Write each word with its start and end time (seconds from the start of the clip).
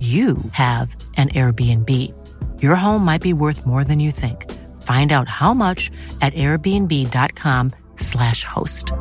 you 0.00 0.38
have 0.52 0.96
an 1.16 1.28
Airbnb. 1.28 1.90
Your 2.62 2.76
home 2.76 3.04
might 3.04 3.20
be 3.20 3.34
worth 3.34 3.66
more 3.66 3.84
than 3.84 4.00
you 4.00 4.10
think. 4.10 4.50
Find 4.80 5.12
out 5.12 5.28
how 5.28 5.52
much 5.52 5.90
at 6.22 6.32
airbnb.com/slash 6.32 8.44
host. 8.44 8.92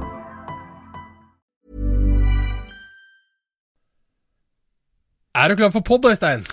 Er 5.39 5.47
du 5.47 5.55
klar 5.55 5.71
for 5.71 5.81
pod, 5.81 6.05
Øystein? 6.05 6.43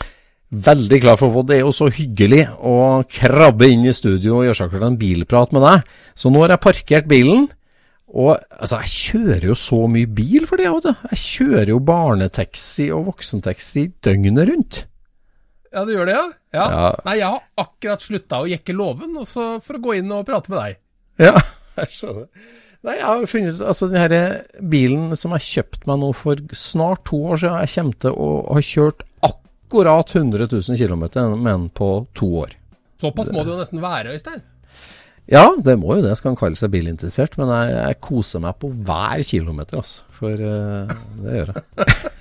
Veldig 0.51 1.01
klar 1.03 1.17
for 1.19 1.33
pod. 1.33 1.49
Det 1.49 1.57
er 1.57 1.65
jo 1.65 1.73
så 1.75 1.89
hyggelig 1.91 2.45
å 2.63 3.03
krabbe 3.11 3.67
inn 3.73 3.87
i 3.89 3.93
studio 3.93 4.39
og 4.39 4.47
gjøre 4.47 4.59
seg 4.61 4.71
klar 4.71 4.85
til 4.85 4.91
en 4.93 4.99
bilprat 5.01 5.55
med 5.57 5.65
deg. 5.67 5.89
Så 6.15 6.31
nå 6.31 6.45
har 6.45 6.55
jeg 6.55 6.63
parkert 6.63 7.09
bilen. 7.11 7.49
Og 8.17 8.33
altså, 8.57 8.81
jeg 8.81 8.93
kjører 8.97 9.49
jo 9.51 9.57
så 9.61 9.79
mye 9.93 10.09
bil 10.09 10.47
for 10.49 10.61
det, 10.61 10.71
vet. 10.73 11.09
Jeg 11.13 11.23
kjører 11.23 11.73
jo 11.75 11.81
barnetaxi 11.85 12.89
og 12.97 13.11
voksentaxi 13.11 13.89
døgnet 14.05 14.49
rundt. 14.51 14.79
Ja, 15.75 15.83
du 15.85 15.93
gjør 15.93 16.09
det, 16.09 16.15
ja? 16.17 16.29
ja. 16.57 16.67
Ja. 16.73 16.93
Nei, 17.05 17.19
jeg 17.21 17.29
har 17.35 17.67
akkurat 17.67 18.05
slutta 18.05 18.41
å 18.41 18.49
jekke 18.49 18.77
låven, 18.77 19.19
for 19.27 19.77
å 19.77 19.83
gå 19.83 19.99
inn 19.99 20.15
og 20.17 20.25
prate 20.29 20.53
med 20.53 20.63
deg. 20.63 20.79
Ja, 21.27 21.35
jeg 21.83 21.93
skjønner. 21.99 22.31
Nei, 22.87 22.95
jeg 23.01 23.07
har 23.09 23.25
funnet 23.27 23.63
Altså, 23.65 23.89
den 23.91 23.99
her 23.99 24.13
bilen 24.73 25.17
som 25.19 25.33
jeg 25.35 25.47
kjøpte 25.49 25.89
meg 25.91 26.01
nå 26.01 26.11
for 26.17 26.41
snart 26.57 27.03
to 27.09 27.19
år 27.33 27.41
siden, 27.43 27.59
jeg 27.65 27.75
kommer 27.75 28.01
til 28.05 28.21
å 28.23 28.29
ha 28.47 28.63
kjørt 28.71 29.07
akkurat 29.27 30.13
100 30.15 30.49
000 30.53 30.79
km 30.79 31.05
med 31.43 31.51
den 31.51 31.67
på 31.75 31.91
to 32.17 32.31
år. 32.45 32.55
Såpass 33.03 33.29
må 33.35 33.43
det 33.45 33.53
jo 33.53 33.59
nesten 33.61 33.83
være, 33.83 34.15
Øystein. 34.17 34.45
Ja, 35.27 35.49
det 35.59 35.75
må 35.79 35.97
jo 35.97 36.05
det, 36.05 36.13
skal 36.19 36.33
han 36.33 36.39
kalle 36.39 36.59
seg 36.59 36.71
bilinteressert. 36.71 37.35
Men 37.41 37.51
jeg, 37.51 37.75
jeg 37.75 38.01
koser 38.05 38.43
meg 38.45 38.59
på 38.63 38.71
hver 38.71 39.23
kilometer, 39.27 39.83
altså. 39.83 40.05
For 40.17 40.33
uh, 40.39 40.87
det 41.23 41.41
gjør 41.41 41.51
jeg. 41.53 41.63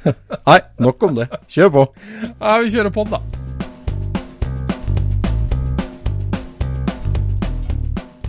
Nei, 0.50 0.60
nok 0.82 1.06
om 1.06 1.20
det. 1.22 1.30
Kjør 1.46 1.70
på. 1.78 1.84
Ja, 2.42 2.58
vi 2.64 2.74
kjører 2.74 2.94
på 2.96 3.06
den, 3.06 3.14
da. 3.14 3.22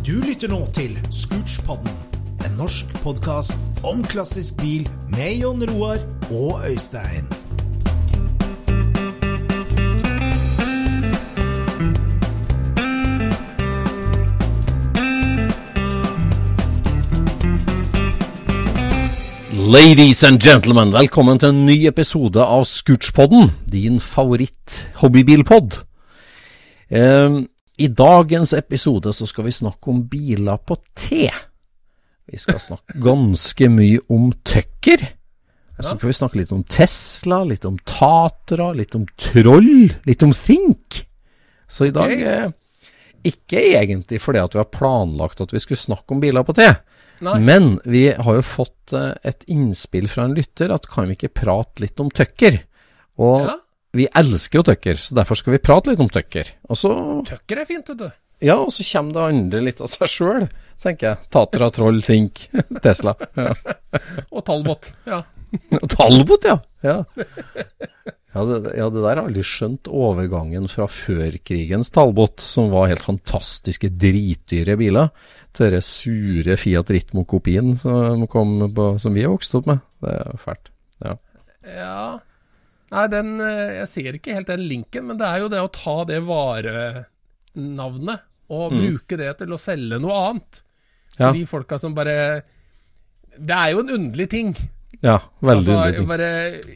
Du 0.06 0.20
lytter 0.22 0.53
nå 0.53 0.60
til 0.76 0.92
Scootspodden, 1.10 1.97
en 2.47 2.54
norsk 2.60 2.92
podkast 3.03 3.59
om 3.82 4.04
klassisk 4.06 4.60
bil 4.60 4.86
med 5.16 5.41
Jon 5.41 5.66
Roar 5.72 5.98
og 6.28 6.62
Øystein. 6.69 7.46
Ladies 19.66 20.22
and 20.25 20.38
gentlemen, 20.38 20.93
velkommen 20.94 21.41
til 21.43 21.50
en 21.50 21.65
ny 21.66 21.75
episode 21.88 22.38
av 22.38 22.62
Scootspodden, 22.71 23.49
din 23.66 23.97
favoritt-hobbybilpod. 23.99 25.81
Eh, 26.87 27.38
I 27.82 27.88
dagens 27.91 28.53
episode 28.54 29.10
så 29.10 29.27
skal 29.27 29.49
vi 29.49 29.54
snakke 29.56 29.91
om 29.91 30.04
biler 30.06 30.60
på 30.62 30.77
T. 30.94 31.27
Vi 32.31 32.38
skal 32.38 32.60
snakke 32.62 33.00
ganske 33.09 33.71
mye 33.75 34.04
om 34.06 34.28
Tucker. 34.47 35.03
Så 35.81 35.97
skal 35.97 36.12
vi 36.12 36.19
snakke 36.21 36.41
litt 36.44 36.54
om 36.54 36.62
Tesla, 36.62 37.43
litt 37.43 37.66
om 37.66 37.81
Tatra, 37.83 38.71
litt 38.71 38.94
om 38.94 39.09
Troll, 39.19 39.88
litt 40.06 40.22
om 40.22 40.37
Think. 40.37 41.03
Så 41.66 41.88
i 41.88 41.97
dag 41.97 42.15
eh, 42.15 42.53
Ikke 43.27 43.59
egentlig 43.59 44.22
fordi 44.22 44.47
at 44.47 44.54
vi 44.54 44.62
har 44.62 44.71
planlagt 44.71 45.43
at 45.43 45.50
vi 45.50 45.59
skulle 45.59 45.88
snakke 45.88 46.15
om 46.15 46.22
biler 46.22 46.47
på 46.47 46.54
T. 46.54 46.71
Nei. 47.25 47.38
Men 47.41 47.78
vi 47.88 48.09
har 48.12 48.34
jo 48.38 48.43
fått 48.44 48.93
eh, 48.93 49.15
et 49.25 49.44
innspill 49.49 50.09
fra 50.12 50.27
en 50.28 50.34
lytter 50.37 50.72
at 50.75 50.87
kan 50.91 51.09
vi 51.09 51.16
ikke 51.16 51.32
prate 51.43 51.81
litt 51.84 52.00
om 52.03 52.10
Tucker? 52.12 52.59
Og 53.19 53.47
Ja. 53.47 53.56
vi 53.97 54.06
elsker 54.12 54.59
jo 54.60 54.66
Tucker, 54.69 54.94
så 55.00 55.15
derfor 55.16 55.38
skal 55.41 55.54
vi 55.56 55.62
prate 55.65 55.88
litt 55.91 56.00
om 56.04 56.10
Tucker. 56.12 56.50
Og 56.69 56.77
så, 56.77 56.93
Tucker 57.25 57.62
er 57.62 57.65
fint, 57.69 57.88
vet 57.88 57.99
du. 58.04 58.10
Ja, 58.44 58.58
og 58.60 58.72
så 58.74 58.84
kommer 58.91 59.16
det 59.16 59.24
andre 59.30 59.62
litt 59.64 59.80
av 59.80 59.91
seg 59.92 60.12
sjøl, 60.12 60.47
tenker 60.82 61.12
jeg. 61.12 61.30
Tatra, 61.32 61.70
Troll, 61.72 62.02
Think, 62.04 62.47
Tesla. 62.84 63.16
Ja. 63.38 63.54
Og 64.30 64.44
Talbot. 64.47 64.92
Ja. 65.08 65.22
Og 65.80 65.88
Talbot, 65.88 66.44
ja. 66.44 66.58
Ja. 66.84 67.00
Ja 68.36 68.42
det, 68.44 68.74
ja, 68.76 68.91
det 68.92 69.00
der 69.00 69.06
har 69.08 69.22
jeg 69.22 69.28
aldri 69.30 69.42
skjønt 69.48 69.88
overgangen 69.88 70.66
fra 70.69 70.84
førkrigens 70.91 71.88
Talbot, 71.94 72.42
som 72.44 72.69
var 72.74 72.91
helt 72.91 73.06
fantastiske, 73.06 73.88
dritdyre 73.97 74.76
biler, 74.76 75.08
til 75.56 75.72
den 75.72 75.84
sure 75.86 76.58
Fiat 76.60 76.92
Ritmo-kopien 76.92 77.72
som, 77.80 78.26
som 78.28 79.16
vi 79.16 79.24
har 79.24 79.32
vokst 79.32 79.56
opp 79.56 79.70
med. 79.70 79.80
Det 80.04 80.12
er 80.12 80.42
fælt. 80.42 80.68
Ja. 81.00 81.14
ja. 81.64 82.00
Nei, 82.92 83.06
den 83.10 83.32
eh, 83.42 83.78
Jeg 83.80 83.88
ser 83.91 84.18
ikke 84.18 84.36
helt 84.36 84.50
den 84.53 84.66
linken, 84.68 85.08
men 85.08 85.18
det 85.20 85.26
er 85.30 85.42
jo 85.42 85.48
det 85.53 85.62
å 85.64 85.72
ta 85.72 85.97
det 86.08 86.20
varenavnet 87.56 88.25
og 88.53 88.77
bruke 88.77 89.19
det 89.19 89.33
til 89.41 89.53
å 89.53 89.59
selge 89.59 89.99
noe 90.03 90.17
annet. 90.28 90.62
Ja. 91.17 91.31
For 91.31 91.33
de 91.39 91.47
folka 91.49 91.78
som 91.81 91.94
bare 91.97 92.43
Det 93.37 93.56
er 93.56 93.71
jo 93.72 93.81
en 93.81 93.94
underlig 93.94 94.28
ting. 94.31 94.53
Ja, 95.05 95.19
veldig 95.45 95.75
Altså, 95.77 95.97
jeg, 95.97 96.07
bare, 96.09 96.29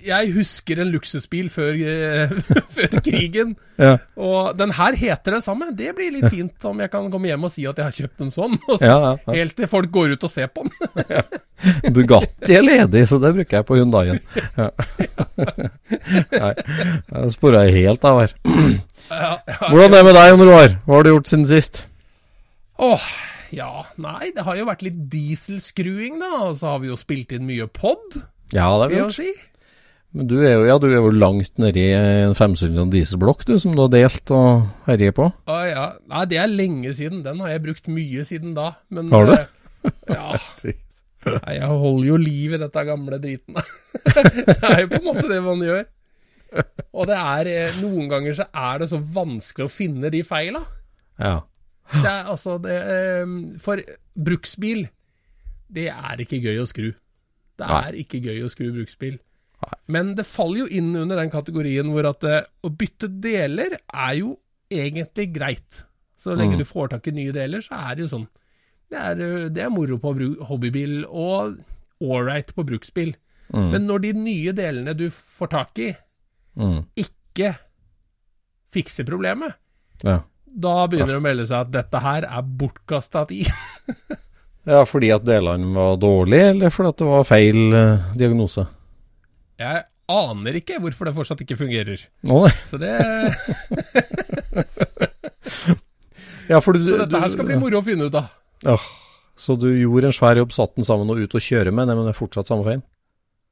jeg 0.05 0.33
husker 0.35 0.81
en 0.83 0.91
luksusbil 0.93 1.47
før, 1.53 1.73
eh, 1.81 2.35
før 2.77 2.97
krigen, 3.07 3.55
Ja. 3.81 3.95
og 4.21 4.57
den 4.59 4.75
her 4.77 4.93
heter 4.99 5.37
det 5.39 5.43
samme. 5.45 5.71
Det 5.77 5.95
blir 5.97 6.13
litt 6.13 6.29
fint 6.29 6.65
om 6.69 6.81
jeg 6.85 6.91
kan 6.93 7.09
komme 7.13 7.31
hjem 7.31 7.47
og 7.49 7.53
si 7.55 7.65
at 7.71 7.79
jeg 7.81 7.87
har 7.89 7.97
kjøpt 7.97 8.21
en 8.27 8.33
sånn, 8.35 8.59
så, 8.67 8.79
Ja, 8.85 8.99
ja, 9.07 9.35
helt 9.39 9.57
til 9.57 9.71
folk 9.73 9.91
går 9.95 10.13
ut 10.19 10.27
og 10.29 10.31
ser 10.35 10.51
på 10.53 10.67
den. 10.67 10.75
Bugatti 11.97 12.57
er 12.57 12.65
ledig, 12.67 13.07
så 13.09 13.19
det 13.23 13.33
bruker 13.39 13.61
jeg 13.61 13.67
på 13.69 13.79
Hundaien. 13.81 14.21
Nei, 15.41 16.53
jeg 16.55 17.33
spora 17.35 17.65
helt 17.71 18.05
av 18.09 18.21
her. 18.23 18.35
Hvordan 19.11 19.87
er 19.91 19.97
det 19.97 20.05
med 20.07 20.15
deg, 20.17 20.29
Jon 20.33 20.45
Roar? 20.49 20.75
Hva 20.87 20.99
har 21.01 21.07
du 21.07 21.11
gjort 21.15 21.31
siden 21.33 21.47
sist? 21.49 21.83
Åh, 22.81 23.07
ja, 23.55 23.85
nei, 24.01 24.31
det 24.37 24.45
har 24.47 24.57
jo 24.59 24.67
vært 24.69 24.83
litt 24.87 24.99
dieselskruing, 25.13 26.19
da, 26.23 26.31
og 26.49 26.57
så 26.61 26.75
har 26.75 26.83
vi 26.83 26.91
jo 26.93 26.99
spilt 27.01 27.33
inn 27.37 27.47
mye 27.49 27.67
pod, 27.71 28.21
Ja, 28.55 28.67
det 28.83 28.91
vil 28.93 29.03
jeg 29.05 29.15
si. 29.15 29.31
Men 30.11 30.27
du 30.27 30.41
er 30.43 30.57
jo, 30.57 30.63
ja, 30.67 30.75
du 30.83 30.89
er 30.89 30.97
jo 30.99 31.11
langt 31.15 31.53
nedi 31.63 31.85
en 31.95 32.33
500 32.35 32.89
dieselblokk, 32.91 33.45
du, 33.47 33.53
som 33.63 33.77
du 33.77 33.85
har 33.85 33.93
delt 33.95 34.33
og 34.35 34.65
herjer 34.89 35.15
på. 35.15 35.29
Å 35.47 35.59
ja, 35.71 35.85
nei, 36.11 36.25
det 36.33 36.41
er 36.43 36.51
lenge 36.51 36.91
siden. 36.99 37.21
Den 37.23 37.39
har 37.45 37.53
jeg 37.53 37.63
brukt 37.69 37.87
mye 37.95 38.25
siden 38.27 38.57
da. 38.59 38.73
Men, 38.91 39.13
Har 39.15 39.29
du? 39.31 39.37
eh, 39.37 39.93
Ja. 40.11 40.35
Nei, 41.21 41.53
jeg 41.59 41.69
holder 41.69 42.07
jo 42.09 42.17
liv 42.17 42.55
i 42.57 42.59
dette 42.63 42.83
gamle 42.89 43.19
driten. 43.21 43.59
det 44.49 44.55
er 44.65 44.79
jo 44.83 44.89
på 44.89 44.99
en 44.99 45.07
måte 45.07 45.27
det 45.29 45.39
man 45.45 45.61
gjør. 45.63 45.83
Og 46.97 47.07
det 47.11 47.19
er 47.21 47.51
eh, 47.53 47.75
Noen 47.83 48.09
ganger 48.11 48.35
så 48.41 48.47
er 48.57 48.81
det 48.83 48.89
så 48.91 48.99
vanskelig 49.15 49.67
å 49.69 49.73
finne 49.73 50.11
de 50.11 50.23
feila. 50.27 50.63
Ja. 51.21 51.35
Det 51.93 52.07
er 52.07 52.25
altså 52.31 52.59
det, 52.63 52.77
eh, 52.77 53.59
For 53.59 53.83
bruksbil, 54.17 54.89
det 55.73 55.89
er 55.91 56.17
ikke 56.23 56.41
gøy 56.43 56.61
å 56.63 56.67
skru. 56.69 56.93
Det 57.61 57.67
Nei. 57.69 57.81
er 57.89 57.99
ikke 58.05 58.21
gøy 58.25 58.43
å 58.47 58.51
skru 58.53 58.71
bruksbil. 58.73 59.19
Men 59.93 60.15
det 60.17 60.25
faller 60.25 60.63
jo 60.63 60.67
inn 60.73 60.95
under 60.97 61.17
den 61.21 61.31
kategorien 61.31 61.91
hvor 61.93 62.07
at 62.09 62.25
eh, 62.25 62.45
å 62.65 62.71
bytte 62.73 63.11
deler 63.21 63.75
er 63.93 64.15
jo 64.21 64.39
egentlig 64.73 65.33
greit. 65.35 65.83
Så 66.17 66.35
lenge 66.37 66.55
Mm. 66.57 66.59
du 66.59 66.65
får 66.65 66.89
tak 66.91 67.09
i 67.09 67.11
nye 67.17 67.33
deler, 67.33 67.61
så 67.65 67.77
er 67.91 67.95
det 67.97 68.07
jo 68.07 68.13
sånn. 68.19 68.29
Det 68.91 68.99
er, 68.99 69.21
eh, 69.21 69.49
det 69.49 69.63
er 69.65 69.71
moro 69.71 69.99
på 69.99 70.15
hobbybil 70.49 71.05
og 71.09 71.59
ålreit 72.01 72.55
på 72.57 72.65
bruksbil. 72.65 73.15
Mm. 73.53 73.71
Men 73.73 73.87
når 73.87 74.01
de 74.03 74.13
nye 74.15 74.53
delene 74.53 74.95
du 74.97 75.09
får 75.11 75.49
tak 75.51 75.79
i, 75.79 75.97
Mm. 76.57 76.85
ikke 76.97 77.57
fikser 78.73 79.05
problemet, 79.07 79.55
Ja. 80.05 80.23
Da 80.51 80.75
begynner 80.91 81.15
det 81.15 81.21
å 81.21 81.25
melde 81.25 81.47
seg 81.49 81.67
at 81.67 81.71
dette 81.75 82.03
her 82.03 82.27
er 82.27 82.51
bortkasta 82.61 83.25
tid. 83.31 83.51
ja, 84.71 84.83
fordi 84.89 85.13
at 85.15 85.25
delene 85.27 85.71
var 85.77 85.97
dårlige, 86.03 86.51
eller 86.55 86.75
fordi 86.75 86.93
at 86.95 87.03
det 87.03 87.09
var 87.11 87.29
feil 87.29 87.61
eh, 87.77 88.11
diagnose? 88.19 88.67
Jeg 89.61 89.85
aner 90.11 90.59
ikke 90.59 90.81
hvorfor 90.83 91.07
det 91.07 91.15
fortsatt 91.15 91.45
ikke 91.45 91.59
fungerer. 91.61 92.03
Nå, 92.27 92.43
nei. 92.47 92.55
Så, 92.67 92.81
det, 92.81 92.91
Ja, 96.51 96.59
du, 96.59 96.81
så 96.83 96.97
dette 97.05 97.21
her 97.23 97.31
skal 97.31 97.47
bli 97.47 97.59
moro 97.61 97.79
å 97.79 97.87
finne 97.87 98.09
ut 98.11 98.17
av. 98.19 98.33
Ja. 98.67 98.75
så 99.41 99.55
du 99.57 99.69
gjorde 99.71 100.11
en 100.11 100.17
svær 100.17 100.37
jobb, 100.37 100.51
satt 100.53 100.75
den 100.77 100.85
sammen 100.85 101.09
og 101.13 101.21
ut 101.23 101.37
og 101.39 101.45
kjøre 101.45 101.71
med, 101.73 101.89
men 101.89 102.03
det 102.05 102.13
er 102.13 102.19
fortsatt 102.19 102.51
samme 102.51 102.67
feil? 102.67 102.83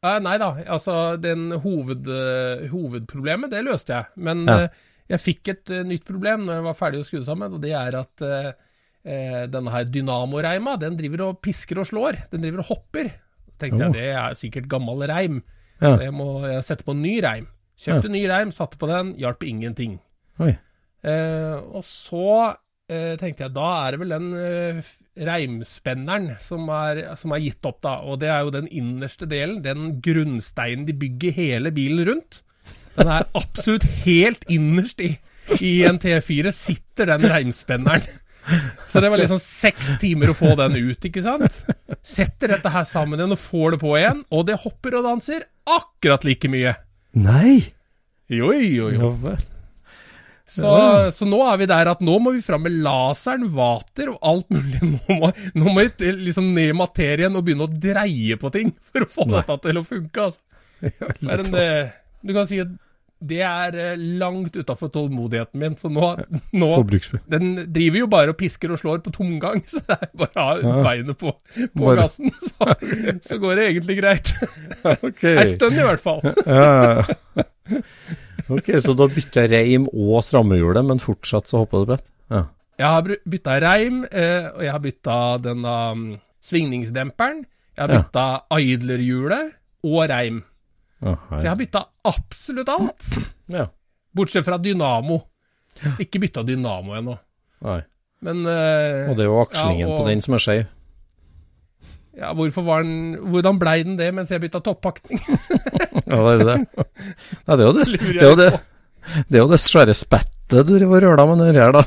Eh, 0.04 0.18
nei 0.22 0.34
da, 0.38 0.50
altså 0.74 1.16
den 1.22 1.52
hoved, 1.62 2.10
eh, 2.10 2.66
hovedproblemet, 2.72 3.50
det 3.54 3.62
løste 3.66 3.94
jeg. 3.94 4.10
Men 4.28 4.44
Ja. 4.50 4.58
Jeg 5.08 5.20
fikk 5.24 5.48
et 5.54 5.70
eh, 5.74 5.84
nytt 5.88 6.04
problem 6.08 6.44
når 6.46 6.58
jeg 6.58 6.66
var 6.68 6.76
ferdig 6.78 7.00
å 7.02 7.06
skru 7.08 7.22
sammen, 7.26 7.54
og 7.56 7.62
det 7.64 7.72
er 7.76 7.96
at 7.96 8.24
eh, 8.26 8.50
eh, 9.08 9.44
denne 9.50 9.72
her 9.72 9.84
dynamoreima, 9.88 10.76
den 10.80 10.98
driver 10.98 11.26
og 11.30 11.40
pisker 11.44 11.80
og 11.80 11.88
slår. 11.90 12.18
Den 12.32 12.44
driver 12.44 12.64
og 12.64 12.70
hopper. 12.74 13.10
Så 13.48 13.54
tenkte 13.58 13.86
Oh. 13.88 13.88
jeg 13.88 13.96
det 13.96 14.08
er 14.14 14.34
sikkert 14.38 14.68
gammel 14.68 15.06
reim, 15.08 15.42
Ja. 15.80 15.96
så 15.96 16.02
jeg 16.02 16.12
må 16.14 16.28
sette 16.66 16.84
på 16.84 16.92
en 16.96 17.02
ny 17.02 17.16
reim. 17.24 17.48
Kjøpte 17.78 18.10
ny 18.10 18.24
reim, 18.26 18.50
satte 18.50 18.76
på 18.78 18.88
den, 18.90 19.12
hjalp 19.20 19.44
ingenting. 19.46 19.98
Eh, 20.42 21.56
og 21.78 21.84
så 21.86 22.56
eh, 22.90 23.14
tenkte 23.20 23.44
jeg, 23.46 23.52
da 23.54 23.68
er 23.86 23.94
det 23.94 24.00
vel 24.02 24.14
den 24.16 24.28
eh, 24.34 24.88
reimspenneren 25.28 26.32
som 26.42 26.66
er, 26.74 27.04
som 27.20 27.34
er 27.36 27.42
gitt 27.44 27.64
opp, 27.68 27.80
da. 27.86 28.00
Og 28.02 28.18
det 28.22 28.30
er 28.34 28.42
jo 28.46 28.50
den 28.54 28.66
innerste 28.74 29.28
delen, 29.30 29.60
den 29.64 30.00
grunnsteinen 30.04 30.86
de 30.88 30.96
bygger 30.98 31.36
hele 31.38 31.72
bilen 31.74 32.02
rundt. 32.08 32.42
Den 32.98 33.10
er 33.14 33.28
absolutt 33.38 33.86
helt 34.04 34.44
innerst 34.50 35.02
i, 35.04 35.12
i 35.62 35.74
en 35.88 36.00
T4 36.02 36.52
sitter 36.54 37.12
den 37.14 37.28
reimspenneren. 37.30 38.08
Så 38.88 39.00
det 39.04 39.10
var 39.12 39.20
liksom 39.20 39.40
seks 39.42 39.90
timer 40.00 40.32
å 40.32 40.36
få 40.36 40.54
den 40.56 40.78
ut, 40.78 41.04
ikke 41.04 41.22
sant? 41.24 41.60
Setter 42.00 42.54
dette 42.54 42.72
her 42.72 42.86
sammen 42.88 43.20
igjen 43.20 43.34
og 43.36 43.42
får 43.42 43.76
det 43.76 43.80
på 43.82 43.92
igjen, 43.98 44.22
og 44.32 44.46
det 44.48 44.56
hopper 44.62 44.98
og 45.00 45.04
danser 45.10 45.44
akkurat 45.68 46.24
like 46.24 46.48
mye. 46.50 46.72
Nei! 47.18 47.58
Jo, 48.28 48.50
jo, 48.52 48.88
jo. 48.92 49.12
Så, 50.48 50.68
så 51.12 51.28
nå 51.28 51.42
er 51.44 51.60
vi 51.60 51.68
der 51.68 51.90
at 51.92 52.00
nå 52.04 52.14
må 52.24 52.32
vi 52.32 52.42
fram 52.44 52.64
med 52.64 52.78
laseren, 52.84 53.44
vater 53.52 54.14
og 54.14 54.18
alt 54.30 54.52
mulig. 54.52 54.80
Nå 54.80 55.18
må, 55.20 55.30
nå 55.60 55.72
må 55.74 55.84
vi 55.84 56.12
liksom 56.24 56.52
ned 56.56 56.72
i 56.72 56.76
materien 56.76 57.36
og 57.36 57.44
begynne 57.44 57.68
å 57.68 57.72
dreie 57.72 58.38
på 58.40 58.52
ting 58.54 58.72
for 58.80 59.04
å 59.04 59.10
få 59.12 59.26
Nei. 59.28 59.42
dette 59.42 59.58
til 59.68 59.80
å 59.80 59.84
funke. 59.84 60.28
Altså. 60.28 60.44
Det 61.20 61.34
en, 61.34 61.90
du 62.22 62.32
kan 62.36 62.46
si 62.48 62.60
at 62.62 62.70
det 63.20 63.40
er 63.42 63.74
eh, 63.74 64.02
langt 64.20 64.54
utafor 64.54 64.90
tålmodigheten 64.94 65.58
min. 65.58 65.74
Så 65.80 65.90
nå, 65.90 66.12
nå 66.54 66.68
Den 67.30 67.48
driver 67.74 67.98
jo 68.04 68.06
bare 68.12 68.30
og 68.34 68.38
pisker 68.38 68.70
og 68.74 68.78
slår 68.78 69.00
på 69.02 69.10
tomgang, 69.14 69.62
så 69.72 69.82
det 69.88 69.96
er 69.98 70.12
bare 70.22 70.44
å 70.44 70.72
ha 70.72 70.82
beinet 70.86 71.18
på, 71.18 71.32
på 71.34 71.82
Bare- 71.82 72.04
gassen. 72.04 72.30
Så, 72.48 72.76
så 73.26 73.38
går 73.42 73.58
det 73.58 73.66
egentlig 73.72 73.98
greit. 74.00 74.30
Okay. 75.02 75.34
Ei 75.40 75.46
stund 75.50 75.78
i 75.78 75.84
hvert 75.86 76.02
fall. 76.02 76.22
Ja, 76.46 77.02
ja. 77.02 77.42
Ok, 78.48 78.70
så 78.80 78.94
da 78.96 79.04
bytta 79.12 79.42
jeg 79.44 79.50
reim 79.52 79.88
og 79.92 80.22
strammehjulet, 80.24 80.86
men 80.88 81.02
fortsatt 81.02 81.50
så 81.50 81.60
hoppa 81.64 81.82
det 81.82 81.90
brett? 81.90 82.06
Ja. 82.32 82.44
Jeg 82.78 82.94
har 82.94 83.10
bytta 83.34 83.56
reim, 83.60 83.98
eh, 84.08 84.46
og 84.54 84.62
jeg 84.64 84.72
har 84.72 84.82
bytta 84.84 85.16
denne 85.44 85.74
um, 85.92 86.04
svingningsdemperen. 86.46 87.42
Jeg 87.76 87.82
har 87.90 88.08
Ja. 88.14 88.28
idlerhjulet 88.62 89.52
og 89.86 90.00
reim. 90.10 90.40
Så 90.98 91.42
jeg 91.44 91.50
har 91.52 91.58
bytta 91.60 91.82
absolutt 92.10 92.70
alt. 92.72 93.10
ja. 93.58 93.68
Bortsett 94.16 94.46
fra 94.46 94.58
dynamo. 94.58 95.20
Ikke 96.02 96.18
bytta 96.22 96.42
dynamo 96.46 96.96
ennå. 96.98 97.14
Nei. 97.66 97.80
Men 98.26 98.40
uh, 98.48 99.10
Og 99.12 99.14
det 99.14 99.22
er 99.22 99.28
jo 99.28 99.36
akslingen 99.44 99.84
ja, 99.84 99.92
og- 99.94 100.00
på 100.02 100.08
den 100.08 100.22
som 100.24 100.34
er 100.34 100.42
skeiv. 100.42 100.64
ja, 102.18 102.32
hvorfor 102.34 102.64
var 102.66 102.82
den, 102.82 103.14
hvordan 103.30 103.60
blei 103.60 103.76
den 103.86 103.94
det 104.00 104.08
mens 104.14 104.32
jeg 104.34 104.42
bytta 104.42 104.58
toppakning? 104.64 105.20
Ja, 106.08 106.16
det 106.24 106.30
er 106.32 106.38
jo 106.40 106.46
det. 106.48 106.56
Nei, 107.44 107.54
det 107.54 107.62
er 107.62 107.66
jo 107.66 107.72
det, 107.76 107.84
det, 107.92 108.22
er 108.22 108.30
jo 108.30 108.36
det, 108.38 108.46
det 109.28 109.36
er 109.36 109.42
jo 109.42 109.48
det 109.50 109.58
svære 109.60 109.92
spettet 109.94 110.64
du 110.64 110.70
driver 110.78 111.04
og 111.04 111.04
røla 111.04 111.26
med 111.28 111.42
den 111.44 111.58
her, 111.60 111.74
da. 111.76 111.82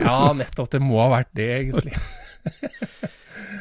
Ja, 0.00 0.14
nettopp. 0.32 0.70
Det 0.72 0.80
må 0.80 0.96
ha 1.02 1.10
vært 1.12 1.28
det, 1.36 1.48
egentlig. 1.58 1.92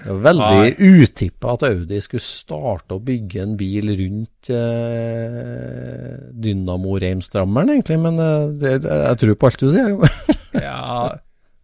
Det 0.08 0.14
er 0.14 0.24
veldig 0.24 1.02
utippa 1.04 1.54
at 1.58 1.64
Audi 1.68 1.98
skulle 2.00 2.24
starte 2.24 2.96
å 2.96 3.04
bygge 3.04 3.42
en 3.44 3.58
bil 3.60 3.92
rundt 4.00 4.52
eh, 4.56 6.14
Dynamo-reimstrammeren, 6.32 7.74
egentlig, 7.76 7.98
men 8.06 8.22
eh, 8.24 8.46
det, 8.56 8.72
det, 8.86 9.00
jeg 9.04 9.20
tror 9.24 9.36
på 9.36 9.50
alt 9.50 9.66
du 9.66 9.72
sier. 9.74 9.98
Ja, 10.68 11.12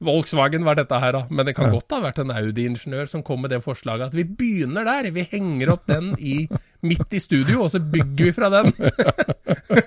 Volkswagen 0.04 0.68
var 0.68 0.75
dette 0.75 1.00
her, 1.00 1.16
da. 1.16 1.24
Men 1.31 1.48
det 1.48 1.56
kan 1.56 1.72
godt 1.72 1.95
ha 1.95 2.01
vært 2.04 2.19
en 2.22 2.36
Audi-ingeniør 2.36 3.07
som 3.10 3.24
kom 3.25 3.42
med 3.45 3.56
det 3.56 3.62
forslaget 3.63 4.12
at 4.12 4.18
vi 4.18 4.28
begynner 4.28 4.84
der. 4.86 5.07
Vi 5.16 5.24
henger 5.31 5.72
opp 5.78 5.88
den 5.88 6.12
i, 6.19 6.44
midt 6.84 7.16
i 7.16 7.24
studio, 7.24 7.63
og 7.63 7.72
så 7.72 7.80
bygger 7.80 8.28
vi 8.28 8.36
fra 8.36 8.51
den. 8.51 8.75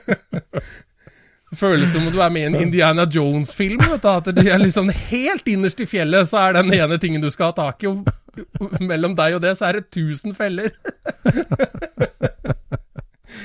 Det 1.50 1.58
føles 1.60 1.92
som 1.92 2.06
om 2.08 2.12
du 2.12 2.18
er 2.20 2.32
med 2.34 2.42
i 2.42 2.46
en 2.50 2.56
Indiana 2.66 3.04
Jones-film. 3.06 3.80
At 4.02 4.24
det 4.34 4.46
er 4.50 4.58
liksom 4.58 4.88
helt 4.90 5.46
innerst 5.48 5.80
i 5.80 5.86
fjellet, 5.86 6.26
så 6.28 6.40
er 6.48 6.56
den 6.58 6.72
ene 6.74 6.98
tingen 6.98 7.22
du 7.22 7.30
skal 7.30 7.52
ha 7.52 7.56
tak 7.60 7.84
i. 7.86 7.90
Og 7.92 8.80
mellom 8.82 9.14
deg 9.16 9.36
og 9.38 9.44
det, 9.44 9.54
så 9.56 9.68
er 9.70 9.78
det 9.78 9.86
tusen 9.94 10.34
feller. 10.36 10.72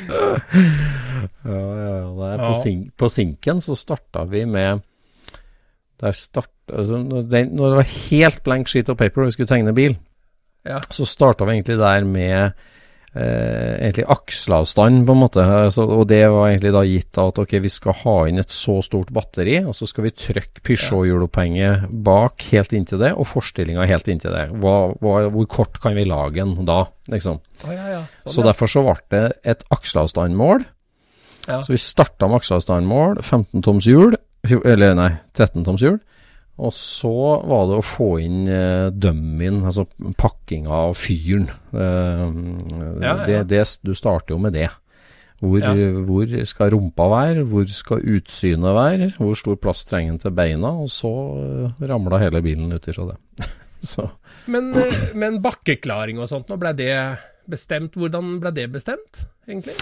Ja, 0.09 0.39
ja, 1.51 1.95
ja. 1.97 2.37
På, 2.37 2.61
sin 2.63 2.91
på 2.97 3.09
Thinken 3.09 3.61
så 3.61 3.75
starta 3.77 4.23
vi 4.29 4.45
med 4.49 4.81
der 6.01 6.15
start, 6.17 6.49
altså, 6.73 6.97
når, 7.05 7.27
det, 7.29 7.41
når 7.53 7.69
det 7.69 7.77
var 7.77 7.89
helt 8.09 8.39
blank 8.45 8.69
sheet 8.71 8.89
of 8.89 8.97
paper 8.97 9.21
og 9.21 9.29
vi 9.29 9.35
skulle 9.37 9.51
tegne 9.51 9.73
bil, 9.77 9.97
Ja. 10.65 10.79
så 10.93 11.05
starta 11.05 11.45
vi 11.45 11.51
egentlig 11.59 11.77
der 11.79 12.03
med 12.05 12.51
eh, 13.15 13.75
egentlig 13.77 14.05
aksleavstand, 14.11 15.03
på 15.07 15.15
en 15.15 15.21
måte. 15.21 15.43
Altså, 15.43 15.85
og 15.85 16.05
det 16.09 16.21
var 16.31 16.49
egentlig 16.49 16.73
da 16.75 16.83
gitt 16.87 17.19
av 17.21 17.31
at 17.31 17.41
ok, 17.43 17.55
vi 17.63 17.71
skal 17.71 17.97
ha 18.03 18.15
inn 18.29 18.41
et 18.41 18.53
så 18.53 18.77
stort 18.85 19.11
batteri, 19.15 19.59
og 19.65 19.75
så 19.77 19.87
skal 19.89 20.07
vi 20.07 20.13
trykke 20.15 20.63
Peugeot-hjulopphenget 20.67 21.87
bak 22.05 22.47
helt 22.51 22.75
inntil 22.77 23.01
det, 23.03 23.13
og 23.15 23.29
forstillinga 23.29 23.87
helt 23.89 24.11
inntil 24.11 24.35
det. 24.35 24.47
Hva, 24.63 24.75
hva, 25.03 25.15
hvor 25.33 25.49
kort 25.51 25.81
kan 25.83 25.97
vi 25.97 26.07
lage 26.09 26.41
den 26.41 26.67
da, 26.67 26.85
liksom? 27.11 27.41
Oh, 27.65 27.73
ja, 27.73 27.89
ja. 27.97 28.03
Sånn, 28.23 28.35
Så 28.37 28.45
derfor 28.47 28.71
så 28.71 28.85
ble 28.85 28.97
det 29.13 29.25
et 29.55 29.65
aksleavstandmål. 29.73 30.65
Ja. 31.47 31.61
Så 31.65 31.73
vi 31.73 31.81
starta 31.81 32.29
med 32.29 32.41
aksleavstandmål, 32.41 33.21
15 33.25 33.65
toms 33.65 33.89
hjul, 33.89 34.15
eller 34.47 34.95
nei, 34.97 35.11
13 35.37 35.65
toms 35.67 35.83
hjul. 35.85 35.99
Og 36.61 36.73
så 36.77 37.11
var 37.49 37.63
det 37.71 37.79
å 37.79 37.85
få 37.85 38.07
inn 38.21 38.43
eh, 38.51 38.91
dummien, 38.93 39.63
altså 39.65 39.87
pakkinga 40.19 40.69
av 40.89 40.93
fyren. 40.99 41.47
Eh, 41.73 42.27
Ja, 43.01 43.15
ja. 43.25 43.41
det, 43.47 43.63
du 43.81 43.95
starter 43.97 44.35
jo 44.35 44.41
med 44.43 44.53
det. 44.53 44.67
Hvor, 45.41 45.57
Ja. 45.57 45.73
hvor 46.05 46.29
skal 46.45 46.69
rumpa 46.75 47.07
være, 47.09 47.43
hvor 47.49 47.65
skal 47.73 48.03
utsynet 48.13 48.75
være, 48.77 49.07
hvor 49.17 49.33
stor 49.39 49.57
plass 49.57 49.81
trenger 49.89 50.13
den 50.13 50.19
til 50.21 50.35
beina, 50.37 50.69
og 50.83 50.91
så 50.93 51.09
eh, 51.41 51.87
ramla 51.89 52.19
hele 52.21 52.43
bilen 52.45 52.69
ut 52.75 52.85
ifra 52.91 53.07
det. 53.09 53.47
så 53.81 54.05
Men, 54.45 54.69
eh, 54.77 55.09
men 55.17 55.41
bakkeklaring 55.41 56.21
og 56.21 56.29
sånt, 56.29 56.47
nå 56.49 56.59
ble 56.61 56.75
det 56.77 56.93
bestemt. 57.49 57.97
Hvordan 57.97 58.35
ble 58.43 58.51
det 58.53 58.67
bestemt, 58.71 59.25
egentlig? 59.49 59.73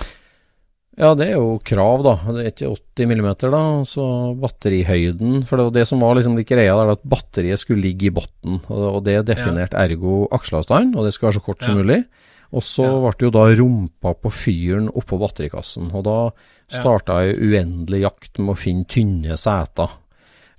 Ja, 0.99 1.13
det 1.15 1.29
er 1.29 1.37
jo 1.37 1.59
krav, 1.63 2.01
da. 2.03 2.13
Det 2.35 2.41
er 2.43 2.49
ikke 2.51 2.69
80 2.75 3.07
millimeter, 3.07 3.51
da. 3.53 3.61
Så 3.87 4.03
batterihøyden 4.41 5.45
For 5.47 5.55
det 5.55 5.65
var 5.69 5.75
det 5.77 5.85
som 5.87 6.01
var 6.03 6.17
liksom 6.19 6.35
litt 6.35 6.49
greia 6.49 6.73
der, 6.75 6.91
at 6.91 7.05
batteriet 7.07 7.61
skulle 7.61 7.85
ligge 7.85 8.09
i 8.09 8.13
bunnen. 8.15 8.59
Og, 8.67 8.99
det 9.05 9.15
er 9.15 9.23
definert 9.23 9.73
ergo 9.79 10.25
aksleavstand, 10.35 10.97
og 10.99 11.05
det 11.07 11.13
skulle 11.15 11.31
være 11.31 11.39
så 11.39 11.45
kort 11.45 11.63
som 11.63 11.77
Ja. 11.77 11.83
mulig. 11.83 12.03
Og 12.51 12.61
så 12.65 12.83
Ja. 12.83 12.99
ble 12.99 13.11
det 13.17 13.25
jo 13.27 13.31
da 13.31 13.45
rumpa 13.55 14.13
på 14.19 14.29
fyren 14.33 14.89
oppå 14.91 15.19
batterikassen. 15.21 15.93
Og 15.93 16.03
da 16.03 16.31
starta 16.67 17.21
ei 17.23 17.33
uendelig 17.33 18.01
jakt 18.01 18.39
med 18.39 18.55
å 18.55 18.57
finne 18.57 18.85
tynne 18.85 19.37
seter. 19.37 19.89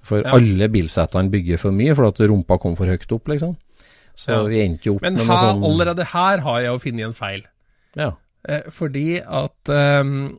For 0.01 0.23
Ja. 0.23 0.33
alle 0.33 0.69
bilsetene 0.69 1.29
bygger 1.31 1.59
for 1.59 1.71
mye, 1.73 1.95
for 1.95 2.07
at 2.07 2.15
rumpa 2.17 2.59
kom 2.59 2.75
for 2.77 2.87
høyt 2.87 3.13
opp, 3.13 3.25
liksom. 3.29 3.57
Så 4.17 4.29
Ja. 4.29 4.43
vi 4.45 4.61
endte 4.67 4.85
jo 4.87 4.95
opp 4.95 5.03
Men 5.03 5.15
med 5.17 5.27
noe 5.27 5.37
sånn 5.37 5.63
allerede 5.65 6.05
her 6.07 6.39
har 6.39 6.61
jeg 6.63 6.71
jo 6.71 6.79
funnet 6.79 7.05
en 7.05 7.13
feil. 7.13 7.43
Ja. 7.97 8.13
Eh, 8.49 8.69
fordi 8.73 9.19
at 9.21 9.69
ehm, 9.75 10.39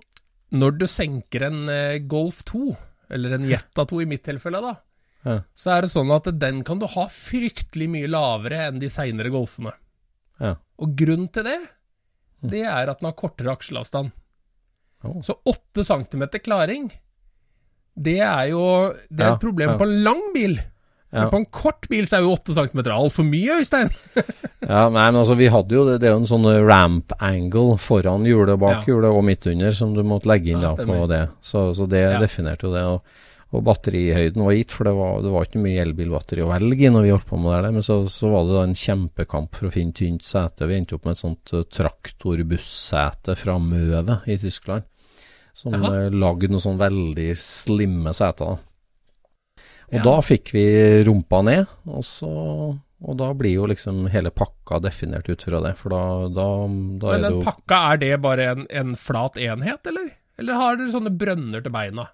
når 0.58 0.78
du 0.80 0.88
senker 0.90 1.46
en 1.48 1.60
eh, 1.70 2.00
Golf 2.10 2.42
2, 2.50 2.64
eller 3.14 3.36
en 3.38 3.46
Jetta 3.50 3.86
2 3.86 4.02
i 4.02 4.08
mitt 4.10 4.24
tilfelle, 4.26 4.62
da, 4.64 4.76
Ja. 5.24 5.36
så 5.54 5.76
er 5.76 5.82
det 5.86 5.92
sånn 5.94 6.10
at 6.16 6.32
den 6.42 6.64
kan 6.66 6.80
du 6.82 6.88
ha 6.90 7.04
fryktelig 7.14 7.88
mye 7.94 8.08
lavere 8.10 8.64
enn 8.70 8.80
de 8.82 8.90
seinere 8.90 9.30
Golfene. 9.30 9.74
Ja. 10.42 10.56
Og 10.82 10.96
grunnen 10.98 11.30
til 11.32 11.46
det, 11.46 11.60
det 12.42 12.64
er 12.66 12.90
at 12.90 13.00
den 13.04 13.12
har 13.12 13.14
kortere 13.20 13.54
aksjeavstand. 13.54 14.10
Oh. 15.06 15.20
Så 15.22 15.36
8 15.46 15.84
cm 15.86 16.24
klaring, 16.42 16.90
det 17.98 18.20
er 18.22 18.50
jo 18.50 18.94
Det 19.10 19.20
er 19.26 19.30
Ja, 19.30 19.36
et 19.36 19.42
problem 19.42 19.78
på 19.78 19.86
en 19.86 20.04
lang 20.04 20.22
bil. 20.34 20.58
Ja. 21.12 21.26
Men 21.26 21.30
på 21.34 21.40
en 21.42 21.46
kort 21.52 21.88
bil 21.92 22.06
så 22.08 22.18
er 22.18 22.22
jo 22.24 22.34
8 22.38 22.54
cm 22.56 22.82
altfor 22.88 23.26
mye, 23.28 23.58
Øystein. 23.60 23.90
Ja, 24.62 24.86
nei, 24.94 25.08
men 25.10 25.18
altså, 25.20 25.36
vi 25.36 25.48
hadde 25.52 25.74
jo 25.76 25.82
det, 25.88 25.98
det 26.00 26.08
er 26.08 26.14
jo 26.14 26.22
en 26.22 26.30
sånn 26.30 26.46
ramp 26.68 27.12
angle 27.20 27.76
foran 27.82 28.24
hjulet, 28.30 28.60
bak 28.62 28.86
Ja. 28.86 28.94
hjulet 28.94 29.12
og 29.12 29.26
midtunder 29.28 29.74
som 29.76 29.92
du 29.98 30.04
måtte 30.08 30.30
legge 30.32 30.54
inn 30.54 30.62
Ja, 30.64 30.76
da, 30.78 30.86
på 30.88 31.08
det. 31.10 31.24
Så, 31.44 31.66
så 31.76 31.88
det 31.90 32.04
Ja. 32.06 32.20
definerte 32.22 32.70
jo 32.70 32.72
det. 32.76 32.84
Og, 32.88 33.02
og 33.52 33.66
batterihøyden 33.68 34.46
var 34.46 34.54
gitt, 34.56 34.72
for 34.72 34.88
det 34.88 34.94
var, 34.96 35.18
det 35.26 35.32
var 35.34 35.44
ikke 35.50 35.60
mye 35.66 35.82
elbilbatteri 35.84 36.46
å 36.46 36.52
velge 36.54 36.86
i 36.88 36.92
når 36.94 37.04
vi 37.04 37.12
holdt 37.12 37.28
på 37.28 37.42
med 37.42 37.52
det 37.52 37.58
der. 37.66 37.74
Men 37.76 37.84
så, 37.90 37.98
så 38.08 38.30
var 38.32 38.46
det 38.48 38.56
da 38.56 38.64
en 38.70 38.78
kjempekamp 38.86 39.58
for 39.60 39.68
å 39.68 39.74
finne 39.76 39.98
tynt 39.98 40.24
sete. 40.24 40.70
Vi 40.70 40.78
endte 40.78 40.96
opp 40.96 41.10
med 41.10 41.18
et 41.18 41.24
sånt 41.26 41.52
uh, 41.58 41.66
traktorbussete 41.68 43.36
fra 43.36 43.58
Møve 43.60 44.22
i 44.32 44.38
Tyskland. 44.40 44.88
Som 45.54 45.76
uh, 45.76 46.08
lagde 46.14 46.48
noen 46.48 46.64
sånn 46.64 46.80
veldig 46.80 47.32
slimme 47.36 48.14
seter. 48.16 48.54
da. 48.56 48.58
Og 49.92 49.98
Ja. 50.00 50.04
da 50.06 50.22
fikk 50.24 50.54
vi 50.56 50.64
rumpa 51.04 51.42
ned, 51.44 51.68
og, 51.88 52.04
så, 52.08 52.30
og 53.04 53.18
da 53.20 53.34
blir 53.36 53.58
jo 53.58 53.66
liksom 53.68 54.06
hele 54.14 54.32
pakka 54.32 54.80
definert 54.80 55.28
ut 55.28 55.42
fra 55.44 55.60
det. 55.66 55.74
For 55.78 55.90
da, 55.92 56.04
da, 56.32 56.46
da 57.02 57.12
Men 57.18 57.22
den 57.28 57.36
jo 57.40 57.44
pakka, 57.44 57.80
er 57.94 57.98
det 57.98 58.22
bare 58.24 58.46
en, 58.54 58.66
en 58.70 58.96
flat 58.96 59.36
enhet, 59.36 59.86
eller? 59.92 60.10
Eller 60.40 60.54
har 60.58 60.78
dere 60.80 60.94
sånne 60.94 61.12
brønner 61.20 61.62
til 61.62 61.72
beina? 61.76 62.08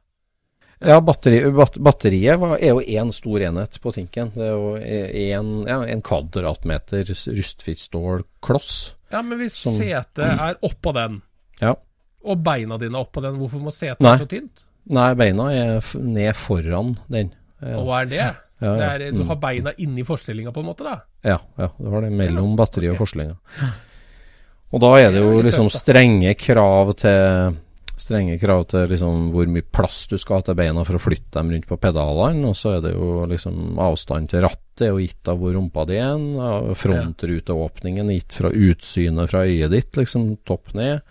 Ja, 0.82 1.00
batteri, 1.02 1.40
bat, 1.54 1.78
batteriet 1.82 2.38
var, 2.42 2.58
er 2.62 2.74
jo 2.76 2.82
én 2.82 3.10
stor 3.14 3.42
enhet 3.42 3.80
på 3.82 3.94
tinken. 3.96 4.30
Det 4.36 4.46
er 4.46 4.54
jo 4.54 4.76
en, 4.78 5.48
ja, 5.66 5.78
en 5.90 6.04
kvadratmeter 6.06 7.06
rustfritt 7.34 7.82
stål-kloss. 7.82 8.96
Ja, 9.14 9.22
men 9.26 9.40
hvis 9.40 9.56
Som- 9.58 9.78
setet 9.80 10.26
er 10.26 10.58
oppå 10.66 10.94
den, 10.94 11.22
Ja. 11.62 11.76
og 12.26 12.44
beina 12.44 12.78
dine 12.78 12.98
er 12.98 13.06
oppå 13.06 13.22
den, 13.26 13.38
hvorfor 13.40 13.62
må 13.62 13.72
setet 13.74 14.02
Nei. 14.02 14.12
være 14.18 14.26
så 14.26 14.30
tynt? 14.34 14.64
Nei, 14.90 15.14
beina 15.16 15.50
er 15.54 15.82
ned 16.00 16.36
foran 16.36 16.98
den. 17.10 17.34
Og 17.62 17.86
hva 17.88 18.02
er 18.04 18.06
det? 18.12 18.18
ja, 18.18 18.72
det 18.74 18.82
ja. 18.82 18.90
er, 18.94 19.12
du 19.12 19.22
Mm. 19.24 19.28
har 19.28 19.36
beina 19.42 19.72
inni 19.78 20.04
forstillinga, 20.06 20.52
på 20.54 20.60
en 20.62 20.66
måte, 20.66 20.84
da? 20.86 21.00
Ja, 21.24 21.40
ja, 21.58 21.70
du 21.78 21.90
har 21.90 22.02
det 22.02 22.12
mellom 22.12 22.56
batteri 22.58 22.90
og 22.90 22.96
ok. 22.98 23.04
forslinga. 23.06 23.36
Og 24.74 24.82
da 24.84 24.90
er 25.00 25.12
det 25.16 25.22
jo 25.24 25.38
Det 25.42 25.46
liksom 25.52 25.70
strenge 25.72 26.34
krav 26.38 26.94
til 27.00 27.56
Strenge 27.98 28.36
krav 28.38 28.62
til 28.70 28.84
liksom 28.92 29.32
hvor 29.34 29.48
mye 29.50 29.66
plass 29.74 30.04
du 30.08 30.20
skal 30.22 30.38
ha 30.38 30.42
til 30.46 30.54
beina 30.60 30.84
for 30.86 31.00
å 31.00 31.02
flytte 31.02 31.32
dem 31.40 31.50
rundt 31.50 31.66
på 31.66 31.78
pedalene. 31.82 32.46
Og 32.46 32.54
så 32.56 32.76
er 32.78 32.82
det 32.86 32.92
jo 32.94 33.26
liksom 33.26 33.80
avstand 33.82 34.30
til 34.30 34.44
rattet 34.46 34.92
og 34.94 35.00
gitt 35.02 35.28
av 35.28 35.40
hvor 35.42 35.56
rumpa 35.58 35.86
di 35.90 35.98
er. 35.98 36.76
Frontruteåpningen 36.78 38.12
gitt 38.14 38.38
fra 38.38 38.52
utsynet 38.54 39.32
fra 39.32 39.42
øyet 39.50 39.72
ditt, 39.74 39.98
liksom 39.98 40.38
topp 40.46 40.76
ned. 40.78 41.02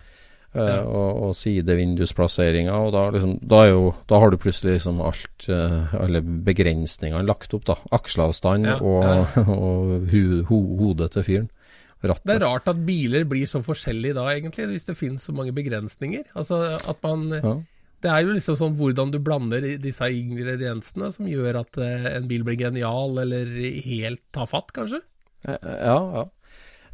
Eh, 0.53 0.61
Ja. 0.61 0.79
Og, 0.83 1.21
og 1.27 1.35
sidevindusplasseringer. 1.35 2.73
Og 2.73 2.91
da, 2.95 3.03
liksom, 3.13 3.37
da, 3.41 3.63
jo, 3.69 3.93
da 4.09 4.19
har 4.21 4.31
du 4.33 4.37
plutselig 4.41 4.77
liksom 4.77 5.01
alt 5.05 5.47
eh, 5.49 5.93
Alle 5.99 6.21
begrensningene 6.21 7.25
lagt 7.27 7.53
opp, 7.57 7.65
da. 7.69 7.77
Aksjeavstand 7.97 8.65
Ja, 8.69 8.79
og, 8.81 9.37
og 9.57 10.11
hu, 10.11 10.43
ho, 10.49 10.59
hodet 10.81 11.11
til 11.15 11.27
fyren. 11.27 11.49
Rattet. 11.97 12.27
Det 12.29 12.35
er 12.35 12.45
rart 12.45 12.67
at 12.69 12.83
biler 12.85 13.23
blir 13.25 13.49
så 13.49 13.63
forskjellige 13.65 14.13
da, 14.19 14.27
egentlig, 14.35 14.67
hvis 14.69 14.85
det 14.85 14.97
finnes 14.99 15.23
så 15.25 15.33
mange 15.33 15.55
begrensninger. 15.57 16.27
Altså 16.37 16.77
at 16.77 17.03
man 17.03 17.31
Ja. 17.39 17.57
Det 17.97 18.11
er 18.13 18.21
jo 18.21 18.35
liksom 18.35 18.53
sånn 18.59 18.75
hvordan 18.77 19.09
du 19.09 19.17
blander 19.25 19.63
disse 19.81 20.05
ingrediensene 20.13 21.07
som 21.09 21.25
gjør 21.25 21.63
at 21.63 21.79
eh, 21.81 22.03
en 22.13 22.27
bil 22.29 22.43
blir 22.45 22.59
genial, 22.59 23.17
eller 23.23 23.49
helt 23.87 24.21
tar 24.35 24.45
fatt, 24.51 24.69
kanskje? 24.75 24.99
Ja, 25.47 25.97
ja. 25.97 26.23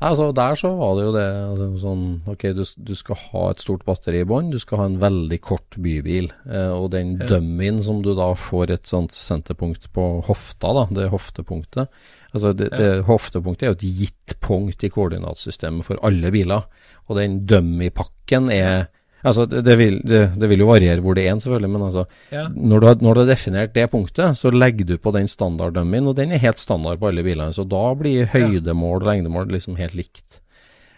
Altså, 0.02 0.32
der 0.36 0.56
så 0.60 0.70
var 0.76 0.96
det 0.98 1.04
jo 1.06 1.12
det 1.16 1.24
altså, 1.24 1.68
sånn 1.80 2.04
Ok, 2.28 2.42
du, 2.58 2.64
du 2.90 2.94
skal 2.96 3.16
ha 3.32 3.44
et 3.52 3.62
stort 3.64 3.86
batteri 3.86 4.20
i 4.24 4.28
bånn, 4.28 4.50
du 4.52 4.60
skal 4.60 4.82
ha 4.82 4.86
en 4.90 4.98
veldig 5.00 5.40
kort 5.42 5.78
bybil. 5.80 6.32
Eh, 6.50 6.72
og 6.74 6.90
den 6.92 7.18
Ja. 7.20 7.28
dummyen 7.36 7.82
som 7.84 8.02
du 8.04 8.14
da 8.16 8.34
får 8.36 8.72
et 8.72 8.86
sånt 8.90 9.12
senterpunkt 9.16 9.92
på 9.94 10.08
hofta, 10.28 10.74
da, 10.74 10.86
det 10.92 11.10
hoftepunktet 11.14 11.88
Altså, 12.34 12.50
det, 12.58 12.72
Ja. 12.72 12.78
det 12.78 13.06
hoftepunktet 13.06 13.64
er 13.64 13.68
jo 13.68 13.78
et 13.78 13.98
gitt 14.00 14.40
punkt 14.42 14.84
i 14.84 14.90
koordinatsystemet 14.90 15.86
for 15.86 15.98
alle 16.02 16.32
biler. 16.34 16.64
Og 17.08 17.16
den 17.18 17.46
dummy-pakken 17.46 18.50
er 18.52 18.88
Altså, 19.24 19.46
det, 19.48 19.62
det, 19.66 19.78
vil, 19.80 20.00
det, 20.04 20.22
det 20.36 20.50
vil 20.52 20.60
jo 20.60 20.68
variere 20.68 21.00
hvor 21.04 21.16
det 21.16 21.24
er 21.26 21.32
en, 21.32 21.40
selvfølgelig, 21.44 21.70
men 21.72 21.86
altså 21.88 22.06
Ja. 22.34 22.48
når 22.52 22.80
du, 22.84 22.88
har, 22.88 22.96
når 23.02 23.14
du 23.14 23.20
har 23.24 23.30
definert 23.30 23.74
det 23.74 23.86
punktet, 23.92 24.38
så 24.38 24.52
legger 24.52 24.86
du 24.90 24.98
på 24.98 25.14
den 25.16 25.28
standarddummyen, 25.32 26.08
og 26.12 26.16
den 26.20 26.32
er 26.36 26.42
helt 26.44 26.60
standard 26.60 27.00
på 27.00 27.08
alle 27.08 27.24
bilene. 27.24 27.54
Så 27.56 27.64
da 27.68 27.84
blir 27.96 28.26
høydemål 28.34 29.02
og 29.02 29.08
lengdemål 29.08 29.48
liksom 29.56 29.78
helt 29.80 29.96
likt 29.96 30.42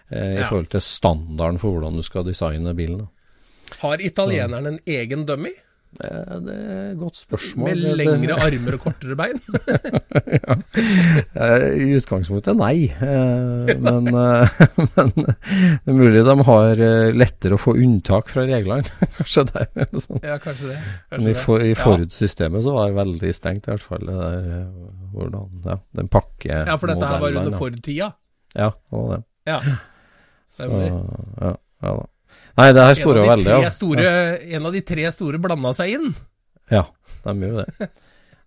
eh, 0.09 0.39
i 0.41 0.43
forhold 0.47 0.71
til 0.73 0.81
standarden 0.81 1.59
for 1.61 1.75
hvordan 1.77 1.95
du 2.01 2.05
skal 2.05 2.25
designe 2.25 2.73
bilen. 2.77 3.05
Da. 3.05 3.11
Har 3.81 4.01
italieneren 4.01 4.67
en 4.73 4.79
egen 4.87 5.25
dummy? 5.29 5.53
Eh, 6.03 6.31
det 6.43 6.55
er 6.55 6.89
et 6.91 6.97
godt 6.99 7.19
spørsmål. 7.21 7.69
Med 7.69 7.99
lengre 8.01 8.35
armer 8.43 8.75
og 8.75 8.81
kortere 8.83 9.15
bein? 9.15 9.39
ja. 10.35 10.57
I 11.75 11.87
utgangspunktet 11.95 12.57
nei, 12.59 12.89
eh, 12.91 13.71
men, 13.79 14.09
eh, 14.11 14.57
men 14.97 15.13
det 15.15 15.93
er 15.93 15.95
mulig 15.95 16.25
de 16.27 16.35
har 16.49 16.83
eh, 16.87 17.11
lettere 17.15 17.55
å 17.55 17.61
få 17.61 17.77
unntak 17.79 18.31
fra 18.33 18.43
reglene. 18.49 18.83
Kanskje 19.19 19.45
det 19.53 19.87
sånt. 20.03 20.25
Ja, 20.25 20.37
kanskje 20.41 20.73
det. 20.73 20.79
Men 21.13 21.29
i, 21.31 21.35
for, 21.37 21.63
i 21.63 21.75
forutsystemet 21.79 22.65
så 22.65 22.75
var 22.75 22.91
det 22.91 22.99
veldig 22.99 23.31
strengt, 23.35 23.69
i 23.69 23.73
hvert 23.75 23.85
fall. 23.85 24.03
Det 24.05 24.17
der, 24.19 24.49
eh, 24.57 25.05
hvordan, 25.15 25.61
ja, 25.65 25.77
den 25.95 26.11
pakke 26.11 26.51
Ja, 26.51 26.75
for 26.81 26.91
dette 26.91 27.13
her 27.13 27.23
var 27.23 27.39
under 27.39 27.53
da. 27.53 27.61
Ford-tida. 27.61 28.11
Ja, 28.55 28.71
det 28.75 28.99
var 28.99 29.15
det. 29.15 29.21
Ja. 29.45 29.61
Så, 30.55 30.67
ja, 30.71 31.55
ja 31.83 31.95
da. 32.01 32.09
Nei, 32.55 32.69
det 32.71 32.83
her 32.87 32.97
sporer 32.97 33.21
spora 33.21 33.31
veldig 33.35 33.55
av. 33.57 33.69
store, 33.75 34.11
en 34.57 34.67
av 34.69 34.75
de 34.75 34.81
tre 34.87 35.09
store 35.11 35.41
blanda 35.43 35.73
seg 35.75 35.97
inn. 35.97 36.13
Ja, 36.71 36.85
de 37.25 37.35
gjør 37.41 37.63
det. 37.63 37.89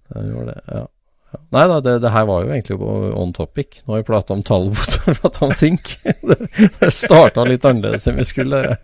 De 0.08 0.22
gjør 0.24 0.46
det, 0.48 0.60
ja. 0.72 0.86
Ja. 1.28 1.38
Nei 1.52 1.62
da, 1.68 1.74
det, 1.84 1.92
det 2.00 2.10
her 2.14 2.24
var 2.24 2.44
jo 2.44 2.52
egentlig 2.54 2.76
on 3.20 3.34
topic. 3.36 3.82
Nå 3.84 3.92
har 3.92 4.00
vi 4.00 4.06
prata 4.08 4.32
om 4.32 4.40
Talbot 4.46 4.94
og 5.10 5.18
prata 5.20 5.44
om 5.44 5.52
Sink. 5.52 5.90
Det, 6.28 6.36
det 6.80 6.88
starta 6.94 7.44
litt 7.44 7.66
annerledes 7.68 8.08
enn 8.08 8.16
vi 8.16 8.24
skulle. 8.24 8.62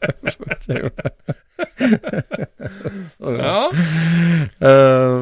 Gjorde 0.69 1.09
Ja. 3.41 3.63
Eh, 4.61 5.17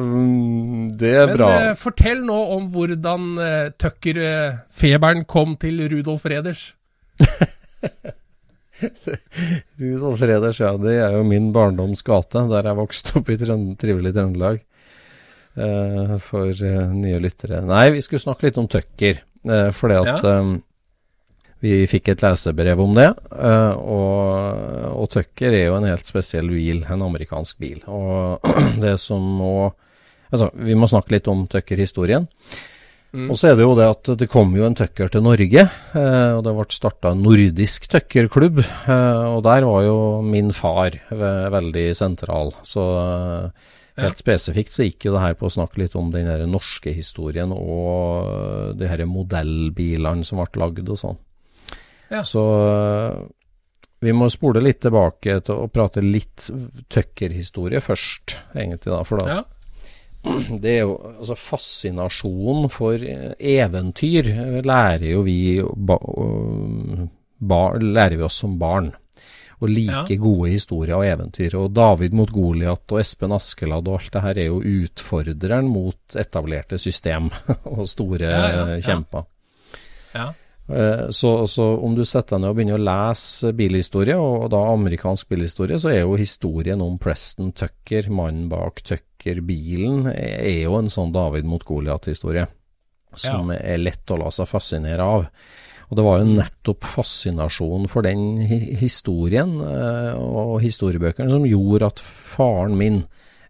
det 0.99 1.13
er 1.13 1.31
Men 1.31 1.35
bra. 1.37 1.49
Men 1.53 1.79
fortell 1.79 2.23
nå 2.27 2.39
om 2.57 2.67
hvordan 2.73 3.29
uh, 3.39 3.71
Tucker-feberen 3.79 5.23
kom 5.29 5.55
til 5.61 5.79
Rudolf 5.93 6.27
Reders. 6.27 6.73
Rudolf 9.79 10.21
Alfrede 10.21 10.51
ja. 10.57 10.73
Det 10.81 10.97
er 11.05 11.17
jo 11.17 11.23
min 11.27 11.51
barndoms 11.55 12.03
gate, 12.05 12.45
der 12.51 12.69
jeg 12.69 12.79
vokste 12.79 13.17
opp 13.19 13.31
i 13.33 13.39
trønd 13.39 13.73
trivelig 13.81 14.13
Trøndelag. 14.15 14.61
Uh, 15.53 16.15
for 16.17 16.49
uh, 16.49 16.93
nye 16.97 17.19
lyttere. 17.21 17.61
Nei, 17.61 17.91
vi 17.93 18.01
skulle 18.01 18.23
snakke 18.23 18.47
litt 18.47 18.57
om 18.61 18.69
Tucker. 18.71 19.21
Uh, 19.45 19.69
fordi 19.75 19.99
at 19.99 20.23
eh, 20.23 20.53
vi 21.63 21.83
fikk 21.87 22.11
et 22.11 22.23
lesebrev 22.23 22.81
om 22.83 22.95
det. 22.97 23.09
eh, 23.31 23.73
og, 23.79 24.91
og 24.99 25.07
Tucker 25.13 25.53
er 25.55 25.69
jo 25.69 25.77
en 25.77 25.87
helt 25.87 26.09
spesiell 26.09 26.51
bil, 26.51 26.83
en 26.91 27.05
amerikansk 27.05 27.61
bil. 27.63 27.79
Og 27.87 28.43
det 28.83 28.97
som 29.03 29.23
må 29.39 29.55
Altså, 30.33 30.47
vi 30.57 30.73
må 30.73 30.87
snakke 30.89 31.13
litt 31.13 31.27
om 31.29 31.43
Tucker-historien. 31.45 32.23
Mm. 33.13 33.27
Og 33.29 33.37
så 33.37 33.51
er 33.51 33.57
det 33.59 33.65
jo 33.67 33.75
det 33.77 33.85
at 33.85 34.09
det 34.17 34.27
kom 34.31 34.55
jo 34.57 34.65
en 34.65 34.73
Tucker 34.77 35.11
til 35.13 35.21
Norge, 35.21 35.67
eh, 35.69 36.31
og 36.33 36.41
det 36.47 36.53
ble 36.57 36.65
starta 36.73 37.11
en 37.13 37.21
nordisk 37.21 37.85
Tucker-klubb. 37.93 38.63
Eh, 38.63 39.25
og 39.29 39.43
der 39.45 39.67
var 39.69 39.83
jo 39.85 39.97
min 40.25 40.49
far 40.55 40.97
veldig 41.13 41.85
sentral. 41.97 42.49
Så 42.65 42.87
eh, 43.03 43.69
helt 44.01 44.17
spesifikt 44.17 44.73
så 44.73 44.87
gikk 44.87 45.05
jo 45.05 45.13
det 45.13 45.21
her 45.27 45.37
på 45.37 45.45
å 45.45 45.53
snakke 45.53 45.83
litt 45.83 45.99
om 45.99 46.09
den 46.13 46.25
her 46.31 46.41
norske 46.49 46.95
historien 46.95 47.53
og 47.53 48.73
de 48.79 48.89
her 48.89 49.05
modellbilene 49.05 50.25
som 50.25 50.41
ble 50.41 50.65
lagd 50.65 50.89
og 50.89 51.01
sånn. 51.05 51.21
Ja. 52.09 52.25
Så 52.25 52.41
vi 54.03 54.11
må 54.11 54.25
spole 54.33 54.61
litt 54.65 54.81
tilbake 54.83 55.37
til 55.45 55.61
å 55.63 55.69
prate 55.71 56.01
litt 56.01 56.49
tuckerhistorie 56.91 57.79
først, 57.81 58.39
egentlig, 58.57 58.89
da. 58.89 59.03
For 59.05 59.21
da 59.21 59.35
Ja. 59.37 59.43
det 60.63 60.71
er 60.77 60.81
jo 60.85 60.95
altså 61.19 61.35
fascinasjonen 61.35 62.69
for 62.71 62.95
eh, 62.95 63.33
eventyr 63.39 64.29
eh, 64.31 64.59
lærer 64.63 65.09
jo 65.11 65.23
vi 65.25 65.37
ba, 65.61 65.97
øh, 65.99 67.07
lærer 67.83 68.15
vi 68.17 68.23
oss 68.27 68.39
som 68.43 68.57
barn. 68.59 68.91
Å 69.63 69.67
like 69.69 70.11
Ja. 70.11 70.19
gode 70.19 70.49
historier 70.51 70.95
og 70.97 71.05
eventyr. 71.07 71.53
Og 71.55 71.69
David 71.71 72.13
mot 72.17 72.31
Goliat 72.35 72.91
og 72.91 72.99
Espen 72.99 73.31
Askeladd 73.31 73.87
og 73.87 73.99
alt 74.01 74.11
det 74.11 74.21
her 74.25 74.39
er 74.41 74.47
jo 74.49 74.57
utfordreren 74.59 75.69
mot 75.71 76.17
etablerte 76.19 76.79
system 76.81 77.29
og 77.75 77.85
store 77.87 78.27
Ja, 78.27 78.41
ja, 78.49 78.65
eh, 78.65 78.73
ja. 78.79 78.81
kjemper. 78.89 79.23
Ja. 80.13 80.25
Eh, 80.69 81.09
Så, 81.09 81.47
så 81.47 81.65
om 81.83 81.95
du 81.95 82.05
setter 82.07 82.37
deg 82.37 82.41
ned 82.41 82.53
og 82.53 82.57
begynner 82.57 82.79
å 82.79 82.85
lese 82.87 83.51
bilhistorie, 83.57 84.15
og 84.15 84.47
da 84.53 84.61
amerikansk 84.71 85.27
bilhistorie, 85.33 85.79
så 85.79 85.91
er 85.91 86.01
jo 86.03 86.15
historien 86.19 86.81
om 86.81 86.97
Preston 87.01 87.51
Tucker, 87.51 88.07
mannen 88.09 88.47
bak 88.51 88.81
Tucker-bilen, 88.87 90.07
er 90.13 90.63
jo 90.63 90.77
en 90.79 90.91
sånn 90.93 91.11
David 91.15 91.45
mot 91.49 91.63
Goliat-historie. 91.67 92.47
Som 93.13 93.51
er 93.53 93.77
lett 93.77 94.09
å 94.09 94.17
la 94.17 94.31
seg 94.33 94.49
fascinere 94.49 95.05
av. 95.05 95.27
Og 95.91 95.97
det 95.99 96.05
var 96.07 96.23
jo 96.23 96.31
nettopp 96.31 96.87
fascinasjonen 96.89 97.85
for 97.91 98.01
den 98.01 98.39
historien 98.79 99.59
eh, 99.61 100.15
og 100.17 100.55
historiebøkene 100.63 101.29
som 101.29 101.45
gjorde 101.45 101.91
at 101.91 102.01
faren 102.01 102.73
min 102.79 103.03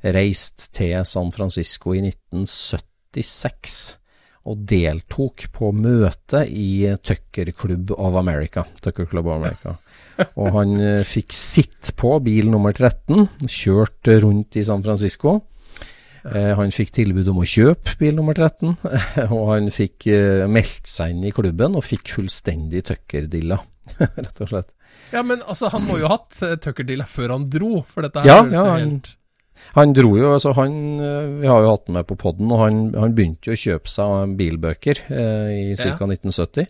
reiste 0.04 0.68
til 0.76 1.06
San 1.08 1.32
Francisco 1.32 1.94
i 1.96 2.02
1976 2.04 3.78
og 4.50 4.66
deltok 4.68 5.46
på 5.56 5.72
møte 5.76 6.44
i 6.50 6.92
Tucker 7.00 7.54
Club 7.56 7.94
of 7.96 8.18
America. 8.20 8.66
Tucker 8.84 9.08
Club 9.08 9.30
of 9.30 9.40
America. 9.40 9.78
Og 10.42 10.52
han 10.58 10.76
eh, 10.84 11.02
fikk 11.08 11.34
sitt 11.34 11.94
på 11.98 12.18
bil 12.26 12.52
nummer 12.52 12.76
13, 12.76 13.48
kjørt 13.48 14.12
rundt 14.22 14.60
i 14.60 14.66
San 14.68 14.84
Francisco. 14.86 15.40
Eh, 16.28 16.52
han 16.60 16.76
fikk 16.76 16.94
tilbud 17.00 17.32
om 17.32 17.42
å 17.42 17.48
kjøpe 17.48 17.96
bil 18.00 18.14
nummer 18.20 18.38
13, 18.38 18.76
og 19.34 19.44
han 19.54 19.72
fikk 19.74 20.08
eh, 20.12 20.46
meldt 20.46 20.92
seg 20.92 21.16
inn 21.16 21.26
i 21.28 21.34
klubben 21.36 21.80
og 21.80 21.88
fikk 21.88 22.14
fullstendig 22.20 22.86
Tucker-dilla, 22.92 23.58
rett 24.04 24.46
og 24.46 24.54
slett. 24.54 24.72
Ja, 25.14 25.24
men 25.26 25.42
altså, 25.42 25.72
han 25.74 25.88
må 25.88 25.98
jo 26.02 26.08
ha 26.10 26.20
hatt 26.20 26.62
Tucker-dilla 26.64 27.08
før 27.10 27.38
han 27.38 27.50
dro, 27.52 27.84
for 27.90 28.06
dette 28.06 28.22
her 28.22 28.30
Ja, 28.30 28.40
ja, 28.54 28.70
helt 28.76 29.16
Han 29.76 29.94
dro 29.96 30.12
jo, 30.20 30.34
altså 30.36 30.54
han 30.58 30.74
eh, 31.02 31.30
Vi 31.42 31.48
har 31.50 31.62
jo 31.64 31.72
hatt 31.74 31.86
den 31.88 31.96
med 31.98 32.06
på 32.08 32.18
podden, 32.20 32.52
og 32.54 32.60
han, 32.62 32.82
han 33.00 33.16
begynte 33.18 33.50
jo 33.50 33.56
å 33.58 33.62
kjøpe 33.64 33.90
seg 33.90 34.36
bilbøker 34.38 35.00
eh, 35.10 35.72
i 35.72 35.76
ca. 35.80 35.94
Ja. 35.96 36.08
1970. 36.08 36.68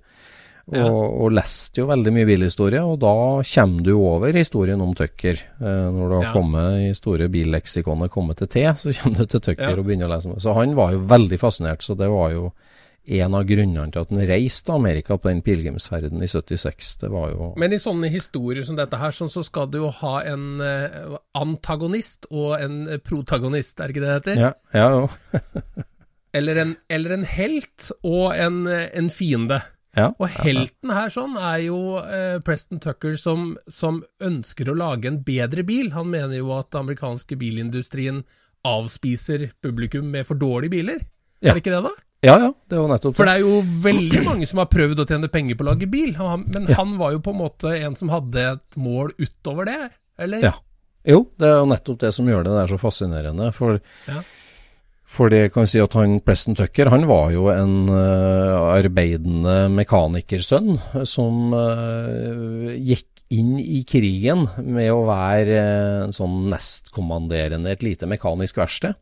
Og, 0.64 0.78
Ja. 0.80 0.86
og 0.88 1.34
leste 1.36 1.82
jo 1.82 1.90
veldig 1.90 2.12
mye 2.16 2.26
bilhistorie, 2.30 2.80
og 2.88 3.02
da 3.02 3.12
kommer 3.44 3.84
du 3.84 3.90
over 4.00 4.32
historien 4.32 4.80
om 4.80 4.94
Tucker. 4.96 5.36
Eh, 5.60 5.88
når 5.92 6.08
du 6.08 6.16
har 6.16 6.24
Ja. 6.30 6.32
kommet 6.32 6.86
i 6.86 6.94
store 6.96 7.28
billeksikonet 7.28 8.10
kommet 8.14 8.38
til 8.40 8.48
T, 8.48 8.64
så 8.80 8.94
kommer 9.02 9.18
du 9.18 9.26
til 9.26 9.42
Tucker 9.44 9.76
og 9.78 9.84
begynner 9.90 10.08
å 10.08 10.14
lese. 10.16 10.32
Så 10.40 10.54
han 10.56 10.74
var 10.80 10.94
jo 10.96 11.00
veldig 11.10 11.40
fascinert, 11.42 11.84
så 11.84 11.98
det 12.00 12.08
var 12.08 12.32
jo 12.32 12.54
en 13.04 13.36
av 13.36 13.44
grunnene 13.48 13.92
til 13.92 14.06
at 14.06 14.12
han 14.14 14.26
reiste 14.30 14.70
til 14.70 14.78
Amerika 14.78 15.18
på 15.20 15.30
den 15.30 15.42
pilegrimsferden 15.44 16.24
i 16.24 16.30
76. 16.32 16.94
Det 17.02 17.12
var 17.12 17.34
jo 17.34 17.54
Men 17.60 17.76
i 17.76 17.82
sånne 17.82 18.12
historier 18.14 18.64
som 18.64 18.78
dette 18.80 19.00
her, 19.00 19.12
sånn, 19.12 19.32
så 19.32 19.44
skal 19.44 19.68
du 19.72 19.82
jo 19.82 19.90
ha 20.02 20.14
en 20.30 20.62
eh, 20.64 21.18
antagonist 21.36 22.30
og 22.32 22.56
en 22.62 22.86
protagonist, 23.04 23.80
er 23.80 23.92
det 23.92 23.96
ikke 23.96 24.06
det 24.06 24.12
det 24.12 24.20
heter? 24.22 24.44
Ja, 24.48 24.54
ja 24.74 24.90
jo. 24.96 25.08
Eller, 26.34 26.58
en, 26.58 26.72
eller 26.90 27.12
en 27.14 27.24
helt 27.30 27.92
og 28.02 28.32
en, 28.34 28.64
en 28.66 29.10
fiende. 29.14 29.60
Ja, 29.94 30.08
Og 30.18 30.26
helten 30.42 30.90
her 30.90 31.12
sånn 31.14 31.36
er 31.38 31.60
jo 31.68 32.00
eh, 32.02 32.40
Preston 32.42 32.80
Tucker 32.82 33.14
som, 33.22 33.52
som 33.70 34.00
ønsker 34.26 34.72
å 34.72 34.74
lage 34.74 35.12
en 35.12 35.20
bedre 35.22 35.62
bil. 35.68 35.92
Han 35.94 36.10
mener 36.10 36.40
jo 36.40 36.50
at 36.56 36.72
den 36.74 36.88
amerikanske 36.88 37.38
bilindustrien 37.38 38.24
avspiser 38.66 39.52
publikum 39.62 40.10
med 40.10 40.26
for 40.26 40.40
dårlige 40.42 40.74
biler. 40.74 41.06
Ja. 41.44 41.52
Er 41.52 41.60
det 41.60 41.62
ikke 41.62 41.76
det, 41.76 41.84
da? 41.86 41.94
Ja, 42.24 42.36
ja, 42.40 42.50
det 42.72 42.80
var 42.80 42.92
nettopp 42.94 43.18
For 43.18 43.28
det 43.28 43.34
er 43.38 43.44
jo 43.44 43.58
veldig 43.84 44.22
mange 44.24 44.48
som 44.48 44.62
har 44.64 44.70
prøvd 44.72 45.02
å 45.04 45.08
tjene 45.10 45.30
penger 45.32 45.58
på 45.60 45.66
å 45.66 45.72
lage 45.74 45.90
bil, 45.92 46.14
men 46.16 46.70
Ja. 46.70 46.78
han 46.80 46.96
var 47.02 47.12
jo 47.18 47.20
på 47.26 47.34
en 47.34 47.42
måte 47.42 47.74
en 47.84 47.98
som 48.00 48.12
hadde 48.14 48.46
et 48.54 48.78
mål 48.80 49.12
utover 49.20 49.68
det, 49.68 49.82
eller? 50.18 50.46
Ja. 50.52 50.54
Jo, 51.04 51.26
det 51.38 51.50
er 51.50 51.58
jo 51.60 51.68
nettopp 51.68 52.00
det 52.00 52.14
som 52.16 52.30
gjør 52.32 52.46
det 52.48 52.54
der 52.56 52.72
så 52.72 52.80
fascinerende. 52.80 53.50
For, 53.52 53.82
Ja. 54.08 54.22
for 55.04 55.30
det 55.30 55.52
kan 55.54 55.68
si 55.68 55.82
at 55.84 55.94
han 56.00 56.22
Preston 56.24 56.56
Tucker 56.56 56.90
han 56.90 57.04
var 57.10 57.32
jo 57.36 57.50
en 57.52 57.90
uh, 57.92 58.72
arbeidende 58.72 59.68
mekanikersønn 59.76 60.80
som 61.06 61.52
uh, 61.54 62.72
gikk 62.80 63.10
inn 63.34 63.58
i 63.60 63.84
krigen 63.84 64.48
med 64.64 64.92
å 64.94 65.04
være 65.10 65.60
uh, 65.60 66.04
en 66.06 66.16
sånn 66.16 66.48
nestkommanderende 66.54 67.72
et 67.76 67.84
lite 67.84 68.08
mekanisk 68.08 68.58
verksted. 68.64 68.96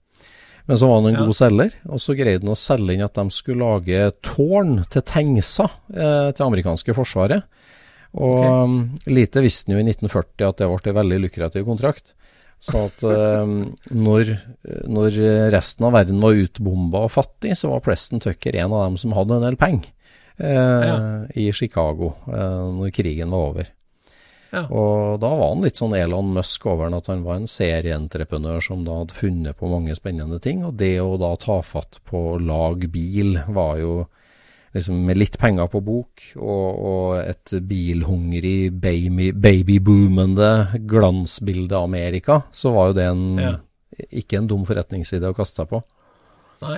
Men 0.72 0.80
så 0.80 0.88
var 0.88 1.02
han 1.02 1.10
en 1.12 1.18
Ja. 1.20 1.26
god 1.28 1.36
selger, 1.36 1.74
og 1.92 2.00
så 2.00 2.14
greide 2.16 2.46
han 2.46 2.54
å 2.54 2.60
selge 2.60 2.94
inn 2.96 3.04
at 3.04 3.18
de 3.20 3.26
skulle 3.36 3.66
lage 3.66 4.06
tårn 4.24 4.86
til 4.94 5.04
Tengsa 5.04 5.66
eh, 5.92 6.30
til 6.32 6.46
amerikanske 6.48 6.96
forsvaret. 6.96 7.44
Og 8.16 8.40
Ok. 8.40 8.46
um, 8.64 8.78
lite 9.12 9.44
visste 9.44 9.68
han 9.72 9.78
jo 9.78 9.84
i 9.84 9.90
1940 9.92 10.48
at 10.48 10.58
det 10.64 10.68
ble 10.72 10.92
en 10.94 11.00
veldig 11.02 11.20
lukrativ 11.26 11.66
kontrakt. 11.68 12.14
Så 12.62 12.86
at 12.88 13.04
eh, 13.04 13.52
når, 14.08 14.32
når 14.88 15.20
resten 15.52 15.88
av 15.88 15.96
verden 16.00 16.22
var 16.24 16.40
utbomba 16.40 17.04
og 17.08 17.12
fattig, 17.12 17.56
så 17.60 17.72
var 17.74 17.84
Preston 17.84 18.22
Tucker 18.24 18.56
en 18.56 18.72
av 18.72 18.86
dem 18.88 18.98
som 19.02 19.12
hadde 19.18 19.40
en 19.42 19.48
del 19.50 19.60
penger 19.60 19.92
eh, 20.40 20.88
Ja. 20.88 20.98
i 21.36 21.50
Chicago 21.52 22.14
eh, 22.32 22.66
når 22.80 22.94
krigen 22.96 23.32
var 23.36 23.50
over. 23.52 23.72
Ja. 24.52 24.66
Og 24.68 25.20
da 25.24 25.30
var 25.32 25.54
han 25.54 25.62
litt 25.64 25.80
sånn 25.80 25.96
Elon 25.96 26.34
Musk 26.36 26.66
over 26.68 26.90
den, 26.90 26.98
at 27.00 27.08
han 27.08 27.22
var 27.24 27.38
en 27.40 27.48
serieentreprenør 27.48 28.60
som 28.66 28.82
da 28.84 28.98
hadde 29.00 29.16
funnet 29.16 29.56
på 29.60 29.70
mange 29.72 29.96
spennende 29.96 30.42
ting. 30.44 30.66
Og 30.68 30.76
det 30.80 30.98
å 31.00 31.14
da 31.22 31.30
ta 31.40 31.62
fatt 31.64 32.02
på 32.08 32.34
å 32.34 32.40
lage 32.42 32.90
bil 32.92 33.38
var 33.48 33.80
jo 33.80 33.94
liksom 34.76 35.02
med 35.08 35.18
litt 35.20 35.38
penger 35.40 35.68
på 35.72 35.82
bok 35.84 36.22
og, 36.40 36.68
og 36.92 37.16
et 37.20 37.52
bilhungrig, 37.68 38.72
baby, 38.72 39.32
babyboomende 39.36 40.80
glansbilde 40.88 41.76
av 41.76 41.90
Amerika, 41.90 42.42
så 42.56 42.72
var 42.76 42.92
jo 42.92 42.98
det 43.00 43.08
en, 43.10 43.26
Ja. 43.40 43.56
ikke 44.12 44.38
en 44.40 44.48
dum 44.48 44.64
forretningside 44.68 45.28
å 45.28 45.36
kaste 45.36 45.64
seg 45.64 45.72
på. 45.74 45.82
Nei. 46.64 46.78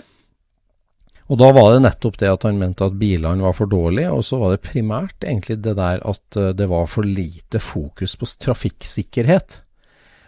Og 1.31 1.39
da 1.39 1.49
var 1.55 1.73
det 1.73 1.83
nettopp 1.85 2.17
det 2.19 2.31
at 2.31 2.45
han 2.47 2.59
mente 2.59 2.85
at 2.85 2.97
bilene 2.99 3.45
var 3.45 3.55
for 3.55 3.71
dårlige, 3.71 4.11
og 4.11 4.25
så 4.27 4.39
var 4.41 4.53
det 4.53 4.65
primært 4.65 5.23
egentlig 5.23 5.61
det 5.63 5.77
der 5.79 6.01
at 6.03 6.39
eh, 6.39 6.51
det 6.57 6.67
var 6.71 6.89
for 6.91 7.07
lite 7.07 7.61
fokus 7.63 8.17
på 8.19 8.27
trafikksikkerhet. 8.47 9.61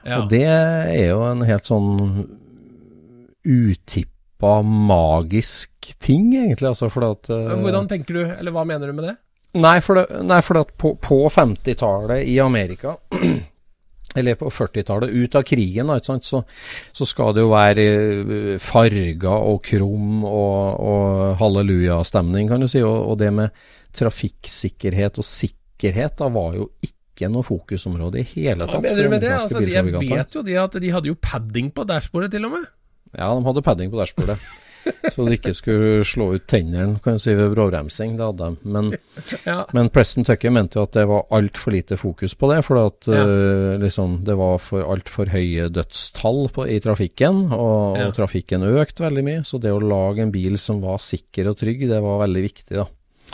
Ja. 0.05 0.21
Og 0.21 0.29
det 0.31 0.45
er 0.45 1.09
jo 1.09 1.21
en 1.27 1.43
helt 1.47 1.67
sånn 1.67 1.89
utippa 3.45 4.59
magisk 4.65 5.93
ting, 5.99 6.31
egentlig. 6.33 6.71
Altså 6.71 6.89
at 6.89 7.29
eh, 7.33 7.55
Hvordan 7.59 7.89
tenker 7.91 8.21
du, 8.21 8.23
eller 8.25 8.55
hva 8.55 8.65
mener 8.67 8.89
du 8.89 8.95
med 8.95 9.09
det? 9.09 9.15
Nei, 9.55 9.77
for, 9.83 9.99
det, 9.99 10.23
nei, 10.27 10.41
for 10.43 10.59
at 10.59 10.71
på, 10.79 10.95
på 10.99 11.21
50-tallet 11.31 12.25
i 12.27 12.39
Amerika 12.43 12.97
eller 14.15 14.37
på 14.39 14.49
40-tallet, 14.53 15.11
ut 15.11 15.35
av 15.35 15.43
krigen, 15.47 15.89
da, 15.91 15.97
så, 15.99 16.41
så 16.95 17.07
skal 17.07 17.33
det 17.35 17.43
jo 17.43 17.51
være 17.51 17.85
eh, 17.85 18.51
farger 18.61 19.31
og 19.33 19.63
krum 19.65 20.23
og, 20.27 20.83
og 20.85 21.39
hallelujastemning, 21.41 22.51
kan 22.51 22.63
du 22.63 22.69
si. 22.71 22.83
Og, 22.85 22.95
og 23.11 23.17
det 23.19 23.31
med 23.35 23.65
trafikksikkerhet 23.95 25.19
og 25.19 25.27
sikkerhet 25.27 26.19
da 26.19 26.29
var 26.31 26.55
jo 26.59 26.69
ikke 26.85 27.29
noe 27.31 27.47
fokusområde 27.47 28.21
i 28.21 28.27
hele 28.33 28.65
Hva 28.67 28.75
tatt. 28.75 28.83
mener 28.83 29.07
du 29.07 29.13
med 29.13 29.23
det? 29.23 29.33
Altså, 29.37 29.63
jeg 29.63 29.87
vet 29.87 30.35
jo 30.35 30.43
de 30.43 30.57
at 30.59 30.79
de 30.83 30.91
hadde 30.91 31.11
jo 31.11 31.17
padding 31.19 31.71
på 31.75 31.87
dashbordet 31.87 32.33
til 32.35 32.47
og 32.47 32.57
med. 32.57 32.69
Ja, 33.15 33.31
de 33.31 33.45
hadde 33.47 33.63
padding 33.63 33.91
på 33.93 33.99
dashbordet. 34.01 34.39
Så 35.13 35.25
de 35.25 35.35
ikke 35.37 35.53
skulle 35.55 36.03
slå 36.07 36.27
ut 36.35 36.45
tennene 36.47 36.99
kan 37.03 37.17
si, 37.21 37.33
ved 37.37 37.53
bråbremsing. 37.55 38.15
Det 38.19 38.25
hadde 38.27 38.49
de. 38.49 38.69
Men, 38.75 38.91
Ja. 39.45 39.65
men 39.73 39.89
Preston 39.89 40.25
Tucker 40.27 40.51
mente 40.53 40.79
jo 40.79 40.83
at 40.85 40.91
det 40.97 41.05
var 41.09 41.25
altfor 41.31 41.71
lite 41.75 41.97
fokus 41.97 42.33
på 42.35 42.49
det. 42.53 42.63
For 42.65 42.81
at 42.85 43.07
Ja. 43.11 43.23
uh, 43.25 43.77
liksom, 43.81 44.23
det 44.25 44.35
var 44.37 44.57
for 44.59 44.83
altfor 44.83 45.31
høye 45.33 45.69
dødstall 45.73 46.49
på, 46.55 46.67
i 46.69 46.79
trafikken, 46.79 47.51
og, 47.51 47.97
Ja. 47.97 48.07
og 48.09 48.13
trafikken 48.15 48.61
økte 48.63 49.05
veldig 49.07 49.23
mye. 49.23 49.43
Så 49.45 49.59
det 49.61 49.71
å 49.71 49.79
lage 49.81 50.21
en 50.21 50.31
bil 50.31 50.57
som 50.57 50.81
var 50.81 50.97
sikker 50.99 51.49
og 51.49 51.57
trygg, 51.57 51.87
det 51.89 52.01
var 52.01 52.19
veldig 52.27 52.43
viktig. 52.49 52.75
da. 52.75 52.85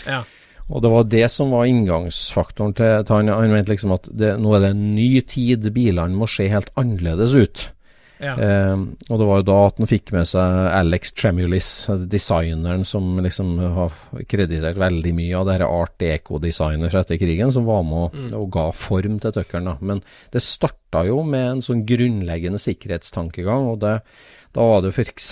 Ja. 0.07 0.23
Og 0.71 0.81
det 0.81 0.89
var 0.91 1.03
det 1.03 1.25
som 1.31 1.49
var 1.51 1.65
inngangsfaktoren 1.67 2.73
til, 2.77 3.03
til 3.03 3.15
han. 3.15 3.27
Han 3.27 3.51
mente 3.51 3.73
liksom 3.73 3.91
at 3.93 4.07
det, 4.15 4.37
nå 4.39 4.53
er 4.55 4.59
det 4.63 4.69
en 4.71 4.95
ny 4.95 5.21
tid, 5.27 5.67
bilene 5.75 6.15
må 6.15 6.29
se 6.31 6.47
helt 6.47 6.69
annerledes 6.79 7.33
ut. 7.35 7.71
Ja. 8.21 8.35
Eh, 8.37 8.83
og 9.09 9.19
det 9.19 9.27
var 9.27 9.41
jo 9.41 9.47
da 9.47 9.57
at 9.65 9.79
han 9.81 9.89
fikk 9.89 10.11
med 10.13 10.27
seg 10.29 10.57
Alex 10.71 11.15
Tremulis, 11.17 11.69
designeren 12.11 12.85
som 12.87 13.15
liksom 13.23 13.55
har 13.75 13.95
kreditert 14.29 14.79
veldig 14.81 15.13
mye 15.17 15.39
av 15.39 15.47
det 15.47 15.57
her 15.57 15.65
art 15.67 15.95
deco-designet 16.01 16.93
fra 16.93 17.01
etter 17.01 17.19
krigen, 17.21 17.53
som 17.53 17.65
var 17.69 17.81
med 17.87 18.03
og, 18.05 18.35
og 18.37 18.51
ga 18.53 18.67
form 18.77 19.17
til 19.23 19.33
Tuckeren. 19.35 19.73
Men 19.81 20.03
det 20.33 20.43
starta 20.45 21.05
jo 21.07 21.21
med 21.25 21.47
en 21.47 21.65
sånn 21.65 21.83
grunnleggende 21.87 22.61
sikkerhetstankegang, 22.61 23.71
og 23.73 23.81
det, 23.81 23.97
da 24.53 24.67
var 24.67 24.85
det 24.85 24.93
f.eks. 24.93 25.31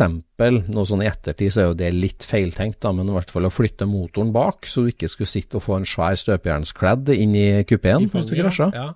noe 0.72 0.86
sånn 0.88 1.04
i 1.04 1.10
ettertid 1.10 1.54
så 1.54 1.64
er 1.64 1.72
jo 1.72 1.80
det 1.82 1.92
litt 1.96 2.26
feiltenkt, 2.28 2.82
da, 2.86 2.94
men 2.96 3.12
i 3.12 3.18
hvert 3.18 3.34
fall 3.34 3.50
å 3.50 3.54
flytte 3.54 3.88
motoren 3.90 4.34
bak, 4.36 4.66
så 4.70 4.86
du 4.86 4.94
ikke 4.94 5.12
skulle 5.12 5.30
sitte 5.30 5.60
og 5.60 5.68
få 5.68 5.80
en 5.80 5.90
svær 5.90 6.18
støpejernskledd 6.20 7.12
inn 7.18 7.36
i 7.38 7.50
kupeen 7.70 8.10
hvis 8.10 8.32
du 8.32 8.38
krasja. 8.40 8.72
Ja. 8.74 8.88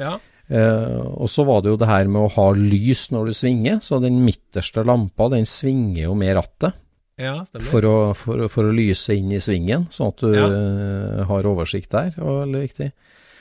ja. 0.00 0.14
Eh, 0.48 1.00
og 1.16 1.28
så 1.32 1.44
var 1.48 1.62
det 1.64 1.70
jo 1.72 1.78
det 1.80 1.88
her 1.88 2.04
med 2.12 2.26
å 2.26 2.32
ha 2.34 2.50
lys 2.58 3.06
når 3.14 3.30
du 3.30 3.34
svinger, 3.36 3.78
så 3.80 4.00
den 4.02 4.18
midterste 4.26 4.84
lampa 4.84 5.30
den 5.32 5.46
svinger 5.48 6.02
jo 6.10 6.14
med 6.20 6.34
rattet 6.36 6.74
Ja, 7.16 7.44
for 7.70 7.86
å, 7.88 7.96
for, 8.18 8.44
for 8.52 8.68
å 8.68 8.74
lyse 8.74 9.14
inn 9.16 9.30
i 9.32 9.38
svingen, 9.40 9.86
sånn 9.94 10.10
at 10.12 10.24
du 10.24 10.32
Ja. 10.34 10.46
eh, 10.50 11.24
har 11.30 11.46
oversikt 11.48 11.90
der. 11.94 12.10
Det 12.16 12.20
var 12.24 12.42
veldig 12.46 12.62
viktig. 12.66 12.90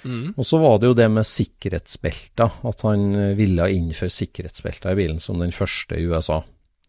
Mm. 0.04 0.34
Og 0.38 0.46
så 0.46 0.60
var 0.60 0.78
det 0.80 0.89
jo 0.92 0.96
det 1.00 1.10
med 1.12 1.26
sikkerhetsbelter, 1.28 2.52
at 2.70 2.82
han 2.88 3.04
eh, 3.16 3.34
ville 3.39 3.68
innføre 3.74 4.12
sikkerhetsbelter 4.13 4.92
i 4.94 5.00
bilen 5.00 5.20
som 5.24 5.39
den 5.42 5.52
første 5.56 5.98
i 6.00 6.06
USA. 6.08 6.42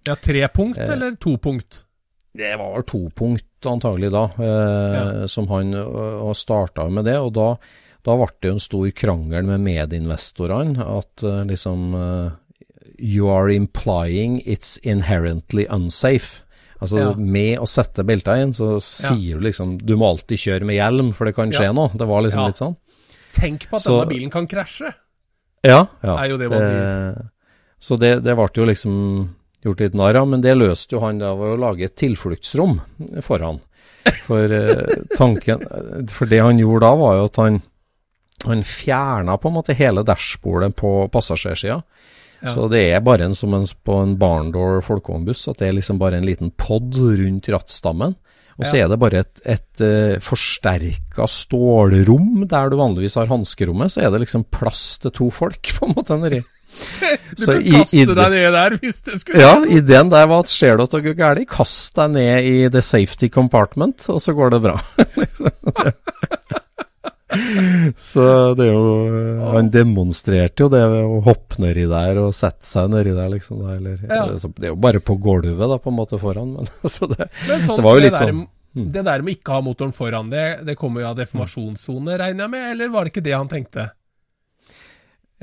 Ja, 0.06 0.14
tre 0.20 0.46
punkt 0.52 0.78
Eh. 0.78 0.90
eller 0.92 1.16
to 1.16 1.36
punkt? 1.38 1.80
Det 2.36 2.56
var 2.58 2.82
to 2.82 3.08
punkt, 3.14 3.46
antagelig 3.64 4.10
da, 4.10 4.24
eh, 4.42 5.26
som 5.30 5.46
han 5.48 5.72
uh, 5.72 6.32
starta 6.34 6.88
med 6.90 7.04
det. 7.06 7.14
Og 7.22 7.32
da, 7.32 7.56
da 8.04 8.16
ble 8.20 8.26
det 8.40 8.48
jo 8.50 8.54
en 8.58 8.60
stor 8.62 8.90
krangel 8.90 9.44
med 9.48 9.60
medinvestorene. 9.64 10.78
At 10.84 11.24
uh, 11.24 11.42
liksom 11.48 11.94
uh, 11.94 12.30
You 12.98 13.28
are 13.32 13.50
implying 13.52 14.40
it's 14.46 14.76
inherently 14.82 15.66
unsafe. 15.70 16.42
Altså 16.80 16.98
Ja. 17.00 17.12
med 17.16 17.58
å 17.62 17.66
sette 17.70 18.04
belta 18.04 18.34
inn, 18.42 18.52
så 18.52 18.76
sier 18.82 19.38
du 19.38 19.46
liksom 19.46 19.78
Du 19.80 19.94
må 19.96 20.10
alltid 20.12 20.38
kjøre 20.38 20.66
med 20.68 20.76
hjelm, 20.76 21.12
for 21.14 21.24
det 21.24 21.34
kan 21.34 21.50
skje 21.50 21.70
Ja. 21.70 21.72
noe. 21.72 21.90
Det 21.96 22.06
var 22.06 22.22
liksom 22.22 22.40
Ja. 22.42 22.46
litt 22.46 22.60
sånn. 22.60 22.76
Tenk 23.34 23.68
på 23.70 23.76
at 23.76 23.82
Så- 23.82 24.00
denne 24.00 24.08
bilen 24.12 24.30
kan 24.30 24.46
krasje. 24.46 24.92
Ja, 25.64 25.86
ja. 26.04 26.16
Er 26.22 26.28
jo 26.28 26.36
det 26.36 26.50
man 26.50 26.60
sier. 26.60 27.30
Så 27.80 27.98
det, 27.98 28.22
det 28.22 28.34
ble 28.36 28.48
jo 28.54 28.64
liksom 28.66 29.34
gjort 29.64 29.80
litt 29.80 29.94
narr 29.94 30.16
av, 30.16 30.28
men 30.28 30.40
det 30.42 30.56
løste 30.56 30.92
jo 30.92 31.00
han 31.00 31.18
da 31.18 31.34
ved 31.34 31.56
å 31.56 31.60
lage 31.60 31.84
et 31.84 31.96
tilfluktsrom 31.96 32.80
for 33.22 33.38
han. 33.38 33.60
For 34.26 34.44
eh, 34.52 34.84
tanken 35.16 35.64
For 36.10 36.26
det 36.26 36.40
han 36.42 36.58
gjorde 36.58 36.80
da, 36.84 36.94
var 36.94 37.16
jo 37.16 37.24
at 37.24 37.36
han 37.36 37.62
han 38.52 38.64
fjerna 38.64 39.36
på 39.40 39.48
en 39.48 39.54
måte 39.54 39.74
hele 39.78 40.02
dashbordet 40.04 40.74
på 40.76 41.08
passasjersida. 41.12 41.82
Ja. 42.44 42.48
Så 42.52 42.68
det 42.68 42.82
er 42.92 43.00
bare 43.00 43.24
en 43.24 43.34
som 43.34 43.54
en, 43.56 43.64
på 43.84 43.94
en 44.02 44.16
barndoor 44.20 44.82
folkevognbuss, 44.84 45.46
at 45.48 45.58
det 45.62 45.68
er 45.70 45.76
liksom 45.78 45.98
bare 45.98 46.18
en 46.20 46.26
liten 46.28 46.50
pod 46.50 46.92
rundt 46.98 47.48
rattstammen. 47.48 48.14
Og 48.58 48.66
så 48.68 48.76
Ja. 48.76 48.84
er 48.84 48.88
det 48.92 48.98
bare 49.00 49.18
et, 49.24 49.40
et 49.50 49.80
uh, 49.82 50.18
forsterka 50.22 51.24
stålrom 51.26 52.44
der 52.46 52.68
du 52.70 52.76
vanligvis 52.78 53.16
har 53.18 53.26
hanskerommet, 53.26 53.90
så 53.90 54.04
er 54.04 54.10
det 54.14 54.20
liksom 54.26 54.44
plass 54.52 54.98
til 55.02 55.10
to 55.10 55.30
folk, 55.34 55.62
på 55.78 55.88
en 55.88 55.94
måte, 55.96 56.18
nedi. 56.20 56.42
Du 56.74 57.42
Så 57.44 57.52
kan 57.54 57.62
i- 57.62 57.70
kaste 57.80 57.96
i 57.96 58.04
deg 58.04 58.30
ned 58.34 58.52
der 58.52 58.76
hvis 58.82 59.00
det 59.06 59.18
skulle 59.20 59.40
Ja, 59.42 59.56
ideen 59.64 60.08
der 60.10 60.26
var 60.26 60.40
at 60.44 60.48
ser 60.50 60.76
du 60.76 60.82
at 60.84 60.90
det 60.90 61.02
går 61.04 61.14
galt, 61.18 61.48
kast 61.48 61.94
deg 61.96 62.10
ned 62.14 62.44
i 62.44 62.68
the 62.68 62.82
safety 62.82 63.28
compartment, 63.28 64.06
og 64.10 64.20
så 64.22 64.34
går 64.34 64.50
det 64.54 64.62
bra. 64.68 64.78
så 68.10 68.24
det 68.58 68.66
er 68.66 68.72
jo 68.72 69.48
Han 69.54 69.70
demonstrerte 69.72 70.64
jo 70.64 70.70
det 70.72 70.82
ved 70.92 71.06
å 71.06 71.20
hoppe 71.26 71.60
nedi 71.64 71.86
der 71.90 72.20
og 72.22 72.34
sette 72.36 72.66
seg 72.68 72.90
nedi 72.92 73.14
der, 73.16 73.30
liksom. 73.32 73.64
Eller, 73.74 73.98
Ja. 74.08 74.26
det 74.30 74.68
er 74.68 74.72
jo 74.72 74.78
bare 74.80 75.02
på 75.04 75.16
gulvet, 75.20 75.58
da, 75.58 75.78
på 75.78 75.92
en 75.92 75.98
måte, 75.98 76.20
foran. 76.20 76.56
Men, 76.58 76.70
så 76.96 77.08
det, 77.10 77.28
Men 77.48 77.66
sånn, 77.66 77.80
det 77.80 77.86
var 77.86 77.98
jo 77.98 78.04
litt 78.06 78.18
sånn 78.18 78.44
mm. 78.44 78.86
Det 78.94 79.04
der 79.06 79.22
med 79.22 79.38
ikke 79.38 79.52
å 79.52 79.58
ha 79.58 79.66
motoren 79.66 79.94
foran, 79.94 80.32
det, 80.32 80.46
det 80.66 80.78
kommer 80.78 81.04
jo 81.04 81.12
av 81.12 81.18
deformasjonssone, 81.20 82.16
regner 82.18 82.46
jeg 82.46 82.54
med, 82.56 82.70
eller 82.72 82.94
var 82.94 83.06
det 83.06 83.14
ikke 83.14 83.28
det 83.28 83.36
han 83.36 83.50
tenkte? 83.52 83.90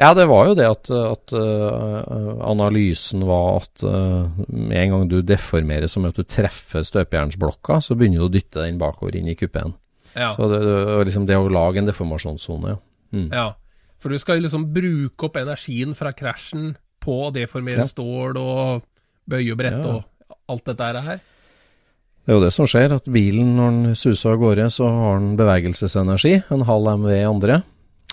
Ja, 0.02 0.14
det 0.18 0.26
var 0.26 0.48
jo 0.50 0.56
det 0.58 0.66
at, 0.66 0.90
at 0.90 1.34
uh, 1.36 2.40
analysen 2.48 3.26
var 3.28 3.60
at 3.60 3.84
med 3.84 4.72
uh, 4.72 4.80
en 4.82 4.96
gang 4.96 5.04
du 5.12 5.20
deformerer 5.22 5.92
som 5.92 6.08
at 6.10 6.18
du 6.18 6.24
treffer 6.26 6.86
støpejernsblokka, 6.88 7.82
så 7.84 7.98
begynner 8.00 8.24
du 8.24 8.30
å 8.30 8.34
dytte 8.34 8.64
den 8.64 8.80
bakover 8.82 9.20
inn 9.20 9.30
i 9.30 9.38
kupeen. 9.38 9.76
Ja. 10.16 10.32
Så 10.36 10.48
det, 10.52 10.60
liksom 11.08 11.26
det 11.30 11.38
å 11.40 11.50
lage 11.52 11.82
en 11.82 11.90
deformasjonssone, 11.90 12.76
ja. 12.76 12.80
Mm. 13.12 13.28
ja. 13.32 13.48
For 14.02 14.10
du 14.10 14.18
skal 14.18 14.42
liksom 14.42 14.70
bruke 14.74 15.28
opp 15.28 15.36
energien 15.38 15.96
fra 15.98 16.12
krasjen 16.12 16.76
på 17.04 17.28
å 17.28 17.34
deformere 17.34 17.84
Ja. 17.86 17.90
stål 17.90 18.38
og 18.38 18.84
bøye 19.30 19.52
og 19.52 19.58
brette 19.58 19.86
Ja. 19.88 20.00
og 20.00 20.38
alt 20.50 20.66
dette 20.66 21.02
her. 21.02 21.20
Det 22.22 22.30
er 22.30 22.38
jo 22.38 22.44
det 22.46 22.54
som 22.54 22.66
skjer, 22.70 22.92
at 22.94 23.06
bilen 23.06 23.56
når 23.58 23.70
den 23.72 23.96
suser 23.96 24.32
av 24.34 24.38
gårde, 24.40 24.68
så 24.70 24.86
har 24.90 25.20
den 25.20 25.38
bevegelsesenergi, 25.38 26.44
en 26.52 26.62
halv 26.68 26.86
MV 27.00 27.26
andre. 27.26 27.64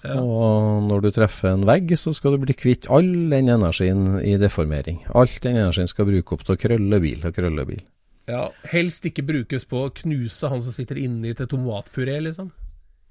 Ja. 0.05 0.15
Og 0.15 0.87
når 0.89 1.03
du 1.03 1.11
treffer 1.11 1.53
en 1.53 1.65
vegg, 1.67 1.91
så 1.99 2.15
skal 2.15 2.33
du 2.37 2.39
bli 2.45 2.55
kvitt 2.55 2.87
all 2.89 3.03
den 3.05 3.49
energien 3.51 4.21
i 4.23 4.37
deformering. 4.39 5.01
Alt 5.15 5.41
den 5.43 5.57
energien 5.57 5.89
skal 5.91 6.07
bruke 6.07 6.33
opp 6.33 6.45
til 6.47 6.55
å 6.57 6.61
krølle 6.61 7.01
bil 7.03 7.21
og 7.27 7.35
krølle 7.35 7.67
bil. 7.67 7.83
Ja, 8.29 8.49
Helst 8.69 9.07
ikke 9.09 9.25
brukes 9.25 9.65
på 9.69 9.87
å 9.87 9.93
knuse 10.03 10.51
han 10.53 10.61
som 10.65 10.75
sitter 10.75 10.99
inni 11.01 11.35
til 11.37 11.49
tomatpuré, 11.49 12.19
liksom. 12.27 12.51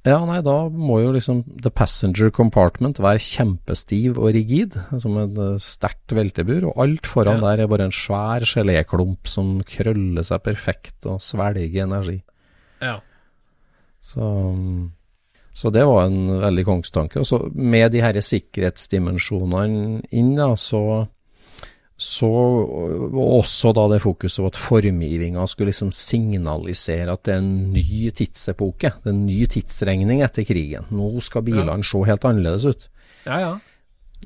Ja, 0.08 0.21
nei, 0.23 0.38
da 0.45 0.69
må 0.71 1.01
jo 1.01 1.10
liksom 1.12 1.41
the 1.63 1.71
passenger 1.73 2.30
compartment 2.32 3.01
være 3.03 3.19
kjempestiv 3.19 4.15
og 4.21 4.30
rigid, 4.38 4.77
som 5.01 5.17
et 5.19 5.34
eh, 5.41 5.58
sterkt 5.60 6.13
veltebur, 6.15 6.69
og 6.69 6.80
alt 6.86 7.10
foran 7.10 7.41
Ja. 7.41 7.49
der 7.49 7.63
er 7.65 7.67
bare 7.67 7.89
en 7.89 7.95
svær 7.95 8.45
geléklump 8.47 9.27
som 9.27 9.58
krøller 9.67 10.23
seg 10.23 10.45
perfekt 10.45 11.10
og 11.10 11.19
svelger 11.25 11.84
energi. 11.84 12.21
Ja. 12.80 12.99
Så, 13.99 14.30
så 15.51 15.73
det 15.73 15.84
var 15.89 16.06
en 16.06 16.39
veldig 16.45 16.65
kongstanke. 16.69 17.19
Og 17.19 17.27
så 17.27 17.41
med 17.51 17.91
de 17.91 18.06
her 18.06 18.15
sikkerhetsdimensjonene 18.21 20.06
inn, 20.15 20.36
da, 20.38 20.53
så 20.56 21.08
så 21.98 22.28
og 22.30 23.16
også 23.40 23.72
da 23.74 23.88
det 23.90 24.02
fokuset 24.04 24.44
på 24.44 24.50
at 24.52 24.60
formgivinga 24.62 25.46
skulle 25.50 25.72
liksom 25.72 25.90
signalisere 25.96 27.16
at 27.16 27.24
det 27.26 27.34
er 27.34 27.42
en 27.42 27.72
ny 27.74 28.12
tidsepoke. 28.14 28.92
Det 29.02 29.10
er 29.10 29.16
en 29.16 29.26
ny 29.26 29.48
tidsregning 29.50 30.22
etter 30.26 30.46
krigen. 30.46 30.86
Nå 30.94 31.10
skal 31.26 31.46
bilene 31.48 31.82
se 31.86 32.04
helt 32.06 32.28
annerledes 32.30 32.68
ut. 32.70 32.86
Ja, 33.26 33.40
ja. 33.42 33.56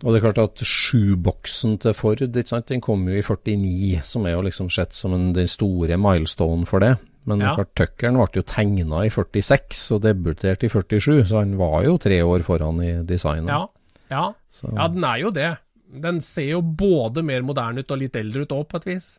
Og 0.02 0.12
det 0.14 0.20
er 0.22 0.26
klart 0.32 0.42
at 0.42 0.64
sjuboksen 0.66 1.78
til 1.84 1.94
Ford, 1.94 2.22
den 2.34 2.82
kom 2.84 3.08
jo 3.08 3.16
i 3.20 3.24
49, 3.24 4.02
som 4.08 4.26
er 4.26 4.36
jo 4.38 4.44
liksom 4.48 4.70
sett 4.74 4.96
som 4.98 5.14
en, 5.14 5.32
den 5.36 5.48
store 5.52 5.98
milestone 6.02 6.66
for 6.68 6.80
det. 6.84 6.96
Men 7.30 7.40
Ja. 7.40 7.54
klart, 7.56 7.76
Tuckeren 7.78 8.18
ble 8.18 8.42
jo 8.42 8.42
tegna 8.42 9.06
i 9.06 9.10
46 9.10 9.92
og 9.96 10.02
debuterte 10.02 10.66
i 10.66 10.70
47, 10.70 11.24
så 11.30 11.40
han 11.40 11.56
var 11.58 11.84
jo 11.86 11.98
tre 11.98 12.20
år 12.24 12.42
foran 12.42 12.82
i 12.82 13.04
designet. 13.06 13.48
Ja. 13.48 13.68
Ja. 14.10 14.34
Ja, 14.74 14.88
den 14.88 15.04
er 15.04 15.18
jo 15.22 15.30
det. 15.32 15.58
Den 15.92 16.22
ser 16.24 16.48
jo 16.54 16.62
både 16.62 17.24
mer 17.28 17.42
moderne 17.44 17.80
ut 17.84 17.92
og 17.92 18.00
litt 18.00 18.16
eldre 18.16 18.46
ut 18.46 18.54
òg, 18.56 18.68
på 18.72 18.80
et 18.80 18.86
vis. 18.94 19.10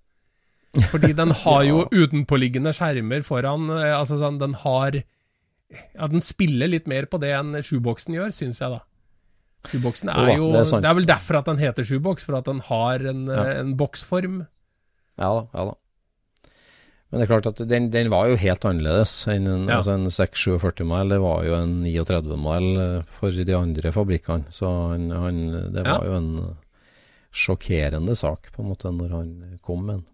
Fordi 0.88 1.12
den 1.12 1.30
har 1.42 1.62
jo 1.68 1.82
utenpåliggende 1.92 2.72
skjermer 2.72 3.22
foran. 3.26 3.68
eh, 3.76 3.92
Altså 3.98 4.16
sånn, 4.22 4.38
den 4.40 4.54
har 4.64 5.02
Ja, 5.96 6.06
den 6.08 6.20
spiller 6.20 6.68
litt 6.68 6.87
mer 6.88 7.06
på 7.08 7.20
det 7.20 7.30
enn 7.37 7.54
sjuboksen 7.64 8.12
gjør, 8.16 8.32
syns 8.32 8.58
jeg, 8.61 8.70
da. 8.70 8.80
Sjuboksen 9.70 10.08
er 10.12 10.35
jo 10.37 10.48
det 10.52 10.64
er. 10.66 10.80
Det 10.85 10.88
er 10.90 10.96
vel 10.98 11.06
derfor 11.08 11.38
at 11.38 11.46
den 11.48 11.61
heter 11.62 11.87
sjuboks, 11.87 12.24
for 12.26 12.37
at 12.37 12.44
den 12.48 12.61
har 12.66 13.04
en, 13.08 13.26
Ja. 13.26 13.44
eh, 13.44 13.61
en 13.61 13.76
boksform. 13.76 14.46
ja 15.18 15.28
da, 15.38 15.46
ja 15.54 15.64
da. 15.70 15.74
Men 17.12 17.20
det 17.20 17.24
er 17.28 17.32
klart 17.32 17.46
at 17.52 17.68
den, 17.68 17.90
den 17.92 18.08
var 18.08 18.28
jo 18.30 18.37
helt 18.40 18.64
annerledes 18.64 19.28
enn 19.28 19.46
en, 19.46 19.66
Ja. 19.68 19.76
altså 19.82 19.92
en 19.98 20.06
647 20.11 20.85
mile. 20.88 21.08
Det 21.12 21.20
var 21.20 21.44
jo 21.44 21.54
en 21.54 21.82
39 21.85 22.37
mile 22.40 23.04
for 23.06 23.30
de 23.30 23.52
andre 23.56 23.92
fabrikkene. 23.92 24.44
Så 24.48 24.64
han, 24.92 25.11
han, 25.11 25.40
det 25.74 25.85
Ja. 25.87 25.98
var 25.98 26.06
jo 26.06 26.14
en 26.16 26.56
sjokkerende 27.33 28.14
sak, 28.18 28.51
på 28.55 28.62
en 28.62 28.71
måte, 28.71 28.92
når 28.92 29.14
han 29.16 29.31
kom 29.64 29.87
med 29.87 30.01
den. 30.01 30.07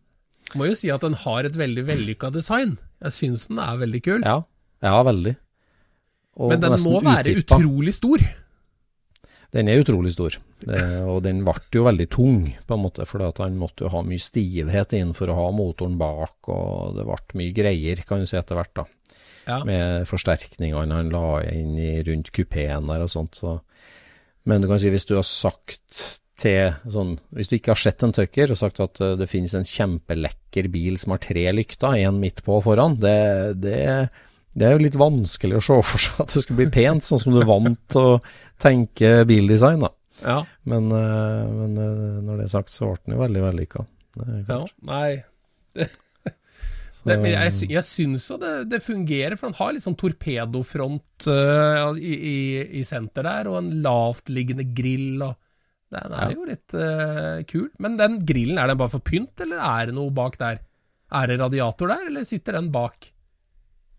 Må 0.56 0.70
jo 0.70 0.76
si 0.78 0.88
at 0.94 1.04
den 1.04 1.16
har 1.26 1.44
et 1.44 1.56
veldig 1.58 1.84
vellykka 1.90 2.30
design. 2.32 2.78
Jeg 3.04 3.14
syns 3.16 3.48
den 3.50 3.60
er 3.60 3.80
veldig 3.82 4.02
kul. 4.06 4.22
Ja, 4.24 4.40
ja 4.84 4.98
veldig. 5.04 5.34
Og 6.38 6.52
Men 6.54 6.62
den 6.62 6.76
må 6.86 7.00
være 7.02 7.34
utippa. 7.34 7.58
utrolig 7.58 7.94
stor. 7.98 8.22
Den 9.54 9.68
er 9.72 9.80
utrolig 9.80 10.10
stor, 10.12 10.34
og 11.08 11.22
den 11.24 11.38
ble 11.46 11.54
jo 11.72 11.86
veldig 11.86 12.06
tung, 12.12 12.42
på 12.68 12.76
en 12.76 12.82
måte, 12.82 13.06
for 13.08 13.24
han 13.24 13.56
måtte 13.56 13.86
jo 13.86 13.92
ha 13.94 14.02
mye 14.04 14.20
stivhet 14.20 14.92
inn 14.98 15.14
for 15.16 15.32
å 15.32 15.36
ha 15.38 15.46
motoren 15.56 15.96
bak, 15.96 16.50
og 16.52 16.98
det 16.98 17.06
ble 17.08 17.40
mye 17.40 17.54
greier, 17.56 18.02
kan 18.04 18.20
du 18.20 18.28
si, 18.28 18.36
etter 18.36 18.58
hvert, 18.58 18.74
da. 18.76 18.84
Ja. 19.48 19.62
Med 19.64 20.04
forsterkningene 20.04 20.98
han 21.00 21.08
la 21.14 21.40
inn 21.48 21.78
i, 21.80 21.94
rundt 22.04 22.28
kupeen 22.36 22.90
der 22.92 23.06
og 23.06 23.08
sånt. 23.08 23.40
Så. 23.40 23.54
Men 24.44 24.60
du 24.60 24.68
kan 24.68 24.82
si, 24.82 24.92
hvis 24.92 25.08
du 25.08 25.14
har 25.16 25.24
sagt 25.24 26.20
til 26.38 26.74
sånn 26.90 27.16
Hvis 27.34 27.50
du 27.50 27.56
ikke 27.58 27.74
har 27.74 27.80
sett 27.80 28.04
en 28.06 28.14
Tucker 28.14 28.52
og 28.54 28.60
sagt 28.60 28.80
at 28.84 29.00
eh, 29.04 29.16
det 29.18 29.28
finnes 29.30 29.54
en 29.58 29.66
kjempelekker 29.66 30.70
bil 30.72 30.98
som 31.00 31.14
har 31.14 31.22
tre 31.24 31.44
lykter, 31.54 31.98
én 31.98 32.20
midt 32.22 32.42
på 32.46 32.58
og 32.58 32.64
foran, 32.68 32.96
det, 33.02 33.58
det, 33.62 33.78
det 34.54 34.66
er 34.66 34.76
jo 34.76 34.84
litt 34.86 34.98
vanskelig 34.98 35.58
å 35.58 35.64
se 35.68 35.78
for 35.90 36.06
seg 36.06 36.24
at 36.24 36.34
det 36.34 36.44
skulle 36.44 36.64
bli 36.64 36.72
pent, 36.78 37.06
sånn 37.06 37.22
som 37.22 37.34
du 37.34 37.42
er 37.42 37.48
vant 37.48 37.80
til 37.92 38.12
å 38.14 38.18
tenke 38.60 39.22
bildesign, 39.28 39.86
da. 39.86 39.92
Ja. 40.24 40.42
Men, 40.68 40.90
eh, 40.94 41.46
men 41.54 41.78
eh, 41.78 42.20
når 42.26 42.42
det 42.42 42.48
er 42.48 42.54
sagt, 42.56 42.74
så 42.74 42.92
ble 42.92 43.00
den 43.04 43.16
jo 43.16 43.22
veldig 43.24 43.46
vellykka. 43.48 43.88
Ja. 44.50 44.62
Nei. 44.88 45.08
Det, 47.06 47.14
men 47.22 47.30
jeg, 47.30 47.68
jeg 47.70 47.86
syns 47.86 48.24
jo 48.28 48.36
det, 48.42 48.50
det 48.68 48.80
fungerer, 48.84 49.36
for 49.38 49.48
han 49.48 49.56
har 49.56 49.70
litt 49.72 49.84
sånn 49.84 49.96
torpedofront 49.96 51.28
uh, 51.30 51.94
i, 51.96 52.10
i, 52.10 52.38
i 52.80 52.82
senter 52.84 53.24
der, 53.24 53.48
og 53.48 53.60
en 53.60 53.70
lavtliggende 53.84 54.66
grill, 54.76 55.22
og 55.24 55.36
den 55.94 56.14
er 56.20 56.32
jo 56.34 56.46
litt 56.48 56.74
uh, 56.76 57.40
kul. 57.48 57.68
Men 57.82 57.98
den 58.00 58.22
grillen, 58.28 58.60
er 58.60 58.70
den 58.70 58.80
bare 58.80 58.92
for 58.92 59.04
pynt, 59.04 59.40
eller 59.44 59.62
er 59.64 59.88
det 59.88 59.96
noe 59.96 60.12
bak 60.14 60.38
der? 60.40 60.62
Er 61.18 61.30
det 61.30 61.38
radiator 61.40 61.88
der, 61.90 62.08
eller 62.10 62.26
sitter 62.28 62.58
den 62.58 62.72
bak? 62.74 63.10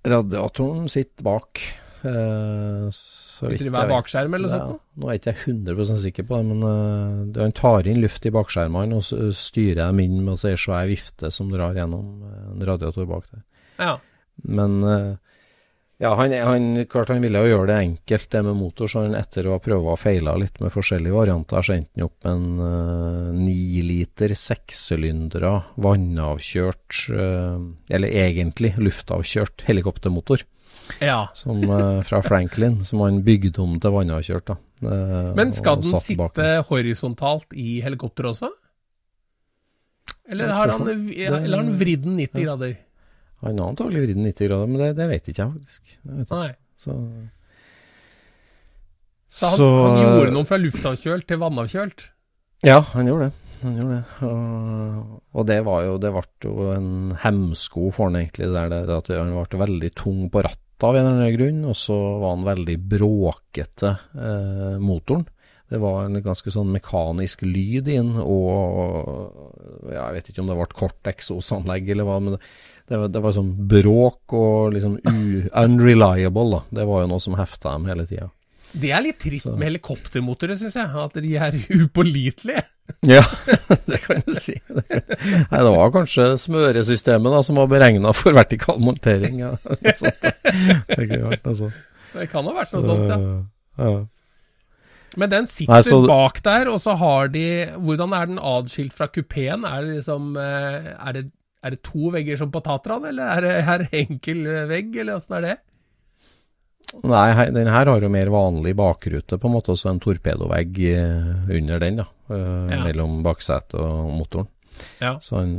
Radiatoren 0.07 0.89
sitter 0.91 1.25
bak. 1.25 1.63
Uh, 1.99 2.87
så 2.95 3.49
vidt 3.49 3.65
jeg 3.65 3.73
vet. 3.73 3.89
bakskjerm 3.89 4.35
eller 4.37 4.47
noe 4.47 4.55
Ja, 4.55 4.67
sånt? 4.69 4.83
Nå 4.95 5.09
er 5.09 5.17
ikke 5.17 5.33
jeg 5.33 5.57
100 5.67 5.97
sikker 6.05 6.27
på 6.29 6.37
det, 6.37 6.45
men 6.47 6.61
uh, 6.63 7.41
han 7.41 7.55
tar 7.57 7.89
inn 7.91 7.99
luft 7.99 8.23
i 8.23 8.31
bakskjermene 8.31 8.95
og 8.95 9.03
så 9.03 9.31
styrer 9.35 9.81
dem 9.81 9.99
inn 10.05 10.21
med 10.21 10.37
å 10.37 10.53
svær 10.55 10.87
vifte 10.87 11.31
som 11.35 11.51
drar 11.51 11.75
gjennom 11.75 12.23
en 12.29 12.63
radiator 12.69 13.09
bak 13.09 13.27
der. 13.33 13.43
Ja. 13.79 13.97
Men, 14.47 14.83
eh, 14.83 15.15
Ja, 15.99 16.13
han, 16.15 16.31
han, 16.31 16.85
klart 16.87 17.09
han 17.11 17.19
ville 17.19 17.41
jo 17.43 17.49
gjøre 17.49 17.65
det 17.67 17.77
enkelt 17.83 18.29
det 18.31 18.41
med 18.47 18.55
motor, 18.55 18.87
så 18.87 19.01
han 19.03 19.17
etter 19.19 19.49
å 19.49 19.57
ha 19.57 19.59
prøvd 19.59 19.89
og 19.91 19.99
feila 19.99 20.37
litt 20.39 20.61
med 20.63 20.71
forskjellige 20.71 21.11
varianter, 21.11 21.59
så 21.59 21.75
endte 21.75 21.99
han 21.99 22.05
opp 22.05 22.23
med 22.23 22.37
en 22.37 23.41
ni 23.41 23.57
uh, 23.81 23.83
liter 23.83 24.31
sekssylindere 24.31 25.51
vannavkjørt, 25.83 27.01
uh, 27.11 27.67
eller 27.91 28.15
egentlig 28.23 28.77
luftavkjørt 28.79 29.67
helikoptermotor. 29.67 30.47
Ja. 31.03 31.25
Som, 31.35 31.67
uh, 31.67 31.99
fra 32.07 32.23
Franklin, 32.23 32.79
som 32.87 33.03
han 33.03 33.19
bygde 33.27 33.59
om 33.59 33.75
til 33.83 33.97
vannavkjørt. 33.99 34.53
da. 34.53 34.59
Men 35.35 35.51
skal 35.51 35.83
den 35.83 35.99
sitte 35.99 36.51
horisontalt 36.69 37.51
i 37.59 37.81
helikopteret 37.83 38.37
også? 38.37 38.55
Eller 40.31 40.55
har 40.55 40.77
han, 40.77 40.87
eller 40.87 41.57
har 41.57 41.59
han 41.65 41.75
vridd 41.75 42.07
den 42.07 42.21
90 42.23 42.47
grader? 42.47 42.79
Han 43.43 43.59
har 43.61 43.71
antagelig 43.71 44.05
vridd 44.07 44.21
90 44.23 44.49
grader, 44.49 44.71
men 44.71 44.81
det, 44.81 44.93
det 44.97 45.09
vet 45.11 45.29
ikke 45.31 45.41
jeg 45.41 45.51
faktisk. 45.55 45.91
Jeg 45.93 46.25
ikke. 46.25 46.39
Nei. 46.39 46.49
Så, 46.79 46.95
så, 49.29 49.67
han, 49.67 49.99
han, 49.99 50.17
gjorde 50.17 50.33
noe 50.35 50.47
fra 50.49 50.59
luftavkjølt 50.59 51.27
til 51.29 51.39
vannavkjølt? 51.43 52.07
Ja, 52.67 52.81
han 52.93 53.07
gjorde 53.07 53.29
det. 53.29 53.49
Han 53.59 53.75
gjorde 53.75 53.97
det. 53.97 54.27
Og, 54.27 55.17
og 55.35 55.47
det 55.49 55.57
var 55.67 55.81
jo 55.83 55.97
Det 55.99 56.11
ble 56.15 56.23
jo 56.47 56.69
en 56.71 56.91
hemsko 57.23 57.89
for 57.95 58.09
han 58.09 58.19
egentlig, 58.21 58.51
der 58.55 58.71
det, 58.71 58.83
at 58.95 59.11
han 59.15 59.35
ble 59.35 59.63
veldig 59.65 59.91
tung 59.99 60.27
på 60.31 60.43
rattet 60.47 60.87
av 60.87 60.95
en 60.95 61.03
eller 61.03 61.19
annen 61.19 61.35
grunn, 61.35 61.59
og 61.67 61.75
så 61.75 61.97
var 62.21 62.37
han 62.37 62.47
veldig 62.47 62.77
bråkete, 62.93 63.89
eh, 64.15 64.77
motoren. 64.79 65.25
Det 65.69 65.77
var 65.77 66.07
en 66.07 66.17
ganske 66.23 66.49
sånn 66.49 66.71
mekanisk 66.73 67.43
lyd 67.45 67.91
inn, 67.93 68.15
og 68.17 69.91
ja, 69.91 70.07
jeg 70.07 70.15
vet 70.15 70.31
ikke 70.31 70.41
om 70.41 70.49
det 70.49 70.55
ble 70.57 70.67
kort 70.79 71.09
eksosanlegg 71.11 71.91
eller 71.93 72.07
hva, 72.07 72.15
men 72.23 72.37
det, 72.37 72.39
det, 72.89 72.97
var, 72.97 73.07
det 73.13 73.21
var 73.21 73.33
sånn 73.35 73.53
bråk 73.69 74.33
og 74.33 74.73
liksom 74.73 74.97
unreliable, 75.05 76.49
da. 76.55 76.61
Det 76.79 76.85
var 76.89 77.03
jo 77.05 77.11
noe 77.11 77.21
som 77.23 77.37
hefta 77.37 77.75
dem 77.75 77.87
hele 77.91 78.05
tida. 78.09 78.29
Det 78.69 78.91
er 78.93 79.01
litt 79.01 79.17
trist 79.21 79.47
Så. 79.47 79.55
med 79.57 79.71
helikoptermotorer, 79.71 80.57
syns 80.59 80.75
jeg. 80.77 80.89
At 80.89 81.17
de 81.17 81.31
er 81.37 81.57
upålitelige. 81.83 82.65
Ja, 83.05 83.21
det 83.89 83.99
kan 84.01 84.21
du 84.25 84.33
si. 84.33 84.55
Nei, 84.69 85.59
det 85.61 85.71
var 85.75 85.91
kanskje 85.93 86.31
smøresystemet 86.41 87.35
da, 87.35 87.41
som 87.45 87.59
var 87.61 87.69
beregna 87.69 88.13
for 88.17 88.37
vertikal 88.37 88.81
montering. 88.81 89.41
Ja. 89.45 89.53
Det, 89.61 90.95
kunne 90.97 91.29
vært, 91.29 91.45
noe 91.45 91.57
sånt. 91.57 91.77
det 92.15 92.25
kan 92.31 92.47
ha 92.49 92.53
vært 92.55 92.73
noe 92.73 92.81
Så, 92.81 92.87
sånt, 92.89 93.11
ja. 93.13 93.35
ja. 93.85 93.99
Men 95.19 95.31
den 95.31 95.47
sitter 95.49 95.73
Nei, 95.73 95.83
så, 95.85 95.99
bak 96.09 96.41
der, 96.45 96.69
og 96.69 96.81
så 96.81 96.93
har 96.99 97.31
de 97.33 97.43
Hvordan 97.81 98.13
er 98.13 98.27
den 98.29 98.41
adskilt 98.41 98.93
fra 98.97 99.07
kupeen? 99.09 99.65
Er 99.65 99.85
det 99.85 99.99
liksom 99.99 100.35
eh, 100.37 100.91
Er 100.93 101.15
det, 101.15 101.23
er 101.63 101.75
det 101.75 101.81
to 101.85 102.11
vegger 102.13 102.39
som 102.39 102.51
på 102.53 102.61
Tatran, 102.65 103.07
eller 103.09 103.33
er 103.33 103.45
det, 103.45 103.55
her 103.67 103.85
enkel 104.03 104.45
vegg, 104.69 104.93
eller 105.01 105.19
åssen 105.19 105.37
er 105.39 105.45
det? 105.45 105.57
Nei, 107.05 107.27
den 107.53 107.69
her 107.69 107.91
har 107.91 108.01
jo 108.01 108.09
mer 108.09 108.31
vanlig 108.33 108.73
bakrute, 108.79 109.37
på 109.37 109.49
en 109.49 109.53
måte, 109.53 109.75
også 109.75 109.91
en 109.91 110.01
torpedovegg 110.01 110.79
eh, 110.89 111.51
under 111.59 111.83
den, 111.83 112.01
da. 112.01 112.07
Eh, 112.33 112.71
ja. 112.73 112.81
Mellom 112.87 113.19
baksetet 113.25 113.77
og 113.77 114.09
motoren. 114.15 114.49
Ja. 115.03 115.17
Så 115.21 115.41
han, 115.41 115.57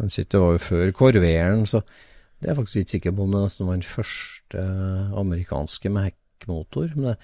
han 0.00 0.10
sitter 0.10 0.42
jo 0.42 0.60
før 0.60 0.90
korveren, 0.96 1.62
så 1.70 1.84
det 2.40 2.48
er 2.48 2.54
jeg 2.54 2.58
faktisk 2.58 2.80
ikke 2.80 2.94
sikker 2.96 3.14
på 3.14 3.24
om 3.26 3.34
det 3.34 3.40
nesten 3.44 3.68
var 3.68 3.76
den 3.76 3.86
første 3.86 4.62
amerikanske 5.20 5.92
med 5.92 6.06
hekkmotor. 6.08 6.94
Men 6.96 7.10
det, 7.10 7.16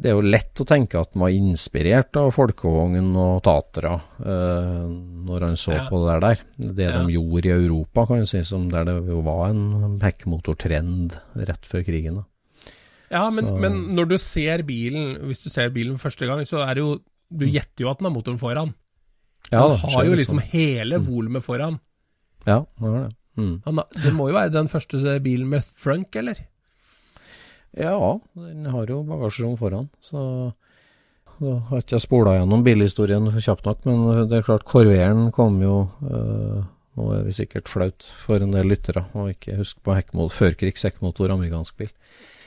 det 0.00 0.08
er 0.08 0.16
jo 0.16 0.24
lett 0.24 0.60
å 0.62 0.64
tenke 0.64 0.96
at 0.96 1.12
man 1.12 1.26
var 1.26 1.34
inspirert 1.36 2.16
av 2.16 2.30
folkevogn 2.32 3.10
og 3.20 3.42
Tatra 3.44 3.92
eh, 4.24 4.86
når 5.28 5.44
han 5.44 5.58
så 5.60 5.74
ja. 5.74 5.82
på 5.90 6.00
det 6.06 6.16
der. 6.24 6.44
Det 6.56 6.86
ja. 6.86 6.94
de 6.96 7.16
gjorde 7.18 7.50
i 7.50 7.52
Europa, 7.52 8.06
kan 8.08 8.22
du 8.22 8.28
si, 8.30 8.40
som 8.48 8.64
der 8.72 8.88
det 8.88 8.96
jo 9.10 9.20
var 9.26 9.50
en 9.50 9.98
hekkmotortrend 10.00 11.18
rett 11.50 11.68
før 11.68 11.84
krigen. 11.84 12.22
Da. 12.22 12.24
Ja, 13.10 13.26
men, 13.34 13.52
men, 13.60 13.78
når 13.98 14.12
du 14.14 14.16
ser 14.22 14.64
bilen, 14.64 15.18
hvis 15.28 15.44
du 15.44 15.50
ser 15.52 15.72
bilen 15.74 16.00
første 16.00 16.28
gang, 16.30 16.46
så 16.48 16.64
er 16.64 16.78
det 16.78 16.84
jo 16.86 16.98
Du 17.30 17.44
mm. 17.44 17.52
gjetter 17.54 17.84
jo 17.84 17.90
at 17.92 18.00
den 18.00 18.08
har 18.08 18.14
motoren 18.14 18.40
foran. 18.40 18.72
Ja, 19.52 19.62
han 19.68 19.92
har 19.94 20.06
jo 20.08 20.16
liksom 20.18 20.40
sånn. 20.40 20.48
hele 20.50 20.98
mm. 20.98 21.04
volumet 21.06 21.44
foran. 21.44 21.76
Ja, 22.42 22.64
det 22.64 22.88
var 22.88 23.04
det. 23.04 23.12
Mm. 23.38 23.52
Han, 23.66 23.82
det 23.94 24.12
må 24.16 24.30
jo 24.30 24.34
være 24.34 24.52
den 24.56 24.70
første 24.72 25.18
bilen 25.22 25.52
med 25.52 25.62
frunk, 25.62 26.16
eller? 26.18 26.40
Ja, 27.78 28.18
den 28.34 28.66
har 28.66 28.90
jo 28.90 29.02
bagasjerom 29.06 29.54
foran, 29.60 29.86
så 30.02 30.50
da 31.40 31.54
har 31.70 31.80
ikke 31.80 31.96
jeg 31.96 32.04
spola 32.04 32.34
gjennom 32.36 32.64
bilhistorien 32.66 33.28
kjapt 33.32 33.68
nok, 33.68 33.86
men 33.88 34.26
det 34.28 34.40
er 34.40 34.46
klart, 34.48 34.66
Corveren 34.68 35.30
kom 35.32 35.62
jo 35.64 35.86
øh, 36.04 36.60
Nå 36.98 37.04
er 37.14 37.22
vi 37.22 37.32
sikkert 37.32 37.70
flaut 37.70 38.04
for 38.18 38.42
en 38.42 38.50
del 38.52 38.66
lyttere 38.66 39.04
å 39.16 39.28
ikke 39.30 39.54
huske 39.60 39.78
på 39.86 39.94
hekkmotor, 39.94 40.34
førkrigs 40.34 40.82
hekkmotor, 40.84 41.30
amerikansk 41.32 41.78
bil. 41.78 41.92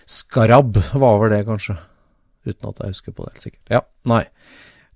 Skarab 0.04 0.76
var 1.00 1.22
vel 1.22 1.32
det, 1.32 1.40
kanskje? 1.48 1.78
Uten 2.44 2.70
at 2.70 2.82
jeg 2.84 2.92
husker 2.92 3.16
på 3.16 3.24
det 3.24 3.32
helt 3.32 3.46
sikkert. 3.48 3.64
Ja, 3.72 3.82
nei. 4.12 4.26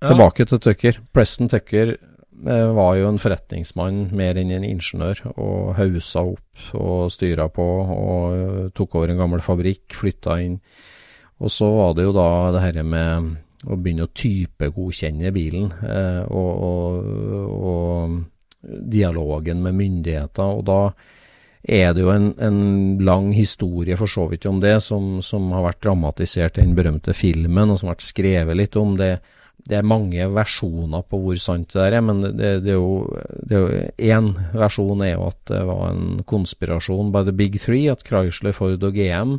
Tilbake 0.04 0.44
ja. 0.44 0.50
til 0.52 0.60
Tucker. 0.62 1.00
Preston 1.16 1.50
Tucker 1.50 1.94
var 2.44 2.92
jo 2.98 3.08
en 3.08 3.18
forretningsmann 3.18 4.08
mer 4.16 4.38
enn 4.38 4.52
en 4.54 4.66
ingeniør, 4.66 5.24
og 5.34 5.74
hausa 5.78 6.22
opp 6.22 6.70
og 6.78 7.10
styra 7.10 7.48
på 7.50 7.66
og 7.94 8.70
tok 8.78 8.94
over 9.00 9.12
en 9.12 9.20
gammel 9.22 9.42
fabrikk, 9.42 9.96
flytta 9.98 10.38
inn. 10.44 10.58
Og 11.38 11.52
så 11.54 11.68
var 11.70 11.94
det 11.94 12.08
jo 12.08 12.14
da 12.16 12.30
det 12.54 12.64
herre 12.64 12.84
med 12.86 13.36
å 13.66 13.76
begynne 13.78 14.06
å 14.06 14.14
typegodkjenne 14.14 15.32
bilen, 15.34 15.70
eh, 15.82 16.24
og, 16.30 16.50
og, 16.68 17.54
og, 17.58 18.18
dialogen 18.90 19.62
med 19.62 19.76
myndigheter. 19.78 20.58
Og 20.58 20.64
da 20.66 20.80
er 21.62 21.92
det 21.94 22.04
jo 22.04 22.12
en, 22.12 22.30
en, 22.42 22.60
lang 23.04 23.30
historie 23.34 23.96
for 23.98 24.10
så 24.10 24.26
vidt 24.30 24.46
om 24.50 24.60
det, 24.62 24.76
som, 24.84 25.18
som 25.22 25.50
har 25.54 25.66
vært 25.68 25.82
dramatisert 25.86 26.58
i 26.58 26.64
den 26.64 26.76
berømte 26.78 27.14
filmen, 27.16 27.70
og 27.70 27.78
som 27.78 27.90
har 27.90 27.98
vært 27.98 28.08
skrevet 28.08 28.58
litt 28.58 28.78
om 28.78 28.96
det 28.98 29.16
det 29.68 29.78
er 29.78 29.86
mange 29.86 30.26
versjoner 30.32 31.04
på 31.04 31.20
hvor 31.22 31.38
sant 31.40 31.72
det 31.74 31.80
der 31.82 31.98
er, 31.98 32.04
men 32.04 32.22
det, 32.24 32.52
det 32.64 32.72
er 32.72 32.78
jo 32.78 33.06
Én 33.98 34.32
versjon 34.56 35.02
er 35.04 35.14
jo 35.14 35.28
at 35.28 35.40
det 35.50 35.62
var 35.68 35.90
en 35.90 36.22
konspirasjon 36.28 37.12
by 37.12 37.24
the 37.26 37.34
big 37.36 37.58
three, 37.60 37.88
at 37.92 38.04
Chrysler, 38.06 38.56
Ford 38.56 38.84
og 38.84 38.96
GM 38.96 39.36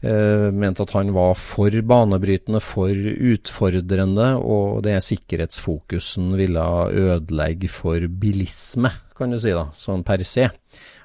eh, 0.00 0.48
mente 0.54 0.84
at 0.84 0.94
han 0.94 1.10
var 1.14 1.34
for 1.38 1.74
banebrytende, 1.90 2.60
for 2.62 2.92
utfordrende, 3.32 4.30
og 4.38 4.82
det 4.86 4.98
sikkerhetsfokusen 5.06 6.30
ville 6.38 6.68
ødelegge 6.92 7.70
for 7.72 8.06
bilisme, 8.08 8.92
kan 9.18 9.34
du 9.34 9.40
si 9.42 9.54
da, 9.54 9.68
sånn 9.74 10.06
per 10.06 10.22
se. 10.26 10.48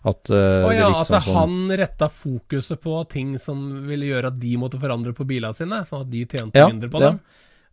At, 0.03 0.27
uh, 0.35 0.65
oh, 0.67 0.73
ja, 0.75 0.89
at 0.99 1.07
sånn, 1.07 1.29
han 1.31 1.75
retta 1.79 2.09
fokuset 2.11 2.81
på 2.83 2.97
ting 3.07 3.37
som 3.39 3.61
ville 3.87 4.09
gjøre 4.09 4.33
at 4.33 4.39
de 4.41 4.57
måtte 4.59 4.81
forandre 4.81 5.13
på 5.15 5.23
bilene 5.29 5.55
sine, 5.55 5.79
sånn 5.87 6.03
at 6.03 6.09
de 6.11 6.25
tjente 6.27 6.59
ja, 6.59 6.67
mindre 6.67 6.91
på 6.91 6.99
ja. 6.99 7.13
dem? 7.13 7.21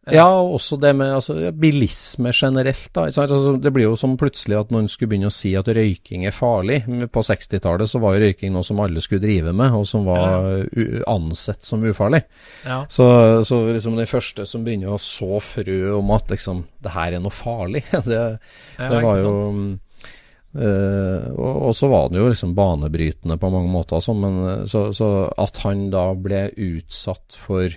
Ja, 0.09 0.25
og 0.33 0.55
også 0.57 0.79
det 0.81 0.95
med 0.97 1.13
altså, 1.13 1.35
bilisme 1.53 2.33
generelt. 2.33 2.89
Da. 2.97 3.05
Altså, 3.11 3.53
det 3.61 3.73
blir 3.75 3.85
jo 3.85 3.99
som 4.01 4.17
plutselig 4.19 4.57
at 4.57 4.73
noen 4.73 4.89
skulle 4.89 5.13
begynne 5.13 5.29
å 5.29 5.35
si 5.35 5.53
at 5.59 5.69
røyking 5.69 6.25
er 6.25 6.35
farlig. 6.35 6.81
På 7.13 7.23
60-tallet 7.27 7.91
så 7.91 8.01
var 8.01 8.17
jo 8.17 8.25
røyking 8.25 8.55
noe 8.55 8.65
som 8.67 8.81
alle 8.81 9.03
skulle 9.05 9.23
drive 9.27 9.53
med, 9.57 9.77
og 9.77 9.85
som 9.89 10.09
var 10.09 10.65
ansett 11.11 11.69
som 11.69 11.85
ufarlig. 11.85 12.23
Ja. 12.65 12.81
Så, 12.89 13.05
så 13.47 13.61
liksom 13.69 14.01
den 14.01 14.09
første 14.11 14.49
som 14.49 14.65
begynner 14.65 14.97
å 14.97 15.03
så 15.05 15.37
frø 15.45 15.93
om 15.99 16.17
at 16.17 16.33
liksom, 16.33 16.65
det 16.81 16.97
her 16.97 17.19
er 17.19 17.23
noe 17.23 17.35
farlig, 17.35 17.85
det, 18.09 18.25
det 18.81 19.05
var 19.05 19.23
jo 19.23 19.37
Uh, 20.51 21.31
og, 21.31 21.51
og, 21.69 21.75
så 21.79 21.87
var 21.87 22.09
det 22.11 22.19
jo 22.19 22.27
liksom 22.27 22.57
banebrytende 22.59 23.37
på 23.39 23.51
mange 23.55 23.71
måter, 23.71 24.01
altså, 24.01 24.17
men 24.19 24.67
så, 24.67 24.89
så, 24.91 25.29
at 25.39 25.61
han 25.63 25.85
da 25.93 26.09
ble 26.19 26.49
utsatt 26.59 27.37
for 27.39 27.71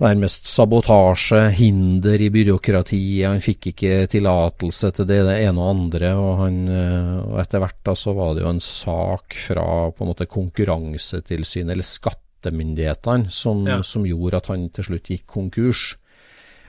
nærmest 0.00 0.48
sabotasje, 0.48 1.42
hinder 1.56 2.20
i 2.20 2.30
byråkratiet. 2.32 3.26
Han 3.28 3.42
fikk 3.44 3.70
ikke 3.72 4.06
tillatelse 4.10 4.92
til 4.96 5.08
det, 5.08 5.20
det 5.28 5.38
ene 5.44 5.60
og 5.60 5.72
andre. 5.74 6.12
Og, 6.18 6.30
han, 6.40 6.60
eh, 6.68 7.16
og 7.24 7.40
etter 7.42 7.62
hvert 7.64 7.80
da 7.86 7.96
så 7.98 8.14
var 8.16 8.36
det 8.36 8.44
jo 8.44 8.52
en 8.52 8.62
sak 8.64 9.36
fra 9.48 9.66
på 9.92 10.04
en 10.04 10.12
måte 10.12 10.28
Konkurransetilsynet, 10.30 11.74
eller 11.74 11.86
skattemyndighetene, 11.86 13.32
som, 13.34 13.66
ja. 13.68 13.82
som 13.86 14.08
gjorde 14.08 14.40
at 14.40 14.50
han 14.54 14.70
til 14.74 14.90
slutt 14.90 15.12
gikk 15.12 15.26
konkurs. 15.30 15.84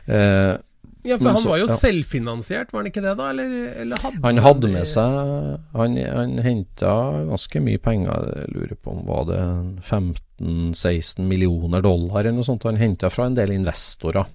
Eh, 0.06 0.58
ja, 1.02 1.18
for 1.18 1.32
han 1.34 1.48
var 1.50 1.62
jo 1.64 1.70
selvfinansiert, 1.72 2.70
var 2.74 2.84
han 2.84 2.92
ikke 2.92 3.02
det 3.02 3.16
da? 3.18 3.30
Eller, 3.34 3.54
eller 3.82 4.04
hadde 4.04 4.22
han 4.22 4.42
hadde 4.46 4.70
med 4.70 4.90
seg 4.90 5.16
Han, 5.78 5.98
han 5.98 6.36
henta 6.46 6.92
ganske 7.32 7.62
mye 7.66 7.82
penger, 7.82 8.28
jeg 8.36 8.52
lurer 8.54 8.78
på 8.78 8.94
om 8.94 9.02
var 9.08 9.26
det 9.32 9.42
15-16 10.42 11.20
millioner 11.28 11.82
dollar 11.86 12.20
eller 12.24 12.38
noe 12.40 12.48
sånt. 12.48 12.64
Han 12.68 12.80
henta 12.82 13.10
fra 13.10 13.26
en 13.30 13.36
del 13.38 13.52
investorer. 13.56 14.26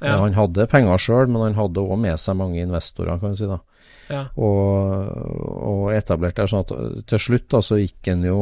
Ja. 0.00 0.16
Han 0.22 0.32
hadde 0.34 0.64
penger 0.72 0.98
sjøl, 0.98 1.28
men 1.28 1.42
han 1.50 1.58
hadde 1.58 1.82
òg 1.84 1.98
med 2.00 2.16
seg 2.20 2.38
mange 2.40 2.62
investorer, 2.62 3.18
kan 3.20 3.34
du 3.34 3.36
si. 3.36 3.48
da. 3.50 3.58
Ja. 4.10 4.24
Og, 4.42 5.10
og 5.70 5.92
etablerte 5.94 6.46
sånn 6.50 6.64
at 6.64 6.72
til 7.12 7.20
slutt 7.22 7.48
da, 7.52 7.60
så 7.62 7.78
gikk 7.78 8.08
han 8.10 8.24
jo 8.26 8.40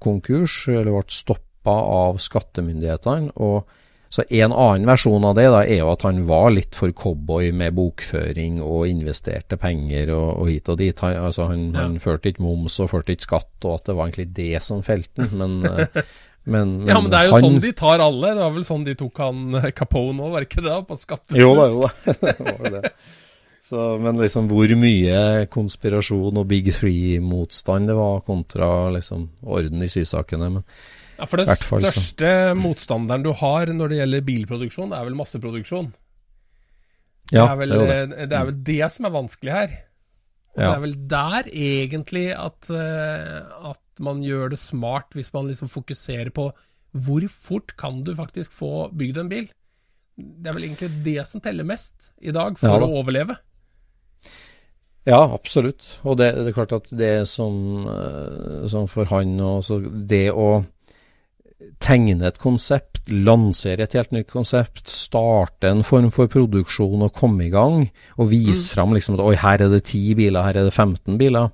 konkurs, 0.00 0.62
eller 0.72 0.94
ble 0.94 1.02
stoppa 1.12 1.74
av 1.74 2.20
skattemyndighetene. 2.22 3.34
og 3.42 3.66
Så 4.10 4.24
en 4.30 4.54
annen 4.54 4.86
versjon 4.88 5.26
av 5.28 5.34
det 5.36 5.44
da, 5.52 5.60
er 5.66 5.82
jo 5.82 5.90
at 5.92 6.02
han 6.06 6.22
var 6.30 6.48
litt 6.54 6.74
for 6.78 6.90
cowboy 6.96 7.50
med 7.54 7.74
bokføring 7.76 8.62
og 8.64 8.86
investerte 8.88 9.58
penger 9.60 10.14
og, 10.14 10.30
og 10.40 10.48
hit 10.50 10.70
og 10.72 10.78
dit. 10.80 10.98
Han, 11.04 11.18
altså 11.26 11.50
han, 11.50 11.68
Ja. 11.74 11.84
han 11.84 11.98
førte 12.02 12.30
ikke 12.32 12.42
moms 12.46 12.78
og 12.80 12.90
førte 12.94 13.12
ikke 13.14 13.28
skatt, 13.28 13.52
og 13.66 13.76
at 13.76 13.84
det 13.90 13.96
var 13.98 14.08
egentlig 14.08 14.32
det 14.38 14.62
som 14.62 14.82
felte 14.86 15.26
han. 15.28 15.36
Men, 15.60 15.86
men, 16.44 16.76
men, 16.80 16.88
Ja, 16.88 17.00
men 17.00 17.10
det 17.12 17.18
er 17.20 17.26
jo 17.28 17.34
han, 17.36 17.44
sånn 17.44 17.58
de 17.62 17.72
tar 17.76 18.00
alle. 18.00 18.34
Det 18.34 18.42
var 18.42 18.52
vel 18.54 18.64
sånn 18.68 18.84
de 18.86 18.94
tok 18.98 19.18
han 19.20 19.58
eh, 19.60 19.70
Capone 19.76 20.24
òg, 20.24 20.30
var 20.32 20.44
det 20.44 20.48
ikke 20.50 20.64
det? 20.64 20.76
På 20.88 20.96
skattesnusk. 20.98 21.40
Jo 21.40 21.50
da, 21.58 21.66
jo 21.68 21.82
da. 21.84 21.90
det 22.40 22.60
var 22.62 22.76
det. 22.78 22.92
Så, 23.70 23.82
men 24.02 24.18
liksom 24.18 24.48
hvor 24.50 24.72
mye 24.80 25.18
konspirasjon 25.52 26.40
og 26.40 26.48
Big 26.50 26.72
Three-motstand 26.74 27.86
det 27.92 27.94
var 27.94 28.24
kontra 28.26 28.70
liksom 28.96 29.28
orden 29.46 29.84
i 29.84 29.90
sysakene. 29.92 30.48
Men 30.56 30.64
Ja, 31.20 31.28
for 31.28 31.38
den 31.38 31.52
fall 31.52 31.84
så. 31.86 31.92
største 31.92 32.32
motstanderen 32.58 33.22
du 33.22 33.30
har 33.36 33.70
når 33.70 33.92
det 33.92 34.00
gjelder 34.00 34.26
bilproduksjon, 34.26 34.90
det 34.90 34.98
er 34.98 35.06
vel 35.06 35.18
masseproduksjon. 35.20 35.92
ja, 37.30 37.44
det, 37.44 37.50
er 37.52 37.60
vel, 37.60 37.76
det 37.76 37.78
er 37.78 37.86
det. 38.10 38.18
eh, 38.24 38.26
det 38.32 38.40
er 38.40 38.48
vel 38.50 38.58
det 38.72 38.90
som 38.96 39.06
er 39.06 39.14
vanskelig 39.20 39.54
her. 39.54 39.78
Og 40.56 40.62
Ja. 40.62 40.70
det 40.70 40.76
er 40.76 40.80
vel 40.80 40.96
der 41.08 41.42
egentlig 41.52 42.26
at, 42.34 42.70
eh, 42.70 43.70
at 43.70 44.00
man 44.00 44.22
gjør 44.22 44.50
det 44.50 44.58
smart, 44.58 45.12
hvis 45.14 45.32
man 45.32 45.46
liksom 45.46 45.68
fokuserer 45.70 46.30
på 46.34 46.50
hvor 46.96 47.22
fort 47.30 47.76
kan 47.78 48.02
du 48.02 48.14
faktisk 48.18 48.50
få 48.52 48.90
bygd 48.90 49.18
en 49.22 49.28
bil. 49.30 49.50
Det 50.18 50.46
er 50.50 50.52
vel 50.56 50.64
egentlig 50.66 51.04
det 51.04 51.26
som 51.28 51.40
teller 51.40 51.64
mest 51.64 52.10
i 52.20 52.32
dag 52.34 52.58
for 52.58 52.66
Ja 52.66 52.80
da. 52.80 52.86
å 52.86 52.98
overleve. 53.04 53.36
Ja, 55.08 55.20
absolutt. 55.32 56.00
Og 56.04 56.18
det, 56.20 56.34
det 56.36 56.50
er 56.50 56.56
klart 56.58 56.74
at 56.76 56.90
det 56.96 57.26
som, 57.30 57.86
eh, 57.88 58.66
som 58.68 58.86
for 58.90 59.08
han 59.08 59.38
også, 59.40 59.80
Det 60.06 60.28
å 60.32 60.64
tegne 61.80 62.26
et 62.28 62.38
konsept, 62.40 63.00
lansere 63.10 63.84
et 63.86 63.94
helt 63.96 64.12
nytt 64.14 64.28
konsept, 64.32 64.84
starte 64.90 65.70
en 65.70 65.82
form 65.86 66.10
for 66.14 66.30
produksjon 66.30 67.02
og 67.06 67.12
komme 67.16 67.46
i 67.48 67.50
gang, 67.52 67.88
og 68.18 68.30
vise 68.30 68.70
fram 68.74 68.94
liksom 68.96 69.16
at 69.18 69.24
oi, 69.24 69.34
her 69.40 69.64
er 69.66 69.72
det 69.72 69.82
10 69.88 70.14
biler, 70.20 70.42
her 70.46 70.60
er 70.60 70.68
det 70.68 70.74
15 70.76 71.18
biler. 71.20 71.50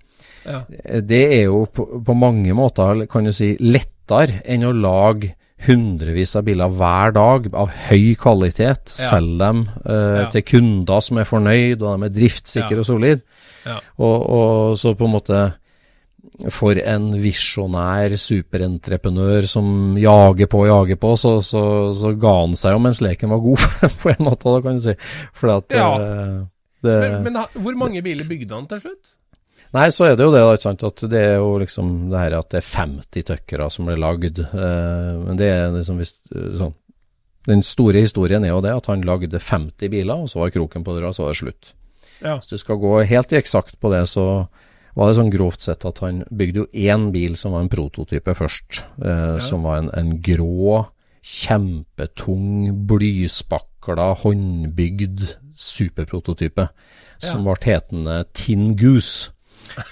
Ja. 0.46 0.60
Det 1.02 1.22
er 1.40 1.44
jo 1.48 1.64
på, 1.74 1.88
på 2.06 2.14
mange 2.14 2.54
måter, 2.54 3.06
kan 3.10 3.26
du 3.26 3.32
si, 3.34 3.54
lettere 3.60 4.42
enn 4.46 4.66
å 4.68 4.74
lage 4.76 5.32
hundrevis 5.66 6.34
av 6.36 6.44
biler 6.46 6.68
hver 6.76 7.14
dag 7.16 7.46
av 7.56 7.70
høy 7.88 8.12
kvalitet. 8.20 8.92
Ja. 8.92 9.08
Selge 9.16 9.38
dem 9.40 9.62
eh, 9.86 10.18
Ja. 10.20 10.26
til 10.30 10.44
kunder 10.46 11.00
som 11.02 11.18
er 11.18 11.26
fornøyd, 11.28 11.80
og 11.82 11.96
de 12.02 12.06
er 12.10 12.14
driftssikre 12.20 12.82
og 12.82 12.86
solide. 12.86 13.22
Ja. 13.66 13.78
Og, 13.98 14.16
og 14.36 14.76
så 14.78 14.92
på 14.94 15.08
en 15.08 15.14
måte 15.16 15.40
for 16.52 16.76
en 16.78 17.10
visjonær 17.22 18.14
superentreprenør 18.20 19.46
som 19.48 19.96
jager 20.00 20.48
på 20.52 20.62
og 20.64 20.68
jager 20.70 20.98
på, 21.00 21.12
så, 21.20 21.36
så, 21.44 21.62
så 21.96 22.12
ga 22.20 22.32
han 22.42 22.56
seg 22.58 22.74
jo 22.76 22.82
mens 22.84 23.00
leken 23.04 23.32
var 23.32 23.42
god, 23.44 23.66
på 24.02 24.12
en 24.12 24.24
måte, 24.26 24.52
da 24.52 24.62
kan 24.64 24.80
du 24.80 24.84
si. 24.88 24.96
At 25.56 25.76
Ja. 25.76 25.90
eh, 26.00 26.40
det, 26.84 26.96
Men, 27.24 27.32
men 27.32 27.62
hvor 27.64 27.78
mange 27.78 28.02
biler 28.04 28.28
bygde 28.28 28.54
han 28.54 28.66
til 28.70 28.82
slutt? 28.84 29.14
Nei, 29.74 29.88
så 29.90 30.06
er 30.06 30.14
det 30.16 30.24
jo 30.24 30.32
det, 30.32 30.42
da. 30.44 30.72
At 30.86 31.00
det 31.10 31.20
er 31.20 31.38
jo 31.40 31.56
liksom 31.58 31.88
det 32.12 32.20
her 32.20 32.36
at 32.38 32.50
det 32.52 32.60
er 32.60 32.68
50 32.68 33.24
tøkkere 33.32 33.66
som 33.72 33.88
ble 33.88 33.96
lagd. 33.98 34.38
Eh, 34.44 35.14
men 35.24 35.40
det 35.40 35.48
er 35.50 35.72
liksom 35.74 35.98
hvis 36.00 36.12
sånn 36.60 36.76
Den 37.46 37.62
store 37.66 38.00
historien 38.02 38.44
er 38.44 38.50
jo 38.54 38.60
det 38.64 38.72
at 38.74 38.86
han 38.90 39.02
lagde 39.06 39.38
50 39.38 39.90
biler, 39.92 40.14
og 40.24 40.30
så 40.30 40.40
var 40.42 40.54
kroken 40.54 40.82
på 40.86 40.94
døra, 40.96 41.12
så 41.14 41.26
var 41.26 41.34
det 41.34 41.40
slutt. 41.40 41.72
Ja. 42.22 42.36
Hvis 42.38 42.48
du 42.50 42.56
skal 42.58 42.78
gå 42.82 42.94
helt 43.06 43.34
eksakt 43.36 43.76
på 43.82 43.90
det, 43.92 44.04
så 44.10 44.46
var 44.96 45.10
det 45.10 45.16
sånn 45.18 45.30
grovt 45.32 45.60
sett 45.60 45.84
at 45.84 45.98
han 46.00 46.22
bygde 46.32 46.62
jo 46.62 46.66
én 46.72 47.10
bil 47.12 47.34
som 47.36 47.52
var 47.52 47.64
en 47.66 47.68
prototype 47.72 48.32
først. 48.34 48.84
Eh, 49.04 49.38
Som 49.44 49.66
var 49.68 49.82
en, 49.82 49.90
en 49.92 50.14
grå, 50.24 50.86
kjempetung, 51.22 52.70
blyspakla, 52.88 54.14
håndbygd 54.22 55.26
superprototype. 55.56 56.68
Som 57.22 57.44
ble 57.46 57.56
hetende 57.64 58.24
Tin 58.36 58.74
Goose. 58.76 59.32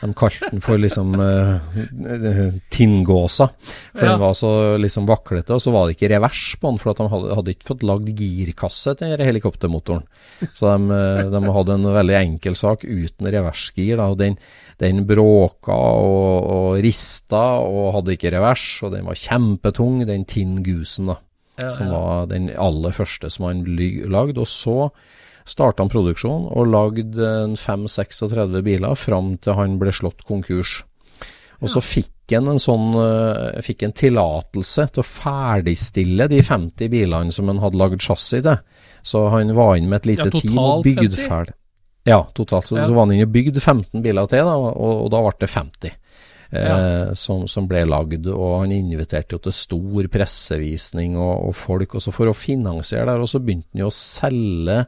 De 0.01 0.09
kalte 0.17 0.49
den 0.51 0.63
for 0.65 0.81
liksom 0.81 1.15
uh, 1.21 2.55
tinngåsa, 2.73 3.49
for 3.93 4.05
Ja. 4.05 4.13
den 4.13 4.21
var 4.21 4.35
så 4.35 4.51
liksom 4.81 5.07
vaklete. 5.07 5.55
Og 5.55 5.61
så 5.63 5.73
var 5.75 5.87
det 5.87 5.97
ikke 5.97 6.11
revers 6.15 6.57
på 6.61 6.71
den, 6.71 6.79
for 6.79 6.91
at 6.93 7.01
de 7.03 7.09
hadde, 7.13 7.35
hadde 7.39 7.55
ikke 7.55 7.69
fått 7.71 7.85
lagd 7.87 8.11
girkasse 8.19 8.95
til 9.01 9.17
helikoptermotoren. 9.19 10.05
Så 10.53 10.71
de, 10.71 10.95
eh, 10.95 11.31
de 11.31 11.43
hadde 11.57 11.77
en 11.79 11.89
veldig 11.95 12.17
enkel 12.21 12.55
sak 12.59 12.85
uten 12.85 13.31
reversgir. 13.31 13.97
Da, 14.01 14.09
og 14.13 14.19
den, 14.19 14.39
den 14.81 15.05
bråka 15.07 15.73
og, 15.75 16.49
og 16.57 16.81
rista 16.85 17.45
og 17.63 17.93
hadde 17.99 18.17
ikke 18.17 18.33
revers, 18.35 18.67
og 18.83 18.93
den 18.97 19.07
var 19.07 19.15
kjempetung, 19.21 20.07
den 20.07 20.25
Tinngusen, 20.25 21.13
da. 21.13 21.21
Ja, 21.55 21.69
som 21.71 21.87
var 21.93 22.25
den 22.27 22.49
aller 22.51 22.91
første 22.91 23.29
som 23.31 23.45
han 23.47 23.61
lagde. 24.11 24.41
Og 24.43 24.49
så 24.51 24.91
starta 25.45 25.83
han 25.85 25.91
produksjon 25.93 26.47
og 26.51 26.69
lagde 26.73 27.29
en 27.45 27.55
5-36 27.61 28.61
biler 28.65 28.95
fram 28.97 29.35
til 29.45 29.57
han 29.59 29.79
ble 29.81 29.93
slått 29.93 30.25
konkurs. 30.29 30.83
Og 31.63 31.71
så 31.71 31.81
fikk 31.85 32.33
han 32.35 32.49
en 32.51 32.61
sånn 32.61 32.95
eh, 32.99 33.61
fikk 33.65 33.85
en 33.87 33.93
tillatelse 33.97 34.87
til 34.93 35.03
å 35.03 35.07
ferdigstille 35.07 36.27
de 36.33 36.41
50 36.45 36.91
bilene 36.93 37.33
som 37.33 37.49
han 37.53 37.61
hadde 37.63 37.79
lagd 37.81 38.03
chassis 38.05 38.43
til. 38.45 38.57
Så 39.05 39.27
han 39.33 39.53
var 39.57 39.77
inne 39.77 39.93
med 39.93 40.03
et 40.03 40.11
lite 40.15 40.31
Ja, 40.31 40.41
team 40.41 40.59
og 40.61 40.85
bygde 40.85 41.21
ferdig. 41.21 41.55
Ja, 42.09 42.23
totalt. 42.37 42.69
Så, 42.69 42.77
Ja. 42.77 42.87
så 42.89 42.93
var 42.97 43.07
han 43.07 43.15
inne 43.17 43.29
og 43.29 43.33
bygde 43.33 43.61
15 43.61 44.03
biler 44.05 44.27
til, 44.29 44.45
da, 44.45 44.57
og, 44.57 45.05
og 45.05 45.11
da 45.13 45.21
ble 45.25 45.35
det 45.41 45.51
50 45.53 45.91
eh, 45.91 45.95
Ja. 46.65 47.15
som, 47.17 47.47
som 47.49 47.69
ble 47.69 47.85
lagd. 47.89 48.27
Og 48.33 48.61
han 48.63 48.73
inviterte 48.77 49.37
jo 49.37 49.45
til 49.45 49.53
stor 49.57 50.09
pressevisning 50.13 51.17
og, 51.17 51.49
og 51.49 51.55
folk. 51.57 51.95
Og 51.97 52.05
så 52.05 52.13
for 52.13 52.29
å 52.33 52.37
finansiere 52.37 53.09
det, 53.13 53.21
og 53.25 53.29
så 53.31 53.41
begynte 53.41 53.69
han 53.73 53.85
jo 53.87 53.93
å 53.93 53.97
selge 53.97 54.79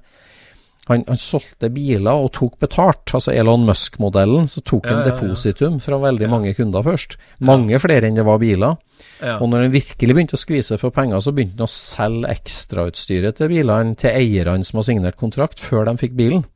han, 0.90 1.04
han 1.08 1.18
solgte 1.20 1.70
biler 1.74 2.14
og 2.14 2.32
tok 2.36 2.58
betalt. 2.62 3.14
Altså 3.16 3.34
Elon 3.34 3.66
Musk-modellen, 3.66 4.46
så 4.50 4.62
tok 4.62 4.86
Ja, 4.86 4.94
han 4.94 5.02
ja, 5.02 5.06
ja. 5.08 5.14
depositum 5.14 5.80
fra 5.82 5.98
veldig 6.02 6.28
mange 6.30 6.54
kunder 6.54 6.84
først. 6.86 7.16
Mange 7.46 7.80
flere 7.82 8.06
enn 8.08 8.18
det 8.18 8.26
var 8.26 8.38
biler. 8.42 8.76
Ja. 9.20 9.38
Og 9.40 9.50
når 9.50 9.66
han 9.66 9.74
virkelig 9.74 10.14
begynte 10.14 10.38
å 10.38 10.40
skvise 10.40 10.78
for 10.80 10.94
penger, 10.94 11.20
så 11.24 11.34
begynte 11.34 11.58
han 11.58 11.68
å 11.68 11.72
selge 11.72 12.30
ekstrautstyret 12.36 13.40
til 13.40 13.50
bilene 13.52 13.96
til 13.98 14.14
eierne 14.14 14.66
som 14.66 14.80
har 14.80 14.88
signert 14.88 15.18
kontrakt, 15.20 15.62
før 15.62 15.88
de 15.90 15.96
fikk 16.00 16.16
bilen. 16.18 16.46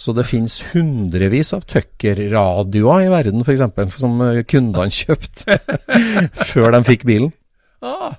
Så 0.00 0.10
det 0.16 0.24
finnes 0.26 0.56
hundrevis 0.72 1.52
av 1.54 1.68
Tucker-radioer 1.70 3.04
i 3.06 3.12
verden, 3.12 3.44
f.eks., 3.46 4.00
som 4.00 4.18
kundene 4.50 4.90
kjøpte 4.90 5.60
før 6.50 6.74
de 6.74 6.82
fikk 6.88 7.06
bilen. 7.06 7.30
Ah, 7.84 8.14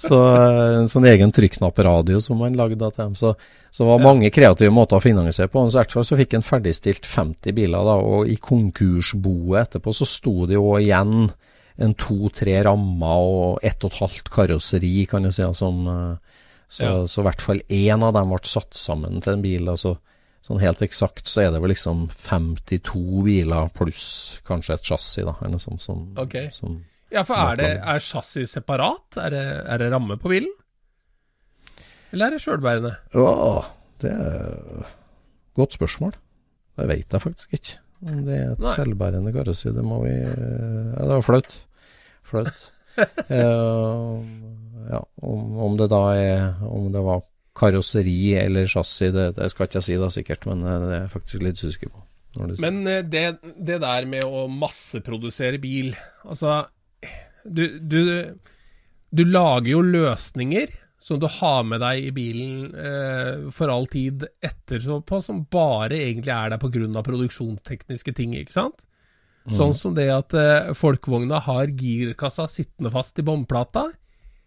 Så 0.00 0.16
eh, 0.16 0.78
en 0.78 0.88
sånn 0.88 1.06
egen 1.10 1.32
trykknappradio 1.34 2.20
som 2.24 2.38
man 2.40 2.56
lagde 2.56 2.78
til 2.80 3.02
dem. 3.02 3.16
Så, 3.18 3.34
så 3.74 3.88
var 3.88 4.02
mange 4.02 4.30
kreative 4.32 4.72
måter 4.72 4.96
å 4.96 5.04
finansiere 5.04 5.50
på. 5.52 5.64
Så 5.68 5.76
i 5.76 5.80
hvert 5.82 5.96
fall 5.98 6.06
så 6.08 6.18
fikk 6.20 6.36
en 6.38 6.46
ferdigstilt 6.46 7.08
50 7.08 7.56
biler, 7.56 7.84
da, 7.84 7.98
og 8.00 8.30
i 8.30 8.38
konkursboet 8.40 9.66
etterpå 9.66 9.92
så 9.94 10.08
sto 10.08 10.46
det 10.48 10.56
jo 10.56 10.72
igjen 10.80 11.28
en 11.84 11.94
to-tre 11.98 12.60
rammer 12.64 13.28
og 13.28 13.64
ett 13.66 13.82
og 13.82 13.90
et 13.92 14.00
halvt 14.00 14.30
karosseri, 14.32 14.94
kan 15.10 15.26
du 15.26 15.32
si. 15.34 15.46
Som, 15.58 15.84
eh, 15.90 16.40
så, 16.68 16.82
Ja. 16.84 16.96
så 17.06 17.20
i 17.20 17.28
hvert 17.28 17.44
fall 17.44 17.60
én 17.68 18.02
av 18.02 18.14
dem 18.14 18.30
ble 18.30 18.40
satt 18.42 18.72
sammen 18.78 19.20
til 19.20 19.34
en 19.36 19.42
bil. 19.44 19.68
altså 19.68 19.98
Sånn 20.44 20.60
helt 20.60 20.82
eksakt 20.84 21.24
så 21.24 21.40
er 21.40 21.54
det 21.54 21.60
vel 21.62 21.72
liksom 21.72 22.02
52 22.12 23.22
biler 23.24 23.70
pluss 23.72 24.42
kanskje 24.44 24.74
et 24.74 24.82
chassis, 24.84 25.24
da. 25.24 25.32
Eller 25.40 25.56
noe 25.56 25.62
sånt 25.62 25.80
som, 25.80 26.02
okay. 26.20 26.50
som 26.52 26.82
ja, 27.14 27.22
for 27.26 27.38
er, 27.38 27.60
det, 27.60 27.70
er 27.78 28.02
chassis 28.02 28.52
separat? 28.56 29.18
Er 29.22 29.32
det, 29.34 29.44
er 29.70 29.82
det 29.82 29.90
ramme 29.94 30.18
på 30.20 30.32
bilen? 30.32 30.52
Eller 32.14 32.28
er 32.28 32.36
det 32.36 32.44
sjølbærende? 32.44 32.92
Ja, 33.14 33.64
det 34.02 34.12
er 34.12 34.92
godt 35.58 35.76
spørsmål. 35.78 36.14
Det 36.78 36.86
vet 36.90 37.14
jeg 37.14 37.22
faktisk 37.22 37.56
ikke. 37.56 37.78
Om 38.04 38.24
det 38.26 38.36
er 38.36 38.48
et 38.52 38.62
Nei. 38.62 38.72
selvbærende 38.76 39.32
karossi, 39.32 39.70
det 39.72 39.84
må 39.86 40.02
vi 40.04 40.12
Ja, 40.14 41.04
det 41.06 41.12
var 41.14 41.24
flaut. 41.24 41.54
Flaut. 42.26 42.64
uh, 43.30 44.20
ja, 44.92 45.00
om, 45.22 45.54
om 45.66 45.78
det 45.78 45.88
da 45.90 46.02
er 46.14 46.44
Om 46.62 46.92
det 46.94 47.02
var 47.02 47.24
karosseri 47.54 48.34
eller 48.38 48.66
chassis, 48.66 49.12
det, 49.14 49.28
det 49.36 49.50
skal 49.50 49.68
ikke 49.68 49.78
jeg 49.78 49.86
si 49.86 49.98
da 50.00 50.10
sikkert, 50.10 50.46
men 50.50 50.64
eh, 50.66 50.80
det 50.82 50.90
er 50.90 51.02
jeg 51.04 51.12
faktisk 51.12 51.44
litt 51.46 51.60
usikker 51.62 51.92
på. 51.92 52.00
Men 52.58 52.80
eh, 52.90 53.04
det, 53.06 53.24
det 53.62 53.76
der 53.82 54.08
med 54.10 54.26
å 54.26 54.48
masseprodusere 54.50 55.60
bil 55.62 55.92
Altså, 56.26 56.64
du, 57.44 57.78
du, 57.78 58.00
du 59.12 59.24
lager 59.24 59.70
jo 59.74 59.82
løsninger 59.84 60.72
som 61.04 61.18
du 61.20 61.26
har 61.28 61.64
med 61.68 61.82
deg 61.84 62.06
i 62.08 62.12
bilen 62.16 62.70
eh, 62.80 63.50
for 63.52 63.68
all 63.68 63.84
tid 63.92 64.24
etterpå, 64.40 65.18
som 65.20 65.42
bare 65.52 65.98
egentlig 66.00 66.32
er 66.32 66.54
der 66.54 66.62
pga. 66.62 67.02
produksjonstekniske 67.04 68.14
ting, 68.16 68.32
ikke 68.38 68.54
sant? 68.56 68.86
Sånn 69.52 69.74
som 69.76 69.92
det 69.92 70.06
at 70.08 70.32
eh, 70.32 70.70
folkevogna 70.72 71.42
har 71.44 71.68
girkassa 71.76 72.46
sittende 72.48 72.88
fast 72.94 73.20
i 73.20 73.24
båndplata. 73.26 73.90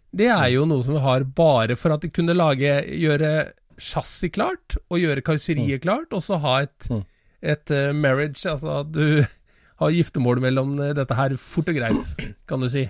Det 0.09 0.31
er 0.33 0.47
jo 0.55 0.65
noe 0.65 0.81
som 0.81 0.95
vi 0.97 1.03
har 1.03 1.27
bare 1.37 1.75
for 1.77 1.93
at 1.93 2.01
de 2.01 2.09
kunne 2.09 2.33
lage, 2.33 2.71
gjøre 2.97 3.51
chassis 3.77 4.33
klart, 4.33 4.79
og 4.89 4.97
gjøre 5.03 5.21
karosseriet 5.21 5.83
klart, 5.83 6.09
og 6.17 6.23
så 6.25 6.39
ha 6.41 6.61
et, 6.65 6.89
Mm. 6.89 7.03
et 7.53 7.69
uh, 7.69 7.93
marriage, 7.93 8.41
altså 8.49 8.79
at 8.81 8.89
du 8.91 9.21
har 9.81 9.93
giftermål 9.93 10.41
mellom 10.43 10.77
eh, 10.81 10.93
dette 10.97 11.17
her 11.17 11.35
fort 11.41 11.69
og 11.71 11.77
greit, 11.77 12.13
kan 12.49 12.63
du 12.63 12.69
si. 12.71 12.85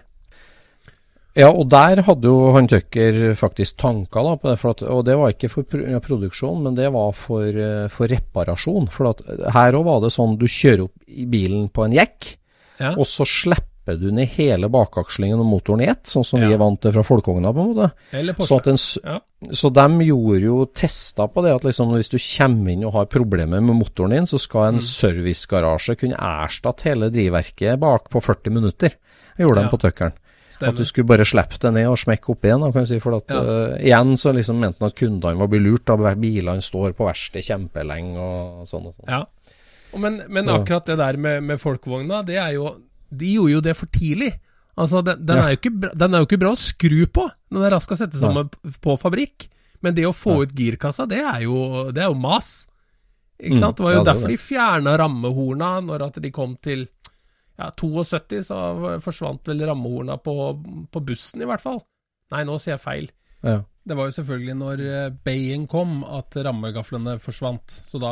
Ja, 1.38 1.52
og 1.54 1.68
der 1.70 2.00
hadde 2.02 2.26
jo 2.32 2.48
han 2.56 2.66
Tucker 2.66 3.36
faktisk 3.38 3.76
tanker 3.78 4.26
da, 4.26 4.32
på 4.42 4.50
det. 4.50 4.56
For 4.58 4.74
at, 4.74 4.82
og 4.90 5.04
det 5.06 5.18
var 5.20 5.36
ikke 5.36 5.52
for 5.54 5.68
pro 5.70 6.00
produksjon, 6.02 6.64
men 6.66 6.78
det 6.80 6.90
var 6.96 7.12
for, 7.14 7.46
eh, 7.46 7.86
for 7.94 8.10
reparasjon. 8.10 8.90
For 8.90 9.12
at 9.12 9.22
her 9.54 9.78
òg 9.78 9.86
var 9.86 10.02
det 10.02 10.14
sånn 10.16 10.34
du 10.42 10.48
kjører 10.50 10.88
opp 10.88 10.96
i 11.14 11.28
bilen 11.30 11.70
på 11.70 11.86
en 11.86 11.94
jekk, 11.94 12.36
Ja. 12.80 12.96
og 12.98 13.06
så 13.10 13.26
slipper 13.26 13.66
du 13.96 14.12
ned 14.12 14.28
hele 14.28 14.68
bakakslingen 14.70 15.40
og 15.40 15.46
motoren 15.46 15.82
i 15.82 15.88
ett, 15.88 16.04
sånn 16.04 16.26
som 16.26 16.40
vi 16.42 16.52
er 16.52 16.58
vant 16.58 16.82
til 16.82 16.92
fra 16.92 17.04
folkeogna, 17.04 17.54
på 17.54 17.62
en 17.64 17.70
måte. 17.74 17.92
Eller 18.12 18.34
Porsche. 18.34 18.58
at 18.58 18.68
en, 18.68 18.78
Ja. 19.06 19.20
så 19.54 19.72
de 19.72 19.88
gjorde 20.06 20.42
jo 20.42 20.66
tester 20.66 21.28
på 21.28 21.44
det 21.44 21.56
at 21.56 21.62
liksom 21.64 21.94
hvis 21.94 22.10
du 22.10 22.18
kommer 22.18 22.72
inn 22.72 22.84
og 22.84 22.94
har 22.94 23.06
problemer 23.06 23.62
med 23.62 23.76
motoren 23.76 24.10
din, 24.12 24.26
så 24.26 24.38
skal 24.40 24.74
Mm. 24.74 24.76
en 24.76 24.82
servicegarasje 24.82 25.96
kunne 25.98 26.16
erstatte 26.18 26.84
hele 26.84 27.10
drivverket 27.10 27.80
bak 27.80 28.10
på 28.10 28.20
40 28.22 28.50
minutter. 28.52 28.90
Det 29.38 29.46
gjorde 29.46 29.62
Ja. 29.62 29.70
de 29.70 29.70
på 29.70 29.80
Tuckeren. 29.80 30.14
At 30.60 30.76
du 30.76 30.84
skulle 30.84 31.06
bare 31.06 31.24
slippe 31.26 31.60
det 31.60 31.72
ned 31.74 31.86
og 31.88 31.98
smekke 31.98 32.30
opp 32.32 32.42
igjen. 32.42 32.60
Kan 32.74 32.82
jeg 32.84 32.88
si, 32.88 33.00
for 33.00 33.16
at, 33.18 33.28
Ja. 33.30 33.38
uh, 33.42 33.78
igjen 33.78 34.14
så 34.18 34.34
liksom 34.34 34.60
mente 34.60 34.80
han 34.80 34.88
at 34.88 34.96
kundene 34.96 35.38
var 35.38 35.48
lurt. 35.60 35.86
Da 35.86 35.96
bilene 35.96 36.62
står 36.62 36.94
på 36.94 37.06
verksted 37.06 37.44
kjempelenge 37.44 38.18
og 38.18 38.66
sånn 38.66 38.88
og 38.88 38.96
sånn. 38.96 39.08
Ja. 39.08 39.26
Men, 39.96 40.24
men 40.28 40.46
akkurat 40.48 40.86
det 40.86 40.98
der 40.98 41.16
med, 41.18 41.44
med 41.44 41.60
folkevogna, 41.60 42.26
det 42.26 42.36
er 42.38 42.54
jo 42.54 42.76
De 43.10 43.34
gjorde 43.38 43.52
jo 43.58 43.62
det 43.62 43.76
for 43.78 43.88
tidlig. 43.94 44.34
Altså, 44.78 45.02
den, 45.06 45.26
den, 45.26 45.38
Ja. 45.38 45.44
er 45.48 45.56
jo 45.56 45.60
ikke, 45.62 45.94
den 45.98 46.14
er 46.14 46.20
jo 46.22 46.26
ikke 46.28 46.40
bra 46.40 46.52
å 46.54 46.60
skru 46.60 47.06
på 47.10 47.24
når 47.52 47.62
den 47.64 47.72
raskt 47.74 47.92
å 47.96 47.98
sette 47.98 48.20
sammen 48.20 48.50
ja. 48.52 48.72
på 48.84 48.98
fabrikk. 49.02 49.48
Men 49.82 49.94
det 49.94 50.06
å 50.10 50.14
få 50.14 50.42
ut 50.44 50.54
girkassa, 50.58 51.06
det 51.10 51.20
er 51.22 51.42
jo, 51.46 51.92
det 51.94 52.02
er 52.04 52.10
jo 52.12 52.18
mas. 52.18 52.68
Ikke 53.40 53.54
Mm, 53.56 53.60
sant? 53.62 53.78
Det 53.78 53.84
var 53.86 53.94
jo 53.94 54.00
det 54.04 54.08
er 54.08 54.14
derfor 54.14 54.28
det. 54.28 54.38
de 54.38 54.42
fjerna 54.42 54.98
rammehorna 54.98 55.72
når 55.86 56.06
at 56.08 56.16
de 56.22 56.32
kom 56.34 56.56
til 56.58 56.88
ja, 57.58 57.70
72, 57.72 58.42
så 58.46 58.58
forsvant 59.02 59.46
vel 59.50 59.62
rammehorna 59.66 60.18
på, 60.22 60.34
på 60.92 61.02
bussen, 61.06 61.42
i 61.42 61.46
hvert 61.50 61.62
fall. 61.62 61.80
Nei, 62.34 62.44
nå 62.44 62.58
sier 62.62 62.76
jeg 62.76 62.82
feil. 62.84 63.08
Ja. 63.46 63.60
Det 63.88 63.96
var 63.96 64.10
jo 64.10 64.16
selvfølgelig 64.18 64.56
når 64.60 64.82
eh, 64.84 65.10
Bayen 65.24 65.64
kom 65.72 66.02
at 66.04 66.36
rammegaflene 66.44 67.14
forsvant. 67.24 67.72
Så 67.88 68.02
da, 68.04 68.12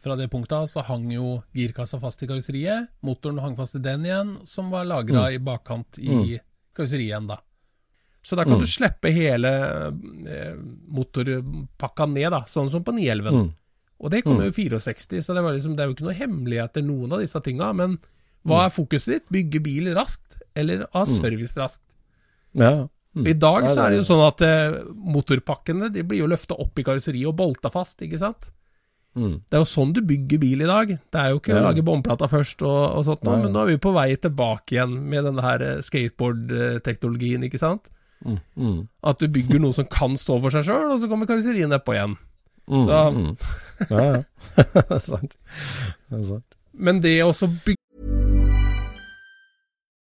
fra 0.00 0.16
det 0.16 0.30
punktet 0.32 0.70
så 0.72 0.80
hang 0.88 1.10
jo 1.12 1.34
girkassa 1.56 2.00
fast 2.00 2.22
i 2.24 2.28
karosseriet. 2.30 2.88
Motoren 3.04 3.40
hang 3.44 3.56
fast 3.58 3.76
i 3.76 3.82
den 3.84 4.06
igjen, 4.08 4.34
som 4.48 4.70
var 4.72 4.88
lagra 4.88 5.26
i 5.34 5.40
bakkant 5.44 6.00
i 6.00 6.38
karosseriet 6.76 7.10
igjen, 7.10 7.28
da. 7.28 7.36
Så 8.22 8.36
da 8.36 8.44
kan 8.44 8.58
Mm. 8.58 8.60
du 8.64 8.68
slippe 8.68 9.12
hele 9.12 9.50
eh, 10.28 10.54
motorpakka 10.88 12.06
ned, 12.08 12.30
da, 12.32 12.42
sånn 12.48 12.70
som 12.72 12.84
på 12.84 12.92
911. 12.96 13.32
Mm. 13.36 13.50
Og 14.00 14.10
det 14.12 14.22
kom 14.24 14.40
jo 14.40 14.48
i 14.48 14.52
64, 14.54 15.20
så 15.24 15.34
det, 15.36 15.42
var 15.44 15.52
liksom, 15.56 15.74
det 15.76 15.84
er 15.84 15.90
jo 15.90 15.96
ikke 15.96 16.06
noe 16.08 16.16
hemmeligheter 16.16 16.84
noen 16.84 17.12
av 17.12 17.20
disse 17.20 17.40
tinga. 17.44 17.72
Men 17.76 17.98
hva 18.48 18.62
er 18.66 18.72
fokuset 18.72 19.12
ditt? 19.18 19.26
Bygge 19.32 19.60
bil 19.64 19.90
raskt, 19.96 20.38
eller 20.56 20.86
ha 20.94 21.04
service 21.04 21.56
raskt? 21.60 21.84
Ja. 22.56 22.88
Mm. 23.16 23.26
I 23.26 23.32
dag 23.42 23.64
så 23.68 23.80
er 23.82 23.90
det 23.90 23.96
jo 23.98 24.06
sånn 24.06 24.20
at 24.22 24.40
eh, 24.46 24.74
motorpakkene 24.94 25.88
de 25.90 26.02
blir 26.06 26.20
jo 26.22 26.28
løfta 26.30 26.54
opp 26.62 26.78
i 26.78 26.84
karosseriet 26.86 27.26
og 27.26 27.34
bolta 27.40 27.70
fast, 27.74 27.98
ikke 28.06 28.18
sant? 28.20 28.52
Mm. 29.18 29.40
Det 29.50 29.56
er 29.58 29.64
jo 29.64 29.66
sånn 29.66 29.92
du 29.96 29.98
bygger 30.06 30.38
bil 30.38 30.60
i 30.62 30.68
dag. 30.68 30.92
Det 31.10 31.18
er 31.18 31.32
jo 31.32 31.40
ikke 31.40 31.56
å 31.58 31.64
lage 31.64 31.82
båndplata 31.82 32.28
først 32.30 32.62
og, 32.62 32.76
og 33.00 33.04
sånt, 33.08 33.24
nå, 33.26 33.32
men 33.42 33.50
nå 33.56 33.64
er 33.64 33.72
vi 33.72 33.80
på 33.82 33.90
vei 33.96 34.14
tilbake 34.22 34.76
igjen 34.76 34.94
med 35.10 35.26
denne 35.26 35.42
her 35.42 35.64
eh, 35.66 35.80
skateboard-teknologien, 35.82 37.42
ikke 37.48 37.58
sant? 37.58 37.90
Mm. 38.24 38.38
Mm. 38.54 38.78
At 39.10 39.18
du 39.18 39.26
bygger 39.32 39.58
noe 39.64 39.74
som 39.74 39.88
kan 39.90 40.14
stå 40.20 40.38
for 40.44 40.54
seg 40.54 40.68
sjøl, 40.68 40.90
og 40.94 41.00
så 41.02 41.08
kommer 41.10 41.26
karosseriet 41.26 41.70
nedpå 41.72 41.96
igjen. 41.96 42.16
Mm. 42.70 42.84
Så- 42.86 43.10
Mm. 43.10 43.36
Ja, 43.90 44.04
ja. 44.04 44.22
det 44.62 44.86
er 44.90 44.98
sant. 45.02 45.36
Det 46.10 46.18
er 46.20 46.24
sant. 46.30 46.56
Men 46.78 47.00
det 47.02 47.16
å 47.24 47.32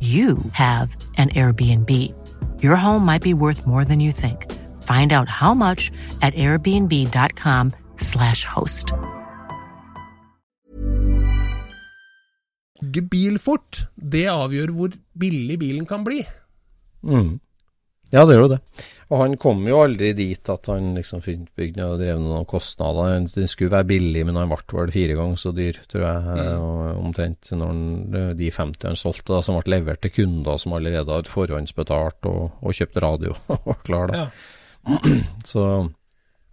you 0.00 0.38
have 0.52 0.94
an 1.16 1.30
Airbnb. 1.30 1.90
Your 2.62 2.76
home 2.76 3.04
might 3.04 3.22
be 3.22 3.34
worth 3.34 3.66
more 3.66 3.84
than 3.84 3.98
you 3.98 4.12
think. 4.12 4.46
Find 4.84 5.12
out 5.12 5.28
how 5.28 5.54
much 5.54 5.90
at 6.22 6.34
airbnb.com/slash 6.34 8.44
host. 8.44 8.92
bygge 12.88 13.08
bil 13.10 13.38
fort, 13.38 13.86
det 13.96 14.26
avgjør 14.30 14.72
hvor 14.74 14.94
billig 15.18 15.58
bilen 15.58 15.86
kan 15.86 16.04
bli. 16.04 16.24
Mm. 17.02 17.40
Ja, 18.12 18.24
det 18.24 18.36
gjør 18.36 18.46
jo 18.46 18.52
det. 18.54 18.60
Og 19.08 19.22
han 19.22 19.36
kom 19.40 19.62
jo 19.64 19.78
aldri 19.80 20.10
dit 20.12 20.48
at 20.52 20.68
han 20.68 20.90
liksom 20.98 21.22
bygde 21.56 21.84
og 21.86 21.94
drev 22.02 22.18
noen 22.20 22.44
kostnader. 22.48 23.22
Den 23.32 23.48
skulle 23.48 23.72
være 23.72 23.88
billig, 23.88 24.24
men 24.28 24.36
han 24.36 24.50
ble 24.52 24.58
vel 24.82 24.92
fire 24.92 25.14
ganger 25.16 25.40
så 25.40 25.52
dyr, 25.56 25.78
tror 25.88 26.02
jeg, 26.04 26.24
Mm. 26.28 26.98
omtrent 27.06 27.48
når 27.56 27.70
han, 27.72 28.34
de 28.36 28.50
50 28.52 28.84
han 28.90 28.96
solgte, 29.00 29.32
da, 29.32 29.40
som 29.40 29.56
ble 29.56 29.78
levert 29.78 30.02
til 30.04 30.12
kunder 30.12 30.58
som 30.60 30.74
allerede 30.76 31.08
hadde 31.08 31.32
forhåndsbetalt 31.32 32.28
og, 32.28 32.58
og 32.60 32.76
kjøpt 32.76 33.00
radio 33.02 33.32
og 33.56 33.80
klar, 33.88 34.12
da. 34.12 34.26
Ja. 34.26 34.98
Så 35.52 35.64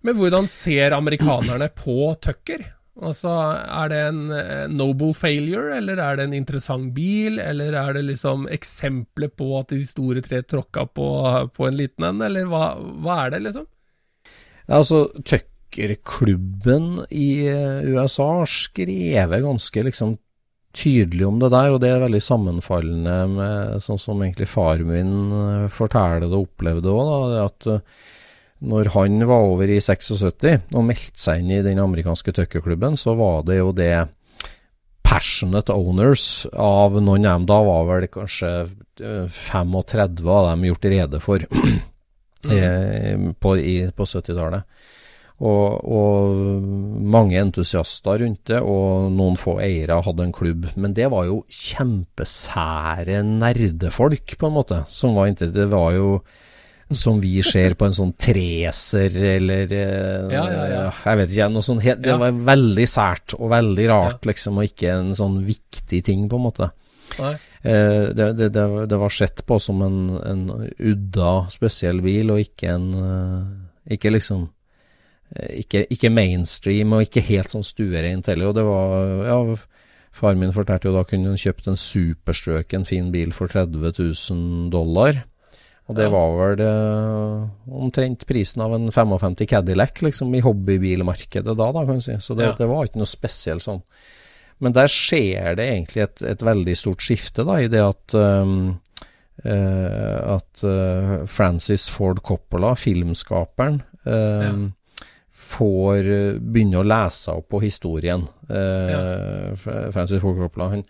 Men 0.06 0.16
hvordan 0.16 0.48
ser 0.48 0.96
amerikanerne 0.96 1.68
på 1.76 2.16
Tucker? 2.22 2.64
Altså, 2.96 3.30
Er 3.68 3.90
det 3.92 4.02
en 4.08 4.20
eh, 4.32 4.68
noble 4.72 5.12
failure, 5.14 5.76
eller 5.76 6.00
er 6.00 6.16
det 6.16 6.30
en 6.30 6.36
interessant 6.38 6.94
bil, 6.96 7.42
eller 7.44 7.76
er 7.76 7.98
det 7.98 8.06
liksom 8.08 8.48
eksempler 8.48 9.34
på 9.36 9.50
at 9.60 9.74
de 9.74 9.82
store 9.88 10.24
tre 10.24 10.40
tråkka 10.48 10.86
på, 10.96 11.08
på 11.52 11.68
en 11.68 11.76
liten 11.76 12.08
en, 12.08 12.22
eller 12.24 12.48
hva, 12.48 12.70
hva 13.04 13.26
er 13.26 13.36
det, 13.36 13.42
liksom? 13.50 13.68
Ja, 14.66 14.80
altså, 14.80 15.10
Tucker-klubben 15.28 17.04
i 17.12 17.50
eh, 17.52 17.84
USA 17.92 18.30
har 18.40 18.48
skrevet 18.50 19.44
ganske 19.44 19.86
liksom 19.90 20.16
tydelig 20.76 21.28
om 21.28 21.40
det 21.40 21.52
der, 21.52 21.76
og 21.76 21.84
det 21.84 21.92
er 21.92 22.04
veldig 22.04 22.24
sammenfallende 22.24 23.20
med 23.32 23.84
sånn 23.84 24.00
som 24.00 24.24
egentlig 24.24 24.48
far 24.52 24.80
min 24.88 25.16
eh, 25.36 25.68
forteller 25.72 26.24
det 26.24 26.32
og 26.32 26.48
opplevde 26.48 26.96
òg, 26.96 27.36
At 27.44 27.74
når 28.64 28.92
han 28.96 29.20
var 29.28 29.48
over 29.50 29.70
i 29.70 29.82
76 29.84 30.26
og 30.76 30.86
meldte 30.86 31.20
seg 31.20 31.42
inn 31.42 31.52
i 31.58 31.64
den 31.66 31.82
amerikanske 31.82 32.32
Tucker-klubben, 32.36 32.96
så 32.98 33.16
var 33.18 33.44
det 33.48 33.60
jo 33.60 33.74
det 33.76 34.08
passionate 35.06 35.74
owners 35.76 36.46
av 36.52 36.98
noen 37.02 37.28
av 37.28 37.40
dem, 37.40 37.48
da 37.52 37.60
var 37.68 37.86
vel 37.90 38.08
kanskje 38.12 38.52
eh, 39.02 39.28
35 39.30 40.26
av 40.26 40.50
dem 40.50 40.66
gjort 40.70 40.88
rede 40.92 41.22
for 41.24 41.46
eh, 42.56 43.14
på, 43.40 43.56
på 44.00 44.08
70-tallet. 44.12 44.66
Og, 45.36 45.82
og 45.92 46.68
mange 47.12 47.36
entusiaster 47.42 48.22
rundt 48.24 48.48
det, 48.54 48.62
og 48.64 49.12
noen 49.12 49.36
få 49.40 49.58
eiere 49.60 50.00
hadde 50.06 50.24
en 50.24 50.36
klubb. 50.36 50.70
Men 50.80 50.96
det 50.96 51.10
var 51.12 51.28
jo 51.28 51.42
kjempesære 51.52 53.20
nerdefolk, 53.28 54.38
på 54.40 54.48
en 54.48 54.56
måte, 54.56 54.86
var 54.88 55.34
Det 55.36 55.68
var 55.74 55.92
jo 55.98 56.10
som 56.94 57.18
vi 57.22 57.40
ser 57.42 57.74
på 57.74 57.88
en 57.88 57.96
sånn 57.98 58.14
treser 58.14 59.16
eller 59.36 59.72
eh, 59.74 60.34
Ja, 60.34 60.44
ja, 60.52 60.66
ja. 60.70 60.86
Jeg 61.02 61.20
vet 61.22 61.34
ikke, 61.34 61.48
noe 61.50 61.82
helt, 61.82 62.04
Det 62.06 62.18
var 62.22 62.42
veldig 62.54 62.88
sært 62.90 63.36
og 63.40 63.50
veldig 63.56 63.88
rart, 63.90 64.26
liksom, 64.30 64.60
og 64.62 64.70
ikke 64.70 64.92
en 64.94 65.14
sånn 65.18 65.40
viktig 65.48 66.04
ting, 66.06 66.28
på 66.30 66.38
en 66.38 66.46
måte. 66.46 66.70
Nei. 67.18 67.34
Eh, 67.66 68.12
det, 68.14 68.32
det, 68.38 68.52
det, 68.54 68.66
det 68.92 69.00
var 69.02 69.14
sett 69.14 69.42
på 69.50 69.58
som 69.62 69.82
en, 69.82 70.00
en 70.22 70.46
udda, 70.78 71.34
spesiell 71.54 72.04
bil, 72.06 72.36
og 72.36 72.44
ikke 72.46 72.76
en 72.76 72.92
eh, 73.02 73.96
Ikke 73.98 74.14
liksom 74.14 74.52
ikke, 75.36 75.88
ikke 75.92 76.12
mainstream, 76.14 76.94
og 76.94 77.08
ikke 77.08 77.24
helt 77.26 77.50
sånn 77.52 77.66
stuereint 77.66 78.28
heller. 78.30 78.52
Og 78.52 78.56
det 78.56 78.64
var 78.64 79.24
Ja, 79.26 79.40
far 80.16 80.38
min 80.38 80.54
fortalte 80.54 80.88
jo 80.88 80.94
da 80.96 81.02
kunne 81.04 81.34
hun 81.34 81.42
kjøpt 81.42 81.68
en 81.68 81.80
superstrøken 81.82 82.86
fin 82.88 83.10
bil 83.12 83.34
for 83.34 83.50
30 83.52 83.90
000 83.98 84.70
dollar. 84.72 85.26
Og 85.88 85.96
det 85.96 86.08
Ja. 86.08 86.10
var 86.10 86.32
vel 86.40 86.62
eh, 86.66 87.74
omtrent 87.78 88.26
prisen 88.26 88.62
av 88.66 88.74
en 88.74 88.88
55 88.92 89.46
Cadillac 89.48 90.02
liksom, 90.02 90.34
i 90.34 90.42
hobbybilmarkedet 90.42 91.54
da, 91.58 91.72
da, 91.72 91.84
kan 91.86 92.00
du 92.00 92.02
si. 92.02 92.16
Så 92.20 92.36
det, 92.36 92.48
Ja. 92.48 92.56
det 92.58 92.68
var 92.68 92.86
ikke 92.88 92.98
noe 93.04 93.10
spesielt 93.10 93.62
sånn. 93.62 93.84
Men 94.60 94.74
der 94.74 94.88
skjer 94.88 95.56
det 95.60 95.68
egentlig 95.68 96.02
et, 96.08 96.22
et 96.22 96.42
veldig 96.42 96.76
stort 96.80 97.04
skifte, 97.04 97.44
da, 97.46 97.60
i 97.60 97.68
det 97.68 97.82
at 97.84 98.14
um, 98.16 98.80
uh, 99.46 100.38
at 100.38 100.64
uh, 100.64 101.26
Francis 101.28 101.90
Ford 101.92 102.22
Coppola, 102.24 102.72
filmskaperen, 102.80 103.82
eh, 104.08 104.54
får 105.46 106.08
eh, 106.08 106.38
begynne 106.40 106.80
å 106.80 106.88
lese 106.88 107.34
opp 107.36 107.50
på 107.52 107.60
historien. 107.62 108.24
Eh, 108.50 108.92
ja. 108.94 109.56
Francis 109.92 110.22
Ford 110.24 110.40
Coppola 110.40 110.70
han, 110.72 110.86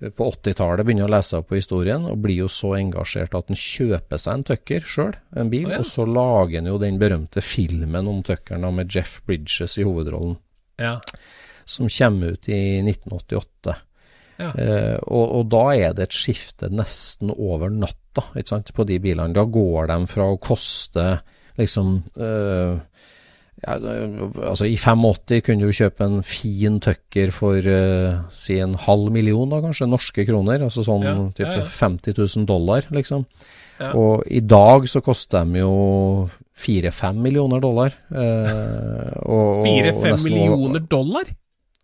på 0.00 0.30
80-tallet 0.32 0.86
begynner 0.86 1.04
å 1.08 1.12
lese 1.12 1.36
opp 1.40 1.50
på 1.50 1.58
historien, 1.58 2.06
og 2.08 2.22
blir 2.24 2.38
jo 2.42 2.48
så 2.48 2.72
engasjert 2.78 3.34
at 3.36 3.50
han 3.52 3.58
kjøper 3.58 4.20
seg 4.20 4.38
en 4.38 4.44
Tucker 4.48 4.86
sjøl, 4.88 5.12
en 5.36 5.50
bil, 5.52 5.66
oh, 5.68 5.74
ja. 5.74 5.82
og 5.82 5.88
så 5.90 6.06
lager 6.08 6.62
han 6.62 6.70
jo 6.70 6.78
den 6.80 6.96
berømte 7.00 7.44
filmen 7.44 8.08
om 8.08 8.22
Tuckeren 8.24 8.64
med 8.76 8.88
Jeff 8.94 9.18
Bridges 9.28 9.76
i 9.76 9.84
hovedrollen, 9.84 10.38
Ja. 10.80 10.96
som 11.68 11.90
kommer 11.92 12.32
ut 12.32 12.48
i 12.48 12.80
1988. 12.80 13.76
Ja. 14.40 14.54
Eh, 14.56 14.96
og, 15.04 15.24
og 15.36 15.50
da 15.52 15.64
er 15.76 15.92
det 15.92 16.06
et 16.08 16.16
skifte 16.16 16.70
nesten 16.72 17.28
over 17.34 17.68
natta 17.68 18.24
ikke 18.32 18.54
sant, 18.54 18.72
på 18.72 18.86
de 18.88 18.96
bilene. 19.04 19.36
Da 19.36 19.44
går 19.44 19.90
de 19.92 19.98
fra 20.08 20.30
å 20.32 20.40
koste 20.40 21.04
liksom 21.60 21.98
eh, 22.16 22.78
ja, 23.60 23.74
altså 24.48 24.64
I 24.66 24.76
85 24.80 25.42
kunne 25.46 25.66
du 25.68 25.72
kjøpe 25.76 26.06
en 26.06 26.22
fin 26.24 26.78
tøkker 26.80 27.30
for 27.34 27.58
uh, 27.60 28.20
si 28.32 28.58
en 28.62 28.74
halv 28.74 29.10
million, 29.12 29.48
da 29.52 29.60
kanskje, 29.60 29.88
norske 29.90 30.24
kroner. 30.28 30.62
Altså 30.64 30.84
sånn 30.86 31.02
Ja, 31.04 31.14
type 31.36 31.48
ja, 31.48 31.64
ja. 31.64 31.66
50 31.66 32.16
000 32.16 32.46
dollar, 32.48 32.86
liksom. 32.90 33.26
Ja. 33.80 33.92
Og 33.96 34.24
i 34.28 34.40
dag 34.44 34.84
så 34.88 35.00
koster 35.04 35.44
de 35.48 35.62
jo 35.62 36.28
fire-fem 36.60 37.16
millioner 37.24 37.60
dollar. 37.64 37.94
Eh, 38.12 39.12
Fire-fem 39.64 40.10
nesten 40.12 40.32
over- 40.32 40.56
millioner 40.56 40.80
dollar? 40.90 41.30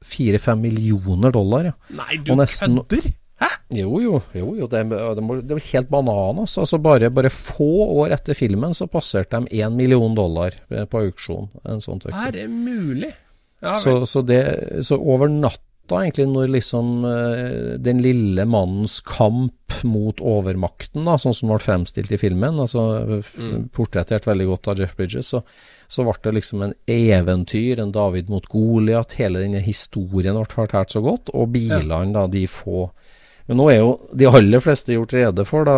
Fire-fem 0.04 0.60
millioner 0.60 1.32
dollar, 1.32 1.64
ja. 1.70 1.72
Nei, 1.96 2.18
du 2.24 2.34
nesten- 2.36 2.82
kødder! 2.84 3.12
Hæ? 3.36 3.50
Jo, 3.76 3.98
jo, 4.00 4.20
jo, 4.32 4.54
jo 4.56 4.66
det, 4.70 4.82
det, 4.88 5.56
er 5.56 5.66
helt 5.72 5.90
bananas. 5.92 6.56
Altså 6.62 6.78
bare, 6.80 7.10
bare 7.12 7.32
få 7.32 7.68
år 8.00 8.14
etter 8.16 8.38
filmen 8.38 8.72
så 8.76 8.88
passerte 8.88 9.42
de 9.44 9.60
én 9.60 9.76
million 9.76 10.14
dollar 10.16 10.56
eh, 10.70 10.86
på 10.88 11.02
auksjon. 11.08 11.50
En 11.68 11.82
sånn 11.84 12.00
tøkker. 12.00 12.16
Er 12.30 12.36
det 12.38 12.46
mulig? 12.48 13.12
Ja. 13.60 13.74
Så, 13.76 13.98
så, 14.08 14.22
det, 14.24 14.40
så 14.86 14.96
over 14.96 15.28
natta, 15.32 16.00
egentlig, 16.00 16.28
når 16.32 16.50
liksom 16.54 17.04
eh, 17.08 17.74
den 17.82 18.00
lille 18.04 18.46
mannens 18.48 19.00
kamp 19.04 19.76
mot 19.84 20.20
overmakten, 20.24 21.04
da, 21.04 21.18
sånn 21.20 21.34
som 21.36 21.52
ble 21.52 21.58
fremstilt 21.60 22.14
i 22.14 22.20
filmen, 22.20 22.60
altså 22.62 22.86
Mm. 23.36 23.66
portrettert 23.74 24.24
veldig 24.26 24.46
godt 24.48 24.68
av 24.72 24.80
Jeff 24.80 24.94
Bridges, 24.96 25.28
så, 25.34 25.42
så 25.88 26.06
ble 26.06 26.16
det 26.24 26.32
liksom 26.38 26.62
en 26.64 26.74
eventyr, 26.88 27.82
en 27.82 27.92
David 27.92 28.30
mot 28.32 28.46
Goliat. 28.48 29.18
Hele 29.20 29.42
denne 29.44 29.60
historien 29.60 30.38
ble 30.38 30.48
fortalt 30.48 30.94
så 30.94 31.04
godt, 31.04 31.34
og 31.34 31.52
bilene, 31.52 32.14
da, 32.16 32.24
de 32.30 32.46
få 32.48 32.86
men 33.48 33.56
nå 33.60 33.68
er 33.70 33.78
jo 33.78 33.90
de 34.16 34.26
aller 34.26 34.60
fleste 34.64 34.92
gjort 34.96 35.12
rede 35.14 35.44
for, 35.46 35.64
da. 35.68 35.76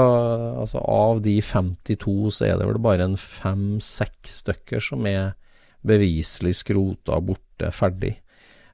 Altså 0.63 0.81
av 0.89 1.21
de 1.25 1.37
52, 1.45 2.31
så 2.39 2.47
er 2.49 2.57
det 2.61 2.69
vel 2.71 2.79
bare 2.85 3.05
en 3.09 3.17
fem-seks 3.21 4.39
stykker 4.45 4.81
som 4.81 5.05
er 5.11 5.35
beviselig 5.87 6.55
skrota, 6.63 7.21
borte, 7.21 7.69
ferdig. 7.73 8.15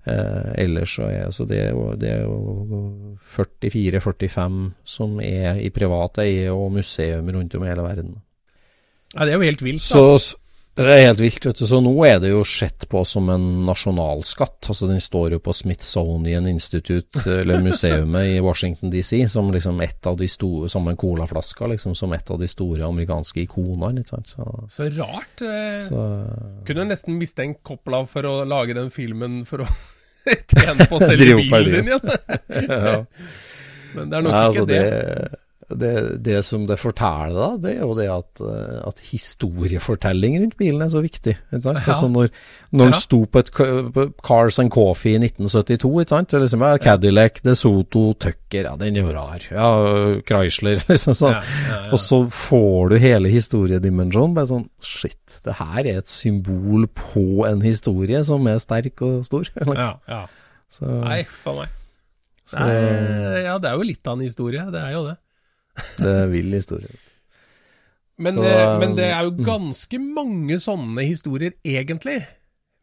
Eh, 0.06 0.50
ellers 0.60 0.94
så 0.98 1.06
er 1.08 1.30
så 1.32 1.46
det 1.48 1.58
er 1.62 1.70
jo, 1.72 1.84
det 1.96 2.10
er 2.12 2.22
jo 2.26 3.16
44-45 3.34 4.58
som 4.84 5.18
er 5.24 5.58
i 5.64 5.70
privat 5.74 6.18
eie 6.24 6.50
og 6.52 6.72
museum 6.76 7.28
rundt 7.34 7.54
om 7.56 7.64
i 7.64 7.70
hele 7.70 7.84
verden. 7.86 8.14
Ja, 9.14 9.24
det 9.24 9.32
er 9.34 9.38
jo 9.40 9.46
helt 9.48 9.62
vilt. 9.64 9.84
Da. 9.84 10.16
s- 10.18 10.34
det 10.74 10.84
er 10.90 11.04
helt 11.06 11.20
vilt, 11.22 11.44
vet 11.46 11.60
du. 11.60 11.66
Så 11.70 11.78
nå 11.78 11.92
er 12.02 12.16
det 12.18 12.32
jo 12.32 12.40
sett 12.48 12.88
på 12.90 13.04
som 13.06 13.28
en 13.30 13.44
nasjonalskatt. 13.66 14.58
Altså 14.72 14.88
den 14.90 14.98
står 15.02 15.36
jo 15.36 15.38
på 15.44 15.54
Smithsonian 15.54 16.48
Institute, 16.50 17.22
eller 17.30 17.62
museumet 17.62 18.32
i 18.32 18.40
Washington 18.42 18.90
DC, 18.90 19.20
som 19.30 19.52
liksom 19.54 19.78
et 19.86 20.08
av 20.10 20.18
de 20.18 20.26
store, 20.30 20.68
som 20.72 20.88
en 20.90 20.98
colaflaske, 20.98 21.68
liksom, 21.76 21.94
som 21.94 22.12
et 22.16 22.30
av 22.34 22.42
de 22.42 22.50
store 22.50 22.88
amerikanske 22.88 23.44
ikonene. 23.44 24.02
Så, 24.26 24.48
Så 24.66 24.88
rart. 24.98 25.46
Eh, 25.46 25.78
så 25.86 26.02
Kunne 26.66 26.88
nesten 26.90 27.20
mistenkt 27.22 27.62
Coppola 27.62 28.02
for 28.10 28.26
å 28.26 28.36
lage 28.48 28.74
den 28.74 28.90
filmen 28.90 29.44
for 29.46 29.62
å 29.62 29.70
tjene 30.58 30.88
på 30.90 30.98
å 30.98 31.04
selge 31.06 31.38
bilen 31.38 31.70
sin 31.70 31.92
igjen. 31.92 32.14
ja. 32.90 32.98
Men 33.94 34.10
det 34.10 34.18
er 34.18 34.26
nok 34.26 34.32
Nei, 34.34 34.38
ikke 34.42 34.50
altså 34.50 34.66
det. 34.66 34.82
det, 34.82 35.43
det, 35.72 36.22
det 36.24 36.42
som 36.44 36.66
det 36.68 36.76
forteller, 36.76 37.34
da, 37.36 37.48
det 37.62 37.70
er 37.78 37.82
jo 37.82 37.94
det 37.96 38.06
at, 38.12 38.42
eh, 38.44 38.80
at 38.84 39.00
historiefortelling 39.08 40.36
rundt 40.42 40.56
bilen 40.60 40.82
er 40.84 40.90
så 40.92 41.00
viktig. 41.04 41.36
Ikke 41.48 41.62
sant? 41.64 41.80
Ja. 41.80 41.94
Altså 41.94 42.08
når 42.12 42.28
når 42.74 42.90
ja. 42.90 42.90
Ja. 42.90 43.00
sto 43.04 43.20
på 43.30 43.40
et 43.40 43.50
på 43.94 44.04
Cars 44.26 44.58
and 44.58 44.72
Coffee 44.74 45.14
i 45.14 45.20
1972, 45.22 45.92
ikke 46.02 46.10
sant? 46.10 46.34
Liksom, 46.44 46.64
ja, 46.66 46.80
Cadillac, 46.82 47.40
DeSoto, 47.46 48.04
Tucker, 48.18 48.68
ja, 48.68 48.74
den 48.80 48.98
er 48.98 49.06
jo 49.06 49.14
rar. 49.14 49.46
Ja, 49.54 49.68
Chrysler, 50.26 50.82
liksom 50.90 51.16
sånn. 51.18 51.38
Og 51.94 52.00
så 52.02 52.24
får 52.28 52.92
du 52.92 52.98
hele 53.02 53.32
historiedimensjonen. 53.32 54.34
Bare 54.36 54.50
sånn 54.50 54.68
Shit, 54.84 55.40
det 55.46 55.56
her 55.60 55.80
er 55.86 56.02
et 56.02 56.10
symbol 56.10 56.88
på 56.92 57.44
en 57.48 57.62
historie 57.64 58.20
som 58.26 58.44
er 58.50 58.60
sterk 58.62 59.00
og 59.06 59.22
stor. 59.28 59.48
Liksom. 59.64 59.78
ja, 59.80 59.94
ja. 60.10 60.24
Så, 60.74 60.90
Nei, 60.90 61.22
faen 61.30 61.62
meg. 61.62 61.80
Så 62.44 62.60
Nei, 62.60 63.44
ja, 63.46 63.54
det 63.62 63.70
er 63.70 63.78
jo 63.78 63.86
litt 63.86 64.10
av 64.10 64.18
en 64.18 64.26
historie. 64.26 64.64
Det 64.74 64.80
er 64.82 64.96
jo 64.96 65.04
det. 65.06 65.14
Det 65.98 66.12
er 66.22 66.30
vill 66.32 66.52
historie. 66.54 66.92
Men, 68.16 68.36
Så, 68.38 68.44
eh, 68.46 68.78
men 68.78 68.94
det 68.94 69.08
er 69.10 69.26
jo 69.26 69.32
mm. 69.34 69.44
ganske 69.46 69.98
mange 69.98 70.58
sånne 70.62 71.02
historier, 71.06 71.56
egentlig. 71.66 72.20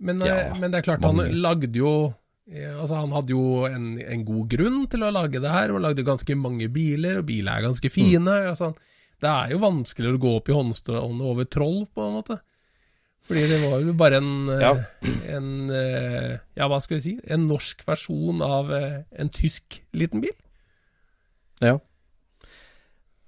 Men, 0.01 0.21
eh, 0.21 0.27
Ja, 0.27 0.55
men 0.59 0.71
det 0.73 0.81
er 0.81 0.87
klart, 0.89 1.05
mange. 1.05 1.29
han 1.29 1.41
lagde 1.41 1.71
jo 1.77 2.13
eh, 2.51 2.73
Altså, 2.75 2.97
han 2.99 3.13
hadde 3.15 3.31
jo 3.31 3.63
en, 3.69 3.93
en 4.01 4.25
god 4.27 4.49
grunn 4.51 4.79
til 4.91 5.05
å 5.07 5.11
lage 5.13 5.39
det 5.39 5.51
her, 5.53 5.71
og 5.71 5.83
lagde 5.85 6.03
ganske 6.03 6.35
mange 6.35 6.67
biler, 6.73 7.21
og 7.21 7.29
biler 7.29 7.53
er 7.53 7.67
ganske 7.69 7.91
fine. 7.93 8.33
Altså, 8.51 8.73
det 9.21 9.29
er 9.29 9.53
jo 9.53 9.61
vanskeligere 9.63 10.19
å 10.19 10.23
gå 10.25 10.33
opp 10.39 10.49
i 10.49 10.57
håndstående 10.57 11.29
over 11.31 11.47
troll, 11.47 11.85
på 11.93 12.07
en 12.07 12.17
måte. 12.19 12.39
Fordi 13.29 13.43
det 13.47 13.59
var 13.61 13.79
jo 13.85 13.93
bare 13.93 14.17
en, 14.17 14.49
eh, 14.49 14.59
Ja. 14.65 14.73
en 15.37 15.69
Ja, 16.57 16.67
hva 16.67 16.81
skal 16.81 16.97
vi 16.97 17.05
si? 17.05 17.19
En 17.29 17.47
norsk 17.47 17.85
versjon 17.87 18.41
av 18.41 18.73
en 18.73 19.29
tysk 19.29 19.79
liten 19.93 20.19
bil. 20.25 20.35
Ja. 21.61 21.77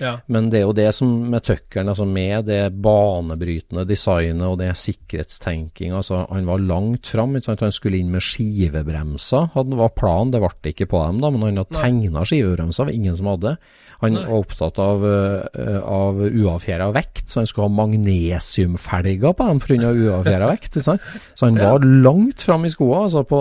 Ja. 0.00 0.14
Men 0.32 0.48
det 0.52 0.60
er 0.60 0.64
jo 0.66 0.74
det 0.76 0.88
som 0.96 1.10
med 1.30 1.44
Tuckeren, 1.46 1.90
altså 1.92 2.06
med 2.08 2.46
det 2.48 2.62
banebrytende 2.82 3.84
designet 3.88 4.46
og 4.46 4.58
det 4.62 4.70
sikkerhetstenking, 4.80 5.92
altså 5.96 6.24
han 6.30 6.48
var 6.48 6.62
langt 6.62 7.10
fram, 7.12 7.36
han 7.36 7.72
skulle 7.74 8.00
inn 8.00 8.10
med 8.14 8.24
skivebremser, 8.24 9.50
hadde 9.54 9.78
var 9.78 9.92
planen, 9.96 10.32
det 10.34 10.40
ble 10.42 10.72
ikke 10.72 10.88
på 10.90 11.02
dem 11.06 11.20
da, 11.22 11.30
men 11.30 11.46
han 11.48 11.60
hadde 11.62 11.78
tegna 11.80 12.24
skivebremser, 12.26 12.88
var 12.88 12.96
ingen 12.96 13.16
som 13.18 13.30
hadde. 13.32 13.56
Han 14.00 14.14
Nei. 14.16 14.22
var 14.24 14.38
opptatt 14.40 14.78
av, 14.80 15.02
uh, 15.04 15.80
av 15.84 16.22
uavfjæra 16.24 16.86
vekt, 16.96 17.26
så 17.28 17.42
han 17.42 17.48
skulle 17.50 17.68
ha 17.68 17.74
magnesiumfelger 17.82 19.34
på 19.36 19.48
dem 19.50 19.84
av 19.84 19.98
uavfjæra 20.06 20.48
vekt? 20.48 20.78
Så 20.80 20.96
han 21.44 21.58
Ja. 21.60 21.72
var 21.74 21.84
langt 21.84 22.40
fram 22.42 22.64
i 22.64 22.72
skoa, 22.72 23.04
altså, 23.04 23.24
på 23.28 23.40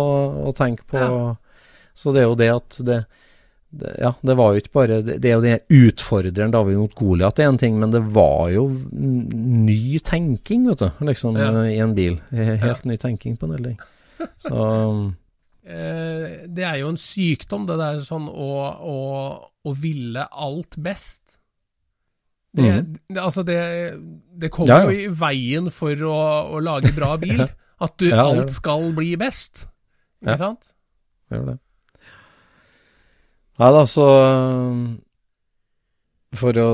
å 0.49 0.55
tenke 0.57 0.83
på, 0.89 0.99
Ja. 0.99 1.35
så 1.95 2.11
det 2.13 2.23
er 2.23 2.27
jo 2.27 2.35
det 2.35 2.49
at 2.51 2.79
det, 2.85 2.99
det, 3.71 3.91
ja, 4.01 4.13
det 4.25 4.33
var 4.39 4.53
jo 4.55 4.61
ikke 4.63 4.71
bare 4.73 4.95
Det, 5.05 5.19
det 5.21 5.29
er 5.29 5.35
jo 5.35 5.43
den 5.45 5.59
utfordreren 5.91 6.51
David 6.55 6.77
mot 6.79 6.95
Goliat, 6.97 7.37
er 7.39 7.51
en 7.51 7.57
ting, 7.61 7.75
men 7.79 7.91
det 7.93 8.01
var 8.15 8.49
jo 8.49 8.63
ny 8.91 9.99
tenking, 10.01 10.65
vet 10.71 10.79
du, 10.79 10.89
liksom, 11.05 11.37
Ja. 11.37 11.51
i 11.69 11.77
en 11.77 11.93
bil. 11.95 12.17
Helt 12.31 12.85
ny 12.89 12.97
tenking 12.97 13.37
på 13.37 13.45
en 13.45 13.55
del 13.57 13.63
ting. 13.71 13.79
Så 14.41 15.13
Eh, 15.69 16.47
det 16.49 16.63
er 16.65 16.79
jo 16.81 16.87
en 16.89 16.97
sykdom, 16.97 17.67
det 17.69 17.75
der 17.77 17.99
sånn 18.01 18.25
å, 18.25 18.45
å, 18.89 18.95
å 19.69 19.73
ville 19.77 20.23
alt 20.31 20.73
best. 20.81 21.35
Det, 22.57 22.63
mm. 22.65 22.95
det, 23.13 23.19
altså 23.21 23.43
det, 23.45 23.57
det 24.41 24.49
kommer 24.49 24.71
Ja, 24.71 24.77
ja. 24.81 24.87
jo 24.89 24.95
i 25.03 25.11
veien 25.19 25.69
for 25.69 25.93
å, 26.09 26.15
å 26.57 26.61
lage 26.65 26.89
bra 26.95 27.11
bil. 27.21 27.43
At 27.77 27.93
du, 28.01 28.07
Ja, 28.09 28.25
alt 28.31 28.49
skal 28.55 28.89
bli 28.97 29.11
best. 29.21 29.67
Ikke 30.23 30.33
Ja. 30.33 30.39
sant? 30.41 30.71
gjør 31.29 31.45
det. 31.51 31.57
Nei 33.59 33.69
da, 33.75 33.83
så 33.89 34.07
For 36.39 36.61
å 36.61 36.67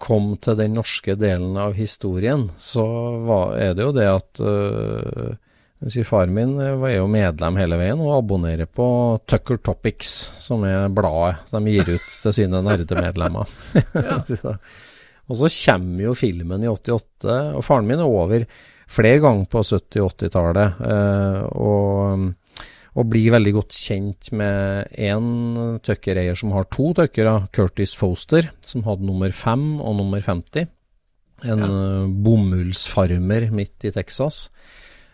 komme 0.00 0.38
til 0.42 0.58
den 0.58 0.74
norske 0.74 1.14
delen 1.20 1.58
av 1.60 1.76
historien, 1.78 2.48
så 2.58 2.84
var, 3.26 3.56
er 3.60 3.76
det 3.78 3.86
jo 3.86 3.94
det 3.94 4.08
at 4.10 4.42
øh, 4.42 5.34
Faren 6.06 6.30
min 6.34 6.54
er 6.62 6.76
var 6.78 6.92
jo 6.94 7.08
medlem 7.10 7.58
hele 7.58 7.76
veien 7.80 8.00
og 8.02 8.14
abonnerer 8.20 8.68
på 8.70 8.86
Tucker 9.26 9.58
Topics, 9.58 10.12
som 10.38 10.62
er 10.66 10.86
bladet 10.94 11.42
de 11.50 11.74
gir 11.74 11.96
ut 11.96 12.10
til 12.22 12.36
sine 12.36 12.60
nerdemedlemmer. 12.62 13.50
ja. 14.06 14.20
og 15.28 15.40
så 15.40 15.50
kommer 15.50 16.04
jo 16.06 16.14
filmen 16.18 16.62
i 16.62 16.70
88, 16.70 17.38
og 17.58 17.66
faren 17.66 17.90
min 17.90 18.02
er 18.02 18.06
over 18.06 18.46
flere 18.92 19.22
ganger 19.24 19.48
på 19.50 19.64
70- 19.66 20.04
og 20.04 20.14
80-tallet. 20.14 20.80
Eh, 20.86 21.40
og, 21.66 22.30
og 22.92 23.08
blir 23.08 23.32
veldig 23.32 23.54
godt 23.56 23.72
kjent 23.72 24.28
med 24.36 24.92
én 25.00 25.78
tøkkereier 25.84 26.36
som 26.36 26.52
har 26.52 26.68
to 26.68 26.90
tuckere, 26.98 27.46
Curtis 27.56 27.94
Foster, 27.96 28.50
som 28.60 28.84
hadde 28.84 29.08
nummer 29.08 29.32
5 29.32 29.80
og 29.80 29.96
nummer 30.00 30.20
50. 30.20 30.68
En 31.42 31.64
ja. 31.64 32.06
bomullsfarmer 32.26 33.48
midt 33.54 33.88
i 33.88 33.94
Texas 33.94 34.46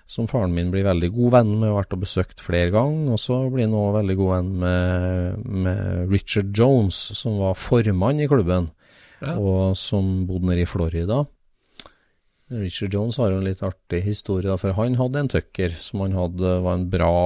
som 0.09 0.25
faren 0.29 0.55
min 0.57 0.71
blir 0.73 0.87
veldig 0.87 1.11
god 1.13 1.33
venn 1.35 1.51
med, 1.59 1.69
og 1.69 1.83
vært 1.83 1.95
og 1.95 2.03
besøkt 2.07 2.41
flere 2.41 2.73
ganger. 2.73 3.13
Og 3.13 3.21
så 3.21 3.43
blir 3.53 3.67
han 3.67 3.77
òg 3.77 3.99
veldig 3.99 4.17
god 4.17 4.31
venn 4.33 4.53
med, 4.63 5.49
med, 5.67 5.83
Richard 6.13 6.55
Jones, 6.57 6.97
som 7.19 7.37
var 7.43 7.59
formann 7.61 8.23
i 8.25 8.29
klubben, 8.31 8.71
ja. 9.21 9.37
og 9.37 9.77
som 9.77 10.25
bodde 10.29 10.49
nede 10.49 10.65
i 10.65 10.71
Florida. 10.71 11.21
Richard 12.49 12.97
Jones 12.97 13.19
har 13.21 13.35
jo 13.35 13.43
en 13.43 13.45
litt 13.51 13.61
artig 13.61 14.01
historie, 14.07 14.57
for 14.57 14.73
han 14.79 14.97
hadde 14.97 15.21
en 15.21 15.31
tucker 15.35 15.77
som 15.77 16.07
han 16.07 16.17
hadde 16.17 16.57
var 16.65 16.79
en 16.79 16.89
bra 16.89 17.19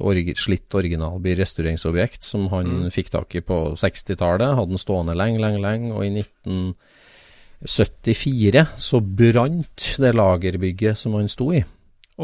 orgi, 0.00 0.34
slitt 0.38 0.74
originalbil 0.74 1.38
restaureringsobjekt 1.40 2.22
som 2.26 2.48
han 2.52 2.66
mm. 2.84 2.90
fikk 2.94 3.08
tak 3.14 3.34
i 3.38 3.40
på 3.44 3.56
60-tallet. 3.78 4.56
Hadde 4.58 4.72
den 4.74 4.82
stående 4.82 5.14
lenge, 5.18 5.38
lenge, 5.42 5.60
lenge, 5.64 5.88
og 5.94 6.02
i 6.06 6.08
1974 6.24 8.66
så 8.88 8.96
brant 9.00 9.80
det 10.02 10.12
lagerbygget 10.16 10.94
som 11.00 11.10
han 11.18 11.28
sto 11.32 11.46
i. 11.54 11.60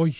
Oi. 0.00 0.12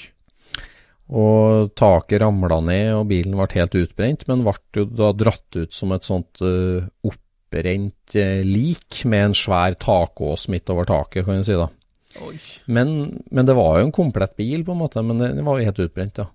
Og 1.11 1.73
taket 1.79 2.21
ramla 2.23 2.59
ned, 2.63 2.89
og 2.95 3.09
bilen 3.11 3.35
ble 3.39 3.49
helt 3.57 3.75
utbrent, 3.81 4.21
men 4.31 4.45
ble 4.47 4.55
jo 4.79 4.85
da 4.87 5.09
dratt 5.17 5.51
ut 5.59 5.73
som 5.75 5.93
et 5.97 6.07
sånt 6.07 6.35
uh, 6.45 6.87
opprent 7.07 8.15
uh, 8.15 8.43
lik 8.47 9.05
med 9.11 9.31
en 9.31 9.35
svær 9.35 9.75
takås 9.81 10.49
midt 10.53 10.71
over 10.71 10.85
taket, 10.87 11.25
kan 11.27 11.43
du 11.43 11.47
si 11.47 11.57
da. 11.59 11.69
Men, 12.67 12.89
men, 13.31 13.47
det 13.47 13.55
var 13.59 13.79
jo 13.79 13.89
en 13.89 13.95
komplett 13.95 14.37
bil, 14.39 14.65
på 14.67 14.75
en 14.75 14.83
måte, 14.83 15.03
men 15.07 15.23
den 15.23 15.45
var 15.47 15.59
jo 15.59 15.71
helt 15.71 15.83
utbrent, 15.87 16.23
ja. 16.23 16.27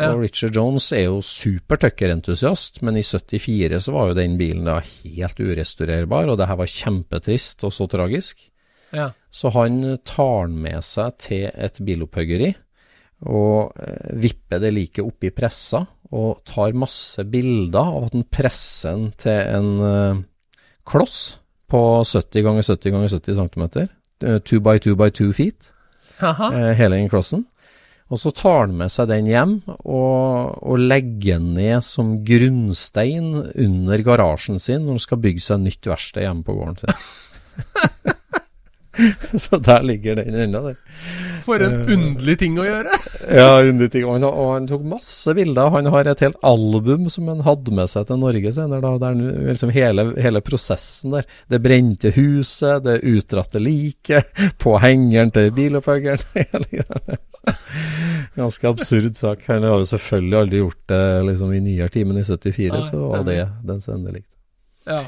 Ja. 0.00 0.14
Og 0.14 0.22
Richard 0.24 0.56
Jones 0.56 0.86
er 0.96 1.06
jo 1.10 1.18
supertøkkerentusiast, 1.24 2.80
men 2.86 2.96
i 2.96 3.04
74 3.04 3.84
så 3.84 3.92
var 3.94 4.10
jo 4.10 4.16
den 4.18 4.38
bilen 4.40 4.64
da 4.68 4.78
helt 4.80 5.42
urestaurerbar, 5.42 6.30
og 6.32 6.40
det 6.40 6.48
her 6.48 6.58
var 6.60 6.72
kjempetrist 6.72 7.66
og 7.68 7.74
så 7.76 7.86
tragisk. 7.90 8.46
Ja. 8.96 9.10
Så 9.30 9.52
han 9.54 9.82
tar 10.08 10.48
den 10.48 10.58
med 10.64 10.82
seg 10.86 11.14
til 11.22 11.46
et 11.52 11.78
bilopphuggeri 11.84 12.54
og 13.28 13.76
eh, 13.76 14.12
vipper 14.16 14.62
det 14.62 14.72
like 14.72 15.04
oppi 15.04 15.30
pressa, 15.34 15.82
og 16.10 16.40
tar 16.48 16.74
masse 16.74 17.22
bilder 17.30 17.92
av 17.92 18.08
at 18.08 18.14
han 18.16 18.24
presser 18.32 18.96
den 18.96 19.10
til 19.20 19.36
en 19.36 19.68
uh, 19.78 20.22
kloss 20.88 21.20
på 21.70 21.82
70 22.02 22.42
ganger 22.48 22.66
70 22.66 22.94
ganger 22.96 23.12
70 23.12 23.36
cm. 23.38 23.68
2 24.48 24.58
by 24.64 24.80
2 24.82 24.96
by 24.98 25.06
2 25.14 25.28
feet. 25.36 25.68
Aha. 26.20 26.50
hele 26.76 26.98
den 26.98 27.08
klossen. 27.08 27.46
Og 28.10 28.18
så 28.18 28.32
tar 28.34 28.64
han 28.64 28.76
med 28.80 28.90
seg 28.90 29.06
den 29.10 29.28
hjem 29.30 29.56
og, 29.70 30.56
og 30.66 30.82
legger 30.82 31.38
den 31.38 31.52
ned 31.54 31.86
som 31.86 32.16
grunnstein 32.26 33.32
under 33.54 34.06
garasjen 34.06 34.58
sin 34.62 34.82
når 34.82 34.98
han 34.98 35.04
skal 35.06 35.22
bygge 35.22 35.44
seg 35.44 35.62
nytt 35.62 35.90
verksted 35.92 36.26
hjemme 36.26 36.46
på 36.46 36.56
gården 36.58 36.80
sin. 36.82 38.16
så 39.44 39.58
der 39.58 39.82
ligger 39.82 40.14
den 40.20 40.34
ennå, 40.34 40.62
der. 40.68 40.76
For 41.44 41.62
en 41.64 41.76
uh, 41.80 41.92
underlig 41.94 42.36
ting 42.42 42.58
å 42.60 42.66
gjøre! 42.66 42.96
ja, 43.40 43.48
underlig 43.62 43.90
ting. 43.94 44.04
Og 44.06 44.16
han, 44.16 44.26
og 44.28 44.50
han, 44.54 44.68
tok 44.70 44.84
masse 44.92 45.34
bilder. 45.36 45.72
Han 45.74 45.88
har 45.94 46.10
et 46.10 46.24
helt 46.24 46.38
album 46.46 47.08
som 47.12 47.28
han 47.32 47.42
hadde 47.46 47.74
med 47.76 47.90
seg 47.92 48.06
til 48.08 48.20
Norge 48.20 48.52
senere. 48.54 48.82
Da, 48.84 48.92
der 49.06 49.46
liksom 49.50 49.72
hele, 49.74 50.06
hele, 50.20 50.42
prosessen 50.44 51.16
der. 51.16 51.28
Det 51.50 51.62
brente 51.64 52.12
huset, 52.16 52.84
det 52.86 53.00
utdratte 53.08 53.62
liket, 53.62 54.30
på 54.62 54.76
hengeren 54.82 55.32
til 55.34 55.50
bilopphuggeren. 55.56 56.44
Ganske 58.36 58.70
absurd 58.70 59.16
sak. 59.18 59.46
Han 59.48 59.66
har 59.66 59.80
jo 59.80 59.88
selvfølgelig 59.94 60.38
aldri 60.44 60.62
gjort 60.62 60.82
det 60.92 61.04
liksom, 61.30 61.56
i 61.56 61.64
nyere 61.64 61.90
tid, 61.92 62.06
men 62.08 62.20
i 62.20 62.26
74 62.26 62.70
Nei, 62.70 62.84
så 62.86 63.02
var 63.06 63.26
det 63.26 63.40
den 63.66 63.82
som 63.82 63.96
endelig 63.98 64.24
Ja. 64.88 65.02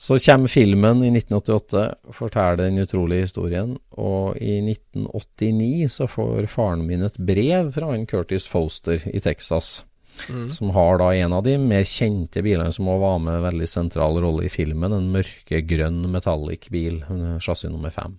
Så 0.00 0.16
kommer 0.18 0.48
filmen 0.48 1.02
i 1.04 1.10
1988, 1.12 1.80
forteller 2.16 2.56
den 2.56 2.80
utrolige 2.80 3.26
historien, 3.26 3.74
og 4.00 4.38
i 4.40 4.54
1989 4.64 5.90
så 5.92 6.06
får 6.08 6.48
faren 6.48 6.86
min 6.88 7.04
et 7.04 7.18
brev 7.20 7.68
fra 7.74 7.90
han 7.90 8.06
Curtis 8.08 8.46
Foster 8.48 9.04
i 9.10 9.20
Texas, 9.20 9.82
mm. 10.30 10.46
som 10.56 10.72
har 10.72 11.02
da 11.02 11.10
en 11.12 11.36
av 11.36 11.44
de 11.44 11.58
mer 11.60 11.84
kjente 11.84 12.40
bilene 12.40 12.72
som 12.72 12.88
òg 12.88 13.04
var 13.04 13.20
med 13.26 13.36
en 13.36 13.46
veldig 13.50 13.68
sentral 13.68 14.16
rolle 14.24 14.48
i 14.48 14.54
filmen, 14.56 14.96
en 14.96 15.12
mørkegrønn 15.18 16.00
metallic 16.16 16.70
bil, 16.72 17.02
chassis 17.36 17.68
nummer 17.68 17.92
fem. 17.92 18.16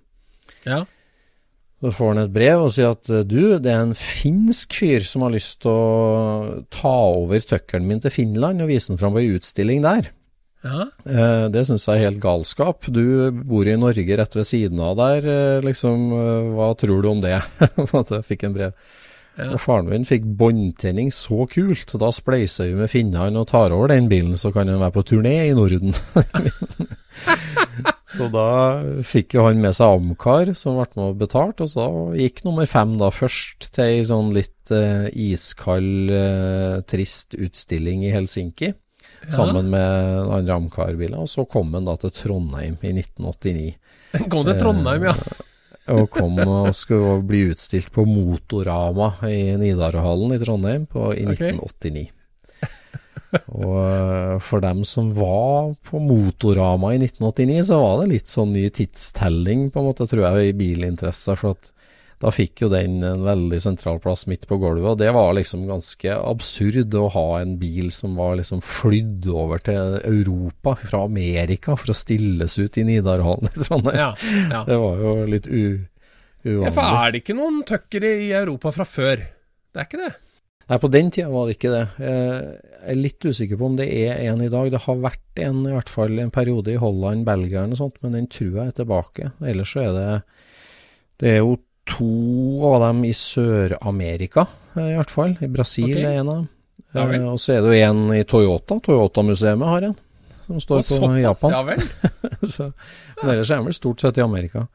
Ja. 0.69 0.83
Så 1.81 1.97
får 1.97 2.13
han 2.13 2.23
et 2.27 2.37
brev 2.37 2.67
og 2.69 2.73
sier 2.77 2.93
at 2.93 3.09
du, 3.25 3.57
det 3.57 3.73
er 3.73 3.87
en 3.87 3.97
finsk 3.97 4.77
fyr 4.83 5.01
som 5.01 5.25
har 5.25 5.33
lyst 5.33 5.63
til 5.65 5.73
å 5.73 6.63
ta 6.69 6.97
over 7.17 7.41
tøkkelen 7.41 7.89
min 7.89 8.05
til 8.05 8.19
Finland 8.21 8.61
og 8.61 8.69
vise 8.69 8.93
den 8.93 9.01
fram 9.01 9.17
på 9.17 9.25
ei 9.25 9.31
utstilling 9.33 9.81
der. 9.81 10.13
Ja. 10.61 10.87
Eh, 11.09 11.45
det 11.53 11.63
syns 11.65 11.87
jeg 11.87 11.97
er 11.97 12.07
helt 12.09 12.21
galskap. 12.21 12.85
Du 12.93 13.31
bor 13.33 13.67
i 13.67 13.77
Norge 13.79 14.17
rett 14.17 14.35
ved 14.37 14.47
siden 14.47 14.81
av 14.83 14.97
der, 14.99 15.25
eh, 15.25 15.61
liksom. 15.65 16.11
Eh, 16.13 16.49
hva 16.55 16.71
tror 16.77 17.01
du 17.01 17.09
om 17.09 17.23
det? 17.23 17.39
jeg 18.13 18.27
fikk 18.27 18.45
en 18.45 18.57
brev. 18.57 18.75
Ja. 19.39 19.53
Og 19.55 19.61
faren 19.63 19.87
min 19.87 20.05
fikk 20.05 20.25
båndtenning 20.37 21.09
så 21.15 21.47
kult. 21.49 21.95
Da 21.97 22.11
spleiser 22.13 22.67
vi 22.69 22.77
med 22.81 22.91
finnene 22.91 23.41
og 23.41 23.47
tar 23.49 23.73
over 23.73 23.89
den 23.93 24.09
bilen, 24.11 24.35
så 24.37 24.51
kan 24.53 24.69
han 24.69 24.81
være 24.83 24.95
på 24.97 25.05
turné 25.07 25.37
i 25.47 25.55
Norden. 25.57 25.95
så 28.11 28.27
da 28.29 28.49
fikk 29.07 29.37
jo 29.39 29.47
han 29.47 29.63
med 29.63 29.73
seg 29.77 29.95
Amcar, 29.95 30.51
som 30.59 30.77
ble 30.77 30.89
med 30.99 31.05
og 31.07 31.17
betalt, 31.23 31.63
og 31.63 31.71
så 31.71 31.87
gikk 32.19 32.43
nummer 32.45 32.69
fem 32.69 32.97
da 33.01 33.09
først 33.15 33.71
til 33.71 33.87
ei 33.87 34.05
sånn 34.05 34.33
litt 34.35 34.75
eh, 34.75 35.07
iskald, 35.31 36.11
eh, 36.11 36.77
trist 36.91 37.39
utstilling 37.39 38.03
i 38.05 38.13
Helsinki 38.13 38.75
sammen 39.29 39.69
med 39.69 40.31
andre 40.31 40.57
Amcar-biler. 40.57 41.19
Og 41.21 41.29
så 41.29 41.45
kom 41.49 41.73
han 41.75 41.87
da 41.89 41.97
til 42.01 42.13
Trondheim 42.15 42.77
i 42.81 42.93
1989. 42.95 43.71
Kom 44.31 44.45
til 44.47 44.59
Trondheim, 44.59 45.09
ja. 45.11 45.15
Eh, 45.15 45.47
og 45.97 46.07
kom 46.13 46.39
og 46.43 46.71
skulle 46.77 47.19
bli 47.27 47.45
utstilt 47.51 47.91
på 47.93 48.05
Motorama 48.07 49.13
i 49.27 49.57
Nidarøhallen 49.59 50.35
i 50.35 50.41
Trondheim 50.41 50.85
på, 50.89 51.11
i 51.17 51.25
okay. 51.25 51.55
1989. 51.57 52.09
og 53.57 53.77
eh, 53.81 54.35
for 54.43 54.63
dem 54.63 54.83
som 54.87 55.11
var 55.17 55.73
på 55.87 56.01
Motorama 56.03 56.93
i 56.95 57.01
1989, 57.01 57.65
så 57.71 57.81
var 57.81 58.01
det 58.01 58.11
litt 58.13 58.31
sånn 58.31 58.53
ny 58.55 58.67
tidstelling, 58.73 59.69
på 59.71 59.81
en 59.81 59.89
måte, 59.89 60.07
tror 60.09 60.27
jeg, 60.27 60.51
i 60.51 60.57
bilinteresse. 60.61 61.37
For 61.39 61.57
at 61.57 61.71
da 62.21 62.29
fikk 62.29 62.61
jo 62.61 62.69
den 62.69 62.99
en 63.01 63.23
veldig 63.25 63.57
sentral 63.63 63.97
plass 64.01 64.27
midt 64.29 64.45
på 64.49 64.59
gulvet, 64.61 64.91
og 64.93 64.99
det 65.01 65.09
var 65.15 65.33
liksom 65.33 65.65
ganske 65.69 66.17
absurd 66.19 66.93
å 66.93 67.07
ha 67.15 67.27
en 67.39 67.55
bil 67.61 67.89
som 67.93 68.13
var 68.19 68.35
liksom 68.37 68.61
flydd 68.61 69.25
over 69.33 69.63
til 69.65 69.97
Europa 70.05 70.75
fra 70.83 71.05
Amerika 71.07 71.73
for 71.79 71.93
å 71.93 71.97
stilles 71.97 72.59
ut 72.61 72.77
i 72.77 72.85
Nidarhallen 72.85 73.49
i 73.49 73.63
Trondheim. 73.65 73.97
Ja, 73.97 74.11
ja. 74.53 74.65
Det 74.67 74.77
var 74.83 75.01
jo 75.01 75.15
litt 75.31 75.49
u 75.49 75.63
uvanlig. 76.45 76.67
Ja, 76.67 76.73
for 76.75 76.99
er 76.99 77.13
det 77.13 77.23
ikke 77.23 77.37
noen 77.37 77.63
tuckere 77.69 78.11
i 78.21 78.29
Europa 78.37 78.73
fra 78.75 78.85
før? 78.85 79.25
Det 79.71 79.81
er 79.81 79.89
ikke 79.89 80.03
det? 80.03 80.11
Nei, 80.71 80.77
på 80.79 80.91
den 80.93 81.09
tida 81.11 81.27
var 81.33 81.49
det 81.49 81.57
ikke 81.57 81.73
det. 81.73 81.83
Jeg 81.99 82.93
er 82.93 83.01
litt 83.01 83.25
usikker 83.25 83.57
på 83.59 83.67
om 83.67 83.73
det 83.79 83.89
er 83.91 84.21
en 84.29 84.45
i 84.45 84.51
dag. 84.51 84.69
Det 84.71 84.85
har 84.85 85.01
vært 85.03 85.41
en 85.43 85.65
i 85.65 85.73
hvert 85.73 85.91
fall 85.91 86.21
en 86.21 86.31
periode 86.31 86.71
i 86.71 86.79
Holland, 86.79 87.25
Belgia 87.27 87.65
og 87.65 87.75
sånt, 87.79 87.97
men 88.05 88.15
den 88.15 88.29
tror 88.31 88.53
jeg 88.61 88.69
er 88.69 88.77
tilbake. 88.77 89.33
Ellers 89.41 89.73
så 89.73 89.83
er 89.87 89.91
det 89.97 90.07
Det 91.21 91.33
er 91.33 91.41
jo 91.41 91.57
to 91.91 92.11
av 92.71 92.79
dem 92.87 93.03
i 93.07 93.13
Sør-Amerika, 93.15 94.47
eh, 94.75 94.93
i 94.93 94.97
hvert 94.99 95.13
fall. 95.13 95.35
I 95.43 95.51
Brasil 95.51 95.91
okay. 95.91 96.07
er 96.07 96.21
en 96.21 96.31
av 96.31 96.41
dem. 96.41 96.49
Ja, 96.91 97.05
eh, 97.07 97.27
og 97.27 97.39
så 97.39 97.57
er 97.57 97.65
det 97.65 97.75
jo 97.75 97.89
en 97.89 98.05
i 98.15 98.23
Toyota. 98.27 98.79
Toyota-museet 98.83 99.67
har 99.71 99.89
en, 99.89 99.97
som 100.47 100.63
står 100.63 100.81
på 100.83 100.97
såpass, 100.97 101.19
Japan. 101.23 101.55
Ja 101.55 101.61
vel. 101.67 101.85
så, 102.53 102.71
men 103.21 103.33
ellers 103.35 103.51
er 103.51 103.61
den 103.61 103.69
vel 103.69 103.77
stort 103.77 104.03
sett 104.03 104.19
i 104.19 104.25
Amerika. 104.25 104.65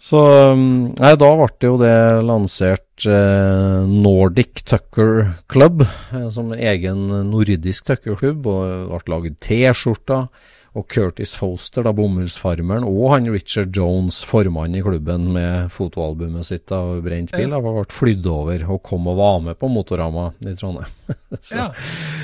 Så 0.00 0.20
mm, 0.56 0.94
Nei, 0.96 1.10
da 1.20 1.28
ble 1.36 1.48
det 1.60 1.68
jo 1.68 1.80
det 1.80 1.96
lansert 2.24 3.04
eh, 3.04 3.82
Nordic 3.84 4.62
Tucker 4.64 5.34
Club, 5.52 5.84
eh, 5.84 6.30
som 6.32 6.54
egen 6.56 7.04
nordisk 7.28 7.90
tuckerklubb, 7.90 8.48
og 8.48 8.62
det 8.64 8.86
ble 8.88 9.12
laget 9.12 9.36
T-skjorter. 9.44 10.30
Og 10.78 10.86
Curtis 10.86 11.32
Foster, 11.34 11.82
da 11.82 11.90
bomullsfarmeren, 11.94 12.84
og 12.86 13.14
han 13.14 13.26
Richard 13.32 13.74
Jones, 13.74 14.20
formann 14.26 14.76
i 14.78 14.82
klubben 14.84 15.26
med 15.34 15.70
fotoalbumet 15.74 16.46
sitt 16.46 16.70
av 16.74 17.00
Brent 17.02 17.34
bil, 17.34 17.50
har 17.50 17.64
vært 17.64 17.94
flydd 17.94 18.28
over 18.30 18.62
og 18.70 18.82
kom 18.86 19.08
og 19.10 19.18
var 19.18 19.40
med 19.48 19.58
på 19.58 19.70
Motorama 19.72 20.28
i 20.46 20.54
Trondheim. 20.54 20.94
Så, 21.40 21.56
ja. 21.56 21.66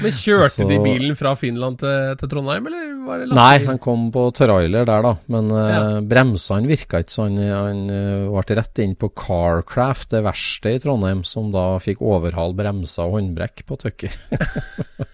Men 0.03 0.14
kjørte 0.14 0.51
så, 0.53 0.66
de 0.66 0.76
bilen 0.82 1.16
fra 1.18 1.32
Finland 1.38 1.80
til, 1.80 2.14
til 2.20 2.30
Trondheim, 2.30 2.68
eller 2.70 2.86
var 3.07 3.22
det 3.22 3.34
Nei, 3.34 3.64
han 3.66 3.78
kom 3.82 4.09
på 4.14 4.24
trailer 4.34 4.86
der, 4.86 5.03
da. 5.03 5.12
Men 5.32 5.51
ja. 5.51 5.80
uh, 5.82 5.99
bremsene 6.07 6.70
virka 6.70 7.01
ikke 7.03 7.14
sånn. 7.14 7.38
Han 7.38 7.84
uh, 7.90 8.30
ble 8.34 8.59
rett 8.59 8.82
inn 8.82 8.97
på 8.99 9.11
Carcraft, 9.14 10.12
det 10.14 10.22
verkstedet 10.26 10.80
i 10.80 10.84
Trondheim, 10.86 11.22
som 11.26 11.53
da 11.55 11.68
fikk 11.82 12.03
overhale 12.03 12.55
bremser 12.59 13.07
og 13.07 13.18
håndbrekk 13.18 13.62
på 13.66 13.78
Tucker. 13.82 14.18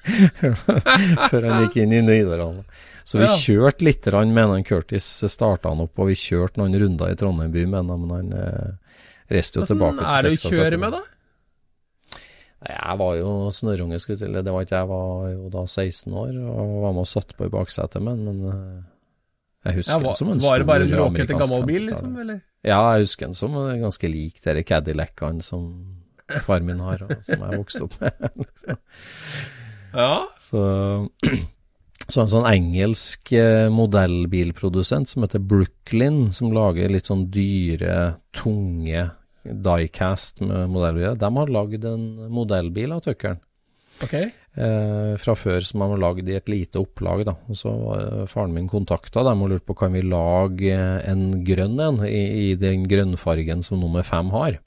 Før 1.30 1.48
han 1.48 1.66
gikk 1.66 1.82
inn 1.84 1.96
i 1.96 2.04
Nidarland. 2.04 2.64
Så 3.04 3.18
vi 3.18 3.24
Ja. 3.26 3.34
kjørte 3.34 3.82
litt 3.84 4.06
med 4.06 4.48
han 4.48 4.64
Curtis 4.64 5.06
starta 5.28 5.68
han 5.70 5.80
opp, 5.80 5.98
og 5.98 6.08
vi 6.08 6.14
kjørte 6.14 6.58
noen 6.58 6.74
runder 6.78 7.10
i 7.10 7.16
Trondheim 7.18 7.52
by 7.52 7.64
med 7.66 7.90
han, 7.90 8.06
men 8.06 8.10
han 8.10 8.32
eh, 8.32 8.70
reiste 9.30 9.60
jo 9.60 9.66
tilbake 9.66 9.98
Hvordan 9.98 10.18
er 10.18 10.22
det 10.22 10.32
å 10.32 10.52
kjøre 10.52 10.78
med, 10.78 10.92
da? 10.92 11.02
Jeg 12.62 12.98
var 12.98 13.16
jo 13.18 13.30
snørrunge, 13.50 13.98
skulle 13.98 14.18
jeg 14.20 14.28
til. 14.28 14.44
Det 14.46 14.52
var 14.54 14.62
ikke 14.62 14.78
jeg 14.78 14.88
var 14.92 15.30
jo 15.32 15.48
da 15.50 15.64
16 15.66 16.12
år 16.14 16.36
og 16.46 16.82
var 16.84 16.92
med 16.92 17.02
og 17.02 17.10
satt 17.10 17.34
på 17.36 17.48
i 17.48 17.50
baksetet 17.50 18.02
med 18.02 18.18
men 18.22 18.44
eh, 18.52 18.82
jeg 19.66 19.80
husker 19.80 19.92
Ja, 19.92 19.98
den 19.98 20.06
var, 20.06 20.14
som 20.18 20.30
en 20.30 20.42
var 20.42 20.58
det 20.58 20.66
bare 20.66 20.86
en 20.86 20.90
råkete 20.90 21.26
bråkete 21.26 21.38
gammel 21.38 21.66
bil, 21.66 21.86
liksom? 21.90 22.14
Eller? 22.18 22.40
Ja, 22.66 22.78
jeg 22.94 23.06
husker 23.06 23.26
den 23.26 23.34
som 23.38 23.54
ganske 23.82 24.10
lik 24.10 24.38
de 24.42 24.62
Cadillacene 24.66 25.42
som 25.42 25.66
far 26.46 26.60
min 26.60 26.80
har, 26.82 27.02
og 27.02 27.24
som 27.26 27.42
jeg 27.42 27.58
vokste 27.60 27.82
opp 27.86 27.98
med. 28.00 28.30
liksom. 28.46 28.78
Ja. 29.92 30.14
Så, 30.38 30.62
så 32.12 32.24
en 32.24 32.30
sånn 32.30 32.48
engelsk 32.48 33.32
eh, 33.36 33.70
modellbilprodusent 33.72 35.10
som 35.10 35.24
heter 35.24 35.42
Brooklyn, 35.42 36.26
som 36.36 36.52
lager 36.54 36.92
litt 36.92 37.08
sånn 37.08 37.26
dyre, 37.32 38.18
tunge 38.36 39.08
diecast 39.42 40.42
med 40.44 40.70
modellbiler, 40.70 41.16
de 41.18 41.30
har 41.38 41.56
lagd 41.56 41.88
en 41.88 42.04
modellbil 42.30 42.94
av 42.94 43.02
Tuckeren. 43.06 43.40
Ok. 44.02 44.14
Eh, 44.14 45.12
fra 45.16 45.34
før 45.38 45.62
som 45.64 45.80
de 45.80 45.88
har 45.94 46.00
lagd 46.02 46.28
i 46.28 46.36
et 46.36 46.50
lite 46.50 46.80
opplag. 46.80 47.24
da, 47.24 47.34
og 47.48 47.56
Så 47.56 47.72
var 47.72 48.26
faren 48.28 48.54
min 48.54 48.68
kontakta 48.68 49.24
dem 49.24 49.42
og 49.42 49.52
lurte 49.52 49.66
på 49.66 49.78
kan 49.78 49.92
vi 49.92 50.02
lage 50.02 50.76
en 50.76 51.44
grønn 51.44 51.80
en 51.80 52.02
i, 52.04 52.50
i 52.52 52.54
den 52.60 52.86
grønnfargen 52.88 53.62
som 53.62 53.80
nummer 53.80 54.02
fem 54.02 54.30
har. 54.30 54.60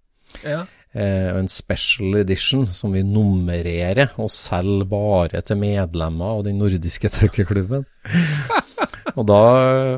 Ja. 0.43 0.65
Eh, 0.95 1.27
og 1.33 1.41
en 1.41 1.49
special 1.51 2.21
edition 2.21 2.63
som 2.71 2.93
vi 2.95 3.01
nummererer 3.03 4.13
og 4.21 4.29
selger 4.31 4.87
bare 4.87 5.41
til 5.43 5.59
medlemmer 5.59 6.37
av 6.37 6.45
den 6.47 6.61
nordiske 6.61 7.11
tøkkeklubben. 7.17 7.83
og 9.17 9.27
da 9.27 9.41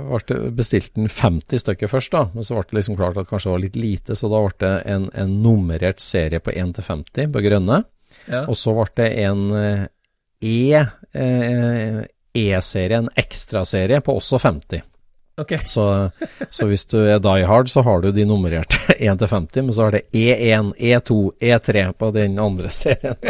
ble 0.08 0.22
det 0.32 0.40
bestilt 0.58 0.96
den 0.98 1.12
50 1.12 1.62
stykker 1.62 1.92
først, 1.92 2.16
da, 2.16 2.24
men 2.34 2.48
så 2.48 2.58
ble 2.58 2.66
det 2.72 2.80
liksom 2.80 2.98
klart 2.98 3.20
at 3.22 3.30
kanskje 3.30 3.52
det 3.52 3.54
var 3.54 3.64
litt 3.68 3.78
lite, 3.78 4.18
så 4.18 4.32
da 4.32 4.42
ble 4.48 4.58
det 4.64 4.74
en, 4.96 5.08
en 5.14 5.38
nummerert 5.46 6.02
serie 6.02 6.42
på 6.42 6.56
1 6.56 6.74
til 6.80 6.90
50 6.90 7.32
på 7.36 7.46
grønne. 7.46 7.84
ja. 8.26 8.44
Og 8.48 8.58
så 8.58 8.74
ble 8.74 8.90
det 8.98 9.12
en 9.28 9.46
eh, 9.62 9.86
E, 10.38 10.86
eh, 11.18 12.02
E-serie, 12.38 12.98
en 12.98 13.14
ekstraserie 13.18 14.02
på 14.06 14.18
også 14.18 14.38
50. 14.42 14.82
Ok. 15.38 15.54
Så, 15.70 16.10
så 16.50 16.66
hvis 16.66 16.86
du 16.90 16.98
er 17.04 17.20
die 17.22 17.46
hard, 17.46 17.70
så 17.70 17.84
har 17.86 18.02
du 18.02 18.10
de 18.12 18.26
nummererte 18.26 18.80
1 18.98 19.20
til 19.22 19.30
50, 19.30 19.68
men 19.68 19.76
så 19.76 19.86
har 19.86 19.94
det 19.94 20.02
E1, 20.16 20.72
E2, 20.82 21.18
E3 21.38 21.84
på 21.94 22.10
den 22.16 22.40
andre 22.42 22.72
serien. 22.74 23.18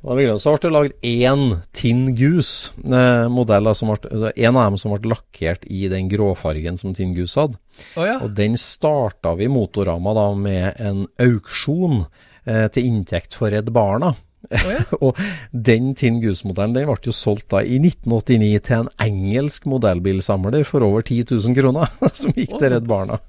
Så 0.00 0.52
ble 0.52 0.58
det 0.62 0.70
lagd 0.72 1.06
én 1.06 1.42
Tinn 1.76 2.14
Goose-modell, 2.16 3.68
altså 3.70 4.30
en 4.34 4.56
av 4.56 4.70
dem 4.70 4.78
som 4.80 4.94
ble 4.94 5.12
lakkert 5.12 5.64
i 5.68 5.86
den 5.92 6.08
gråfargen 6.10 6.78
som 6.80 6.94
Tinn 6.96 7.12
Goose 7.16 7.44
hadde. 7.44 7.60
Oh, 7.96 8.04
ja. 8.04 8.16
Og 8.24 8.32
den 8.36 8.56
starta 8.60 9.34
vi 9.38 9.48
Motorama 9.52 10.14
da 10.16 10.26
med 10.36 10.80
en 10.80 11.04
auksjon 11.20 12.02
eh, 12.44 12.66
til 12.72 12.88
inntekt 12.90 13.36
for 13.38 13.52
Redd 13.52 13.70
Barna. 13.76 14.14
Å 14.50 14.72
ja. 14.72 14.82
og 15.06 15.18
den 15.52 15.92
Tin 15.98 16.18
Goose-modellen 16.22 16.74
den 16.74 16.88
ble 16.88 16.96
jo 17.06 17.14
solgt 17.14 17.50
da 17.54 17.62
i 17.62 17.78
1989 17.78 18.50
til 18.66 18.84
en 18.84 18.90
engelsk 19.02 19.68
modellbilsamler 19.70 20.66
for 20.66 20.86
over 20.86 21.06
10 21.06 21.30
000 21.30 21.56
kroner, 21.58 21.90
som 22.20 22.34
gikk 22.34 22.56
oh, 22.56 22.60
til 22.62 22.74
Redd 22.74 22.88
Barna. 22.90 23.20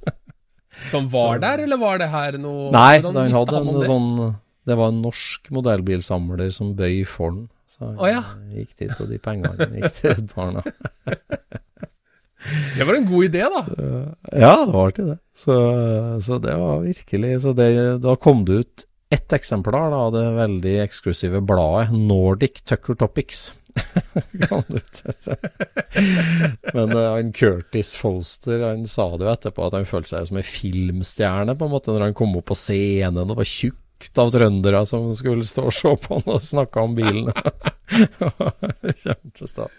Som 0.89 1.09
var 1.11 1.41
der, 1.43 1.65
eller 1.67 1.77
var 1.77 1.99
det 2.01 2.09
her 2.09 2.39
noe 2.41 2.71
Nei, 2.73 3.01
den 3.03 3.35
hadde 3.35 3.57
han 3.57 3.67
en 3.69 3.81
det? 3.81 3.87
sånn 3.89 4.11
Det 4.65 4.77
var 4.79 4.93
en 4.93 5.01
norsk 5.03 5.51
modellbilsamler 5.53 6.53
som 6.55 6.71
bøy 6.77 7.03
for 7.09 7.35
den. 7.35 7.49
Så 7.69 7.85
han 7.85 7.99
Å, 8.01 8.07
ja. 8.09 8.23
gikk 8.55 8.73
dit, 8.79 8.93
og 8.97 9.11
de 9.11 9.19
pengene 9.21 9.67
gikk 9.77 9.99
til 9.99 10.15
Redd 10.15 10.31
Barna. 10.33 10.63
Det 12.73 12.87
var 12.87 12.97
en 12.97 13.05
god 13.05 13.27
idé, 13.27 13.43
da. 13.53 13.61
Ja, 14.33 14.55
det 14.65 14.73
var 14.73 14.87
alltid 14.87 15.11
det. 15.11 15.19
Så, 15.37 15.57
så 16.25 16.39
det 16.41 16.55
var 16.57 16.81
virkelig 16.81 17.35
Så 17.43 17.53
det, 17.57 17.67
da 18.01 18.15
kom 18.17 18.41
det 18.47 18.63
ut 18.63 18.85
ett 19.11 19.33
eksemplar 19.33 19.91
da, 19.91 19.97
av 20.07 20.13
det 20.15 20.23
veldig 20.37 20.75
eksklusive 20.85 21.41
bladet 21.43 21.91
Nordic 21.91 22.61
Tucker 22.63 22.93
Topics. 22.95 23.53
Men 26.73 26.91
uh, 26.95 27.13
han 27.13 27.33
Curtis 27.33 27.95
Foster 27.95 28.63
han 28.69 28.85
sa 28.87 29.17
det 29.17 29.25
jo 29.27 29.31
etterpå 29.33 29.67
at 29.67 29.75
han 29.77 29.87
følte 29.87 30.09
seg 30.13 30.27
som 30.29 30.39
en 30.39 30.47
filmstjerne 30.47 31.55
på 31.55 31.67
en 31.67 31.73
måte 31.75 31.91
når 31.93 32.05
han 32.09 32.17
kom 32.17 32.35
opp 32.39 32.47
på 32.51 32.57
scenen 32.59 33.27
og 33.27 33.39
var 33.39 33.47
tjukt 33.47 34.19
av 34.19 34.31
trøndere 34.33 34.81
som 34.89 35.11
skulle 35.15 35.45
stå 35.47 35.61
og 35.69 35.75
se 35.75 35.91
på 36.03 36.09
han 36.17 36.27
og 36.35 36.41
snakke 36.43 36.83
om 36.83 36.95
bilen. 36.97 37.27
Kjempestas. 39.03 39.71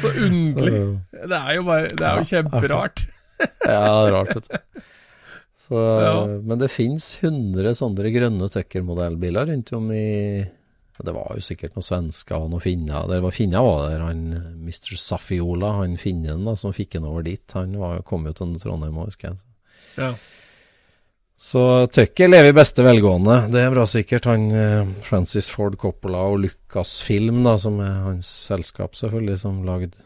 Så 0.00 0.08
underlig. 0.28 0.72
Det 1.12 1.38
er 1.40 1.52
jo 1.56 1.62
bare 1.66 1.88
Det 1.90 2.04
er 2.06 2.20
jo 2.20 2.24
kjemperart. 2.30 2.98
Ja, 3.40 3.48
det 3.66 4.08
er 4.08 4.12
rart, 4.14 4.36
vet 4.36 4.46
du. 4.52 4.56
Så, 5.64 5.80
Ja. 6.02 6.26
Men 6.26 6.60
det 6.60 6.68
finnes 6.72 7.06
100 7.22 7.74
sånne 7.78 8.12
grønne 8.12 8.50
Tucker-modellbiler 8.52 9.48
rundt 9.48 9.72
om 9.72 9.90
i 9.92 10.44
Det 10.94 11.10
var 11.10 11.32
jo 11.34 11.42
sikkert 11.42 11.74
noen 11.74 11.86
svensker 11.88 12.36
og 12.38 12.52
noen 12.52 12.62
finner. 12.62 13.08
Det 13.10 13.18
var 13.24 13.32
finner 13.34 13.64
var 13.64 13.88
der. 13.88 14.04
Han 14.04 14.20
Mr. 14.62 14.94
Safiola, 15.00 15.72
han 15.80 15.96
finnen 15.98 16.44
da, 16.46 16.54
som 16.54 16.72
fikk 16.72 16.94
han 16.94 17.08
over 17.08 17.24
dit, 17.26 17.42
han 17.56 17.74
var, 17.80 18.04
kom 18.06 18.28
jo 18.28 18.32
til 18.36 18.54
Trondheim 18.62 19.00
òg, 19.02 19.10
husker 19.10 19.32
jeg. 19.32 19.40
Ja. 19.98 20.12
Så 21.44 21.86
Tucker 21.90 22.30
lever 22.30 22.52
i 22.52 22.56
beste 22.56 22.84
velgående, 22.86 23.40
det 23.50 23.64
er 23.64 23.74
bra 23.74 23.84
sikkert. 23.90 24.28
Han 24.30 24.46
eh, 24.54 24.86
Francis 25.02 25.50
Ford 25.50 25.74
Coppola 25.76 26.22
og 26.30 26.38
Lucasfilm, 26.44 27.42
da, 27.44 27.56
som 27.60 27.80
er 27.82 27.98
hans 28.06 28.30
selskap 28.46 28.94
selvfølgelig, 28.94 29.40
som 29.42 29.64
lagde 29.66 29.98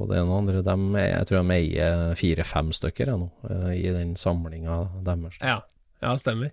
både 0.00 0.18
en 0.20 0.28
og 0.30 0.38
andre. 0.40 0.60
Er, 0.62 1.06
jeg 1.12 1.26
tror 1.28 1.42
de 1.42 1.54
eier 1.56 2.14
fire-fem 2.20 2.68
stykker 2.76 3.06
jeg, 3.12 3.18
nå, 3.20 3.28
eh, 3.50 3.72
i 3.78 3.90
den 3.94 4.14
samlinga 4.20 4.82
deres. 5.06 5.38
ja. 5.42 5.60
Ja, 6.04 6.10
stemmer. 6.20 6.50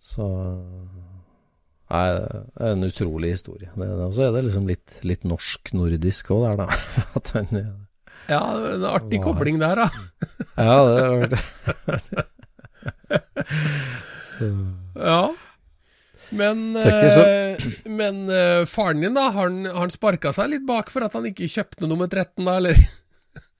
Så 0.00 0.24
Nei, 1.92 2.04
det 2.16 2.64
er 2.64 2.70
en 2.72 2.86
utrolig 2.86 3.34
historie. 3.34 3.68
Det, 3.76 3.88
og 4.00 4.14
så 4.16 4.22
er 4.24 4.30
det 4.32 4.46
liksom 4.46 4.64
litt, 4.70 4.94
litt 5.04 5.26
norsk-nordisk 5.28 6.30
òg 6.32 6.40
der, 6.46 6.56
da. 6.64 6.66
At 7.20 7.28
han, 7.36 7.46
Ja, 8.30 8.40
det 8.56 8.62
var 8.64 8.72
en 8.78 8.86
artig 8.88 9.20
var. 9.20 9.26
kobling 9.28 9.60
der, 9.60 9.74
da. 9.84 9.88
ja, 10.56 10.78
det 10.88 10.94
har 11.04 11.12
vært 11.20 11.34
det. 11.36 11.42
Ja. 14.96 15.20
Men, 16.34 16.76
uh, 16.76 16.86
eh, 17.22 17.64
men 17.86 18.24
uh, 18.30 18.66
faren 18.66 19.00
din, 19.00 19.14
da, 19.14 19.28
har 19.30 19.48
han, 19.48 19.64
han 19.70 19.92
sparka 19.92 20.32
seg 20.34 20.50
litt 20.50 20.66
bak 20.66 20.90
for 20.92 21.06
at 21.06 21.14
han 21.16 21.28
ikke 21.30 21.50
kjøpte 21.50 21.88
nummer 21.90 22.10
13, 22.10 22.44
da, 22.44 22.58
eller? 22.60 22.78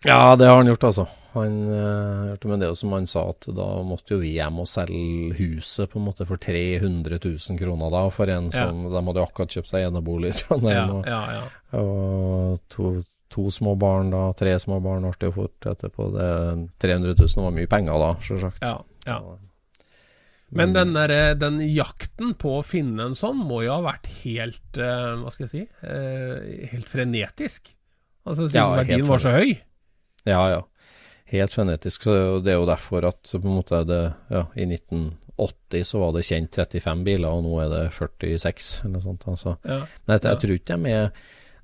Ja, 0.04 0.36
det 0.36 0.44
har 0.44 0.58
han 0.58 0.68
gjort, 0.68 0.82
altså. 0.84 1.06
Han 1.32 1.54
uh, 1.72 2.26
gjort 2.28 2.42
det, 2.42 2.48
Men 2.48 2.60
det 2.60 2.68
som 2.76 2.92
han 2.92 3.06
sa, 3.08 3.22
at 3.32 3.46
da 3.56 3.68
måtte 3.88 4.14
jo 4.14 4.20
vi 4.20 4.34
hjem 4.34 4.58
og 4.60 4.68
selge 4.68 5.32
huset 5.38 5.88
på 5.90 5.96
en 5.96 6.04
måte 6.10 6.26
for 6.28 6.36
300 6.36 7.16
000 7.24 7.58
kroner 7.58 7.94
da, 7.94 8.02
for 8.12 8.28
en 8.28 8.50
Ja. 8.52 8.66
som 8.66 8.84
De 8.84 9.00
hadde 9.00 9.22
jo 9.22 9.24
akkurat 9.24 9.56
kjøpt 9.56 9.72
seg 9.72 9.86
enebolig 9.88 10.34
i 10.34 10.36
Trondheim. 10.42 10.92
og, 10.98 11.08
ja, 11.08 11.22
ja. 11.38 11.80
og 11.80 12.60
to, 12.68 12.92
to 13.32 13.48
små 13.50 13.74
barn 13.80 14.12
da, 14.12 14.26
tre 14.36 14.52
små 14.60 14.82
barn 14.84 15.08
ble 15.08 15.16
det 15.16 15.32
jo 15.32 15.38
fort 15.40 15.72
etterpå. 15.72 16.10
Det, 16.18 16.28
300 16.84 17.16
000 17.24 17.48
var 17.48 17.56
mye 17.56 17.72
penger 17.78 18.04
da, 18.04 18.12
selvsagt. 18.28 18.60
ja, 18.60 18.76
ja. 19.08 19.18
Men 20.54 20.74
den, 20.74 20.92
der, 20.94 21.34
den 21.38 21.58
jakten 21.72 22.34
på 22.38 22.58
å 22.58 22.66
finne 22.66 23.08
en 23.08 23.16
sånn 23.18 23.40
må 23.42 23.62
jo 23.64 23.72
ha 23.74 23.80
vært 23.82 24.10
helt 24.22 24.78
uh, 24.78 25.16
Hva 25.22 25.32
skal 25.34 25.46
jeg 25.46 25.52
si 25.52 25.62
uh, 25.64 26.68
Helt 26.70 26.90
frenetisk. 26.90 27.72
Altså 28.24 28.46
siden 28.46 28.60
Ja, 28.60 28.68
verdien 28.78 29.08
var 29.08 29.22
så 29.22 29.34
høy. 29.34 29.56
Ja, 30.28 30.42
ja. 30.52 30.60
Helt 31.32 31.52
frenetisk. 31.56 32.06
Så 32.06 32.16
det 32.44 32.54
er 32.54 32.60
jo 32.60 32.68
derfor 32.68 33.08
at 33.08 33.32
på 33.32 33.42
en 33.42 33.58
måte 33.58 33.82
det, 33.88 34.02
ja, 34.32 34.44
i 34.54 34.68
1980 34.68 35.88
så 35.88 36.02
var 36.04 36.14
det 36.16 36.26
kjent 36.28 36.60
35 36.60 37.04
biler, 37.08 37.28
og 37.28 37.44
nå 37.44 37.56
er 37.64 37.72
det 37.72 37.82
46 37.96 38.70
eller 38.84 38.94
noe 38.94 39.04
sånt. 39.04 39.26
Altså. 39.32 39.56
Ja. 39.64 39.80
Men 40.04 40.16
jeg, 40.16 40.26
jeg 40.28 40.42
tror 40.44 40.54
ikke 40.60 40.78
de 40.78 40.94
er 40.94 41.10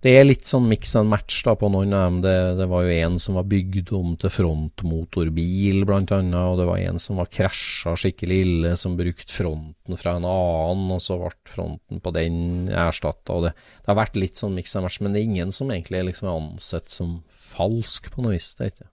Det 0.00 0.14
er 0.16 0.24
litt 0.24 0.48
sånn 0.48 0.64
mix 0.64 0.94
and 0.96 1.10
match 1.12 1.42
da 1.44 1.52
på 1.60 1.68
noen 1.68 1.92
av 1.92 2.06
dem. 2.06 2.20
Det, 2.24 2.34
det 2.56 2.66
var 2.70 2.86
jo 2.86 2.92
en 2.94 3.18
som 3.20 3.36
var 3.36 3.48
bygd 3.50 3.90
om 3.98 4.14
til 4.20 4.32
frontmotorbil, 4.32 5.82
blant 5.88 6.12
annet, 6.16 6.38
og 6.40 6.56
det 6.56 6.68
var 6.70 6.80
en 6.80 7.00
som 7.02 7.20
var 7.20 7.28
krasja 7.28 7.92
skikkelig 8.00 8.38
ille, 8.46 8.70
som 8.80 8.96
brukte 8.96 9.34
fronten 9.34 10.00
fra 10.00 10.14
en 10.16 10.24
annen, 10.24 10.94
og 10.96 11.02
så 11.04 11.18
ble 11.20 11.34
fronten 11.52 12.00
på 12.00 12.14
den 12.16 12.38
erstatta. 12.72 13.42
Det, 13.44 13.52
det 13.52 13.92
har 13.92 14.00
vært 14.00 14.16
litt 14.16 14.40
sånn 14.40 14.56
mix 14.56 14.72
and 14.78 14.88
match, 14.88 15.02
men 15.04 15.12
det 15.12 15.20
er 15.20 15.28
ingen 15.28 15.52
som 15.52 15.68
egentlig 15.68 16.06
liksom 16.08 16.30
er 16.30 16.40
ansett 16.46 16.88
som 16.88 17.18
falsk 17.50 18.08
på 18.14 18.24
noe 18.24 18.38
vis. 18.38 18.54
det 18.56 18.70
er 18.70 18.72
ikke. 18.72 18.90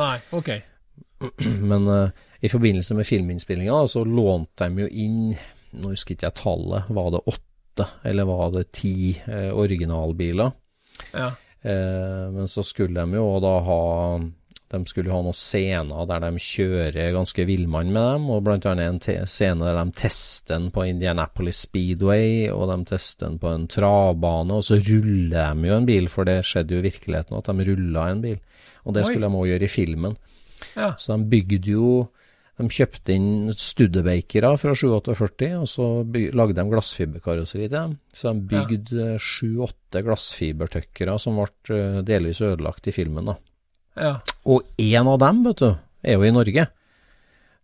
Nei, 0.00 0.16
ok. 0.34 0.50
Men 1.70 1.86
uh, 1.90 2.26
i 2.40 2.48
forbindelse 2.48 2.94
med 2.96 3.06
filminnspillinga 3.06 3.82
så 3.90 4.04
lånte 4.06 4.66
de 4.70 4.86
jo 4.86 4.90
inn, 5.04 5.34
nå 5.76 5.92
husker 5.92 6.16
ikke 6.16 6.30
jeg 6.30 6.38
tallet, 6.40 6.90
var 6.94 7.10
det 7.14 7.22
åtte 7.80 8.08
eller 8.08 8.24
var 8.24 8.50
det 8.54 8.72
ti 8.72 9.20
eh, 9.26 9.50
originalbiler? 9.56 10.50
Ja. 11.12 11.32
Eh, 11.62 12.30
men 12.32 12.48
så 12.48 12.62
skulle 12.62 13.00
de 13.00 13.16
jo 13.16 13.40
da 13.40 13.58
ha 13.60 14.20
De 14.70 14.78
skulle 14.86 15.10
ha 15.10 15.18
noen 15.18 15.34
scener 15.34 16.06
der 16.06 16.22
de 16.22 16.38
kjører 16.38 17.12
ganske 17.16 17.44
villmann 17.44 17.90
med 17.90 18.04
dem, 18.06 18.28
og 18.30 18.44
blant 18.46 18.68
annet 18.70 19.08
en 19.10 19.26
scene 19.26 19.66
der 19.66 19.74
de 19.80 19.96
tester 19.98 20.54
den 20.54 20.68
på 20.70 20.84
Indianapolis 20.86 21.64
Speedway, 21.66 22.46
og 22.54 22.70
de 22.70 22.76
tester 22.92 23.26
den 23.26 23.40
på 23.42 23.50
en 23.50 23.66
travbane, 23.66 24.54
og 24.54 24.62
så 24.62 24.78
ruller 24.78 25.56
de 25.58 25.66
jo 25.72 25.74
en 25.74 25.88
bil, 25.88 26.06
for 26.06 26.28
det 26.28 26.44
skjedde 26.46 26.76
jo 26.76 26.84
i 26.84 26.86
virkeligheten 26.86 27.36
at 27.36 27.50
de 27.50 27.66
rulla 27.66 28.06
en 28.12 28.22
bil. 28.22 28.38
Og 28.86 28.94
det 28.94 29.02
Oi. 29.02 29.10
skulle 29.10 29.26
de 29.26 29.40
òg 29.42 29.50
gjøre 29.50 29.66
i 29.66 29.74
filmen. 29.74 30.16
Ja. 30.76 30.92
Så 30.94 31.16
de 31.16 31.26
bygde 31.34 31.74
jo 31.74 31.90
De 32.60 32.66
kjøpte 32.68 33.14
inn 33.16 33.52
Studebakere 33.56 34.50
fra 34.60 34.74
748, 34.76 35.50
og 35.56 35.68
så 35.70 35.84
lagde 36.36 36.56
de 36.58 36.64
glassfiberkarosseri 36.68 37.68
til 37.70 37.76
dem. 37.78 37.94
Så 38.12 38.34
de 38.36 38.42
bygde 38.50 39.14
sju-åtte 39.22 40.02
glassfibertøkkere 40.04 41.14
som 41.22 41.38
ble 41.40 41.76
eh, 41.78 42.00
delvis 42.04 42.42
ødelagt 42.44 42.90
i 42.90 42.94
filmen. 42.94 43.30
da. 43.32 43.36
ja. 43.96 44.12
Og 44.44 44.62
én 44.80 45.08
av 45.08 45.18
dem, 45.22 45.42
vet 45.46 45.62
du, 45.62 45.70
er 46.04 46.16
jo 46.18 46.22
i 46.28 46.32
Norge. 46.36 46.66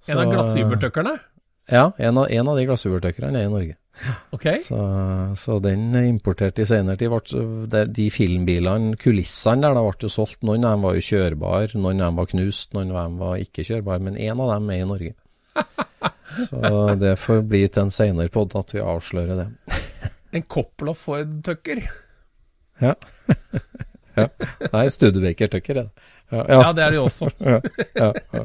En 0.07 0.19
av 0.19 0.25
Så- 0.25 0.33
glassfibertøkkerne? 0.33 1.17
Ja, 1.73 1.91
en 1.99 2.19
av, 2.19 2.31
en 2.31 2.49
av 2.49 2.57
de 2.57 2.65
glassfibertøkkerne 2.69 3.41
er 3.41 3.49
i 3.49 3.53
Norge. 3.53 3.77
Ok. 4.37 4.47
Så, 4.61 4.79
så 5.41 5.59
den 5.65 5.89
importerte 5.89 6.11
importert 6.13 6.59
i 6.61 6.67
senere 6.69 6.97
tid. 7.01 7.77
De 7.97 8.07
filmbilene, 8.13 8.97
kulissene 9.01 9.65
der, 9.65 9.77
da 9.77 9.85
ble 9.87 10.07
jo 10.07 10.11
solgt. 10.13 10.43
Noen 10.47 10.67
av 10.67 10.77
dem 10.77 10.87
var 10.87 10.99
jo 10.99 11.05
kjørbare, 11.07 11.71
noen 11.79 12.01
av 12.03 12.11
dem 12.11 12.21
var 12.21 12.31
knust, 12.33 12.73
noen 12.77 12.93
av 12.93 12.99
dem 13.07 13.21
var 13.23 13.41
ikke 13.43 13.65
kjørbare. 13.67 14.05
Men 14.09 14.19
én 14.21 14.43
av 14.43 14.53
dem 14.55 14.71
er 14.75 14.83
i 14.83 14.89
Norge. 14.91 15.15
Så 16.51 16.61
det 17.01 17.15
får 17.23 17.45
bli 17.49 17.63
til 17.73 17.87
en 17.87 17.95
senere 17.95 18.33
pod 18.33 18.57
at 18.59 18.75
vi 18.77 18.83
avslører 18.85 19.45
det. 19.45 19.49
En 20.37 20.43
Coppel 20.53 20.91
Ford-tøkker? 20.93 21.79
Ja. 22.83 22.93
ja. 24.19 24.27
Nei, 24.73 24.83
Studebaker-tøkker 24.93 25.79
er 25.79 25.87
det. 25.87 26.11
Ja, 26.35 26.43
Ja, 26.51 26.59
ja, 26.59 26.73
det 26.75 26.83
er 26.83 26.91
det 26.93 26.99
jo 26.99 27.05
også. 27.07 27.31
ja, 27.41 27.61
ja, 27.95 28.09
ja. 28.35 28.43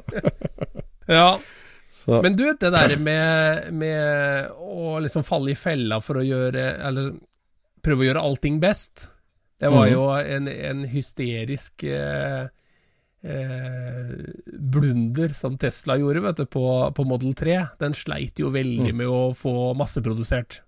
Ja, 1.12 1.26
Så, 1.92 2.22
Men 2.24 2.38
du 2.39 2.46
vet 2.48 2.60
det 2.64 2.70
der 2.72 2.94
med, 3.04 3.74
med 3.76 4.52
å 4.56 4.94
liksom 5.04 5.26
falle 5.28 5.52
i 5.52 5.58
fella 5.60 5.98
for 6.00 6.22
å 6.22 6.24
gjøre 6.24 6.62
Eller 6.88 7.10
prøve 7.84 8.06
å 8.06 8.08
gjøre 8.08 8.22
allting 8.24 8.62
best. 8.64 9.10
Det 9.60 9.70
var 9.74 9.88
Mhm. 9.89 9.92
jo 9.94 10.06
en, 10.16 10.48
en 10.48 10.86
hysterisk 10.88 11.84
eh, 11.84 12.48
eh, 13.24 14.14
blunder 14.72 15.34
som 15.36 15.58
Tesla 15.62 15.98
gjorde 16.00 16.24
vet 16.24 16.38
du, 16.42 16.46
på, 16.46 16.64
på 16.96 17.06
Model 17.06 17.34
3. 17.38 17.58
Den 17.82 17.94
sleit 17.98 18.39
jo 18.39 18.50
veldig 18.54 18.94
Mm. 18.94 18.98
med 19.04 19.08
å 19.08 19.22
få 19.38 19.74
masseprodusert. 19.78 20.62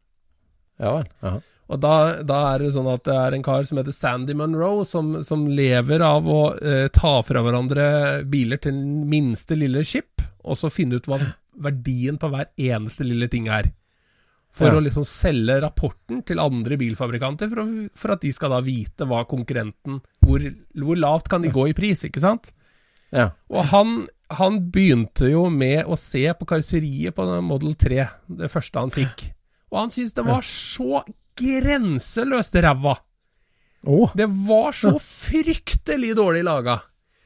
ja 0.79 1.03
vel. 1.21 1.41
Og 1.71 1.79
da, 1.79 2.21
da 2.27 2.39
er 2.53 2.65
det 2.65 2.73
sånn 2.75 2.89
at 2.91 3.05
det 3.07 3.13
er 3.15 3.35
en 3.37 3.43
kar 3.45 3.63
som 3.65 3.79
heter 3.79 3.95
Sandy 3.95 4.33
Monroe, 4.37 4.83
som, 4.85 5.13
som 5.23 5.45
lever 5.47 6.03
av 6.03 6.27
å 6.27 6.41
eh, 6.59 6.89
ta 6.93 7.13
fra 7.23 7.43
hverandre 7.45 7.85
biler 8.29 8.59
til 8.61 8.75
den 8.75 9.05
minste 9.09 9.55
lille 9.57 9.85
skip, 9.87 10.21
og 10.43 10.59
så 10.59 10.69
finne 10.73 10.99
ut 10.99 11.07
hva 11.07 11.21
verdien 11.63 12.17
på 12.19 12.27
hver 12.33 12.49
eneste 12.59 13.07
lille 13.07 13.29
ting 13.31 13.47
er. 13.47 13.71
For 14.53 14.69
Ja. 14.69 14.75
å 14.77 14.83
liksom 14.85 15.05
selge 15.07 15.55
rapporten 15.63 16.19
til 16.27 16.37
andre 16.43 16.75
bilfabrikanter, 16.77 17.49
for, 17.49 17.63
å, 17.63 17.87
for 17.97 18.13
at 18.13 18.21
de 18.21 18.29
skal 18.35 18.51
da 18.53 18.59
vite 18.61 19.07
hva 19.09 19.23
konkurrenten 19.25 20.01
hvor, 20.21 20.43
hvor 20.77 20.99
lavt 20.99 21.31
kan 21.31 21.41
de 21.41 21.49
gå 21.49 21.69
i 21.71 21.73
pris, 21.77 22.03
ikke 22.05 22.21
sant? 22.21 22.51
ja. 23.13 23.31
Og 23.49 23.65
han, 23.71 23.95
han 24.33 24.59
begynte 24.73 25.31
jo 25.31 25.47
med 25.49 25.85
å 25.89 25.97
se 25.97 26.27
på 26.37 26.45
karosseriet 26.49 27.15
på 27.17 27.25
Model 27.45 27.73
3, 27.81 28.05
det 28.43 28.51
første 28.53 28.83
han 28.83 28.93
fikk. 28.93 29.27
Og 29.73 29.79
han 29.85 29.93
syntes 29.93 30.13
det 30.19 30.25
var 30.27 30.45
så 30.45 31.01
grenseløst 31.39 32.55
ræva. 32.55 32.97
Oh. 33.83 34.11
Det 34.15 34.27
var 34.47 34.71
så 34.75 34.95
fryktelig 34.99 36.13
dårlig 36.15 36.43
laga. 36.47 36.79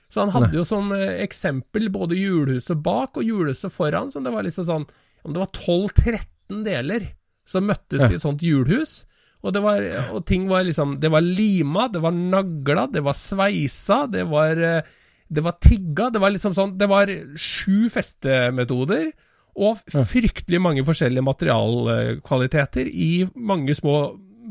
Så 0.09 0.23
han 0.23 0.31
hadde 0.31 0.55
jo 0.55 0.63
som 0.65 0.89
eh, 0.95 1.19
eksempel 1.25 1.89
både 1.93 2.17
hjulhuset 2.17 2.79
bak 2.83 3.19
og 3.19 3.27
hjulhuset 3.27 3.73
foran, 3.73 4.11
som 4.13 4.23
det 4.23 4.31
var 4.33 4.47
liksom 4.47 4.67
sånn 4.67 4.87
Om 5.27 5.35
det 5.35 5.41
var 5.41 5.51
12-13 5.51 6.63
deler 6.63 7.09
som 7.47 7.67
møttes 7.67 8.05
i 8.07 8.15
et 8.15 8.23
sånt 8.23 8.43
hjulhus. 8.43 9.01
Og, 9.43 9.51
det 9.53 9.61
var, 9.63 9.83
og 10.15 10.23
ting 10.27 10.47
var 10.49 10.65
liksom 10.65 10.97
Det 11.03 11.11
var 11.13 11.23
lima, 11.23 11.87
det 11.91 12.01
var 12.03 12.15
nagla, 12.15 12.87
det 12.91 13.03
var 13.05 13.15
sveisa, 13.17 14.05
det 14.11 14.25
var 14.31 14.57
eh, 14.57 14.87
Det 15.27 15.43
var 15.43 15.59
tigga, 15.61 16.09
det 16.09 16.23
var 16.23 16.33
liksom 16.33 16.55
sånn 16.55 16.77
Det 16.79 16.89
var 16.89 17.11
sju 17.35 17.91
festemetoder. 17.93 19.11
Og 19.57 19.79
fryktelig 19.89 20.59
mange 20.61 20.83
forskjellige 20.85 21.25
materialkvaliteter 21.25 22.89
i 22.91 23.25
mange 23.33 23.73
små 23.77 23.95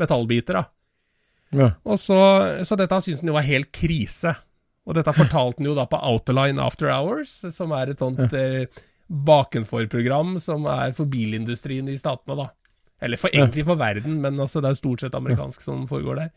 metallbiter. 0.00 0.58
da. 0.58 0.64
ja. 1.60 1.70
Og 1.86 2.00
så, 2.02 2.18
så 2.66 2.78
dette 2.78 2.98
syntes 3.04 3.22
han 3.22 3.30
jo 3.30 3.36
var 3.36 3.46
helt 3.46 3.70
krise. 3.74 4.34
Og 4.86 4.94
dette 4.98 5.14
fortalte 5.14 5.60
han 5.60 5.70
jo 5.70 5.76
da 5.78 5.86
på 5.90 5.98
Outerline 6.10 6.62
After 6.62 6.90
Hours, 6.94 7.38
som 7.54 7.74
er 7.74 7.90
et 7.90 8.02
sånt 8.02 8.34
eh, 8.38 8.66
bakenfor-program 9.06 10.36
som 10.42 10.66
er 10.70 10.94
for 10.94 11.10
bilindustrien 11.10 11.88
i 11.90 11.98
statene, 11.98 12.38
da. 12.38 12.50
Eller 13.02 13.20
for, 13.20 13.30
egentlig 13.34 13.66
for 13.68 13.78
verden, 13.78 14.20
men 14.22 14.38
altså 14.40 14.62
det 14.64 14.70
er 14.70 14.78
stort 14.78 15.02
sett 15.04 15.16
amerikansk 15.18 15.62
som 15.62 15.84
foregår 15.90 16.22
der. 16.22 16.30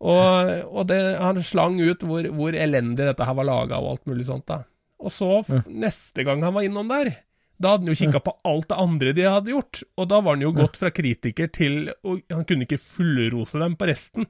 Og, 0.00 0.50
og 0.72 0.86
det, 0.88 0.98
han 1.20 1.40
slang 1.44 1.76
ut 1.80 2.04
hvor, 2.08 2.26
hvor 2.36 2.56
elendig 2.56 3.04
dette 3.04 3.24
her 3.26 3.36
var 3.36 3.48
laga 3.48 3.80
og 3.80 3.94
alt 3.94 4.06
mulig 4.10 4.26
sånt, 4.28 4.46
da. 4.48 4.62
Og 5.00 5.12
så, 5.12 5.40
neste 5.68 6.24
gang 6.28 6.44
han 6.44 6.54
var 6.56 6.66
innom 6.66 6.90
der, 6.92 7.14
da 7.60 7.74
hadde 7.74 7.84
han 7.84 7.92
jo 7.92 7.98
kikka 7.98 8.22
på 8.24 8.32
alt 8.48 8.68
det 8.70 8.76
andre 8.80 9.12
de 9.16 9.24
hadde 9.28 9.52
gjort, 9.52 9.82
og 10.00 10.08
da 10.08 10.20
var 10.24 10.36
han 10.36 10.44
jo 10.46 10.52
gått 10.56 10.78
fra 10.80 10.90
kritiker 10.94 11.50
til 11.52 11.90
og 12.08 12.22
Han 12.32 12.46
kunne 12.48 12.64
ikke 12.64 12.80
fullrose 12.80 13.60
dem 13.60 13.76
på 13.76 13.88
resten. 13.90 14.28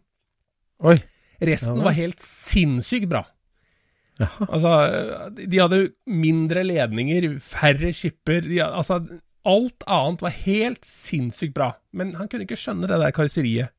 Oi. 0.83 0.97
Resten 1.41 1.79
Ja 1.79 1.87
var 1.87 1.97
helt 1.97 2.21
sinnssykt 2.25 3.09
bra. 3.11 3.25
Jaha. 4.21 4.47
Altså, 4.51 4.73
de 5.39 5.61
hadde 5.61 5.81
mindre 6.11 6.65
ledninger, 6.67 7.31
færre 7.41 7.93
skipper 7.97 8.43
de, 8.45 8.59
Altså, 8.67 8.99
alt 9.49 9.87
annet 9.89 10.25
var 10.27 10.35
helt 10.43 10.85
sinnssykt 10.85 11.55
bra. 11.57 11.71
Men 11.97 12.13
han 12.19 12.29
kunne 12.29 12.45
ikke 12.45 12.59
skjønne 12.61 12.91
det 12.91 12.99
der 13.01 13.15
karosseriet. 13.17 13.73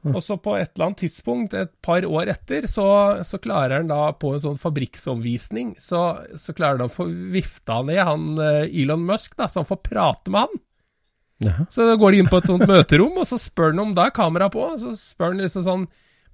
Og 0.00 0.22
så 0.24 0.38
på 0.40 0.54
et 0.56 0.70
eller 0.72 0.86
annet 0.86 1.02
tidspunkt, 1.02 1.54
et 1.54 1.72
par 1.84 2.06
år 2.08 2.30
etter, 2.32 2.64
så, 2.70 2.86
så 3.26 3.40
klarer 3.42 3.82
han 3.82 3.90
da 3.90 4.14
på 4.16 4.32
en 4.32 4.40
sånn 4.40 4.60
fabrikksomvisning, 4.60 5.74
så, 5.82 6.22
så 6.40 6.54
klarer 6.56 6.80
han 6.80 6.88
å 6.88 6.94
få 6.94 7.04
vifta 7.34 7.82
ned 7.84 8.00
han 8.08 8.30
eh, 8.40 8.80
Elon 8.80 9.04
Musk, 9.04 9.36
da, 9.36 9.50
så 9.50 9.60
han 9.60 9.68
får 9.68 9.82
prate 9.84 10.32
med 10.32 10.46
han. 10.46 10.62
Jaha. 11.44 11.66
Så 11.72 11.84
da 11.88 11.98
går 12.00 12.12
de 12.12 12.22
inn 12.22 12.32
på 12.32 12.40
et 12.40 12.48
sånt 12.48 12.64
møterom, 12.68 13.20
og 13.20 13.28
så 13.28 13.36
spør 13.40 13.74
han 13.74 13.84
om 13.84 13.92
da 13.96 14.08
er 14.08 14.16
kamera 14.16 14.48
på, 14.52 14.64
og 14.72 14.80
så 14.80 14.94
spør 14.96 15.34
han 15.34 15.44
liksom 15.44 15.66
sånn 15.68 15.86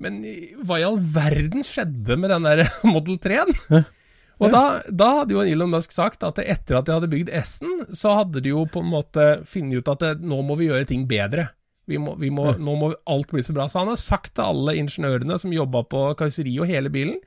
Men 0.03 0.19
hva 0.67 0.81
i 0.81 0.85
all 0.85 0.99
verden 1.01 1.63
skjedde 1.65 2.19
med 2.21 2.31
den 2.35 2.47
der 2.47 2.67
Model 2.95 3.19
3-en? 3.23 3.55
Og 4.37 4.53
da, 4.53 4.63
da 4.93 5.13
hadde 5.23 5.33
jo 5.33 5.45
Elon 5.47 5.73
Musk 5.73 5.95
sagt 5.97 6.27
at 6.27 6.39
etter 6.43 6.77
at 6.77 6.87
de 6.87 6.93
hadde 6.93 7.09
bygd 7.09 7.31
S-en, 7.39 7.87
så 7.97 8.19
hadde 8.19 8.43
de 8.45 8.53
jo 8.53 8.67
på 8.69 8.83
en 8.85 8.91
måte 8.93 9.29
funnet 9.49 9.81
ut 9.81 9.95
at 9.95 10.03
det, 10.03 10.11
nå 10.21 10.43
må 10.45 10.59
vi 10.61 10.69
gjøre 10.69 10.91
ting 10.91 11.07
bedre. 11.09 11.49
Vi 11.87 11.99
må, 12.03 12.17
vi 12.19 12.33
må, 12.35 12.51
Nå 12.59 12.77
må 12.81 12.93
alt 13.07 13.31
bli 13.31 13.45
så 13.47 13.55
bra. 13.55 13.69
Så 13.71 13.81
han 13.83 13.91
har 13.93 14.01
sagt 14.01 14.35
til 14.35 14.47
alle 14.47 14.77
ingeniørene 14.81 15.39
som 15.39 15.55
jobba 15.55 15.85
på 15.87 16.07
karosseriet 16.19 16.65
og 16.65 16.71
hele 16.71 16.93
bilen 16.93 17.21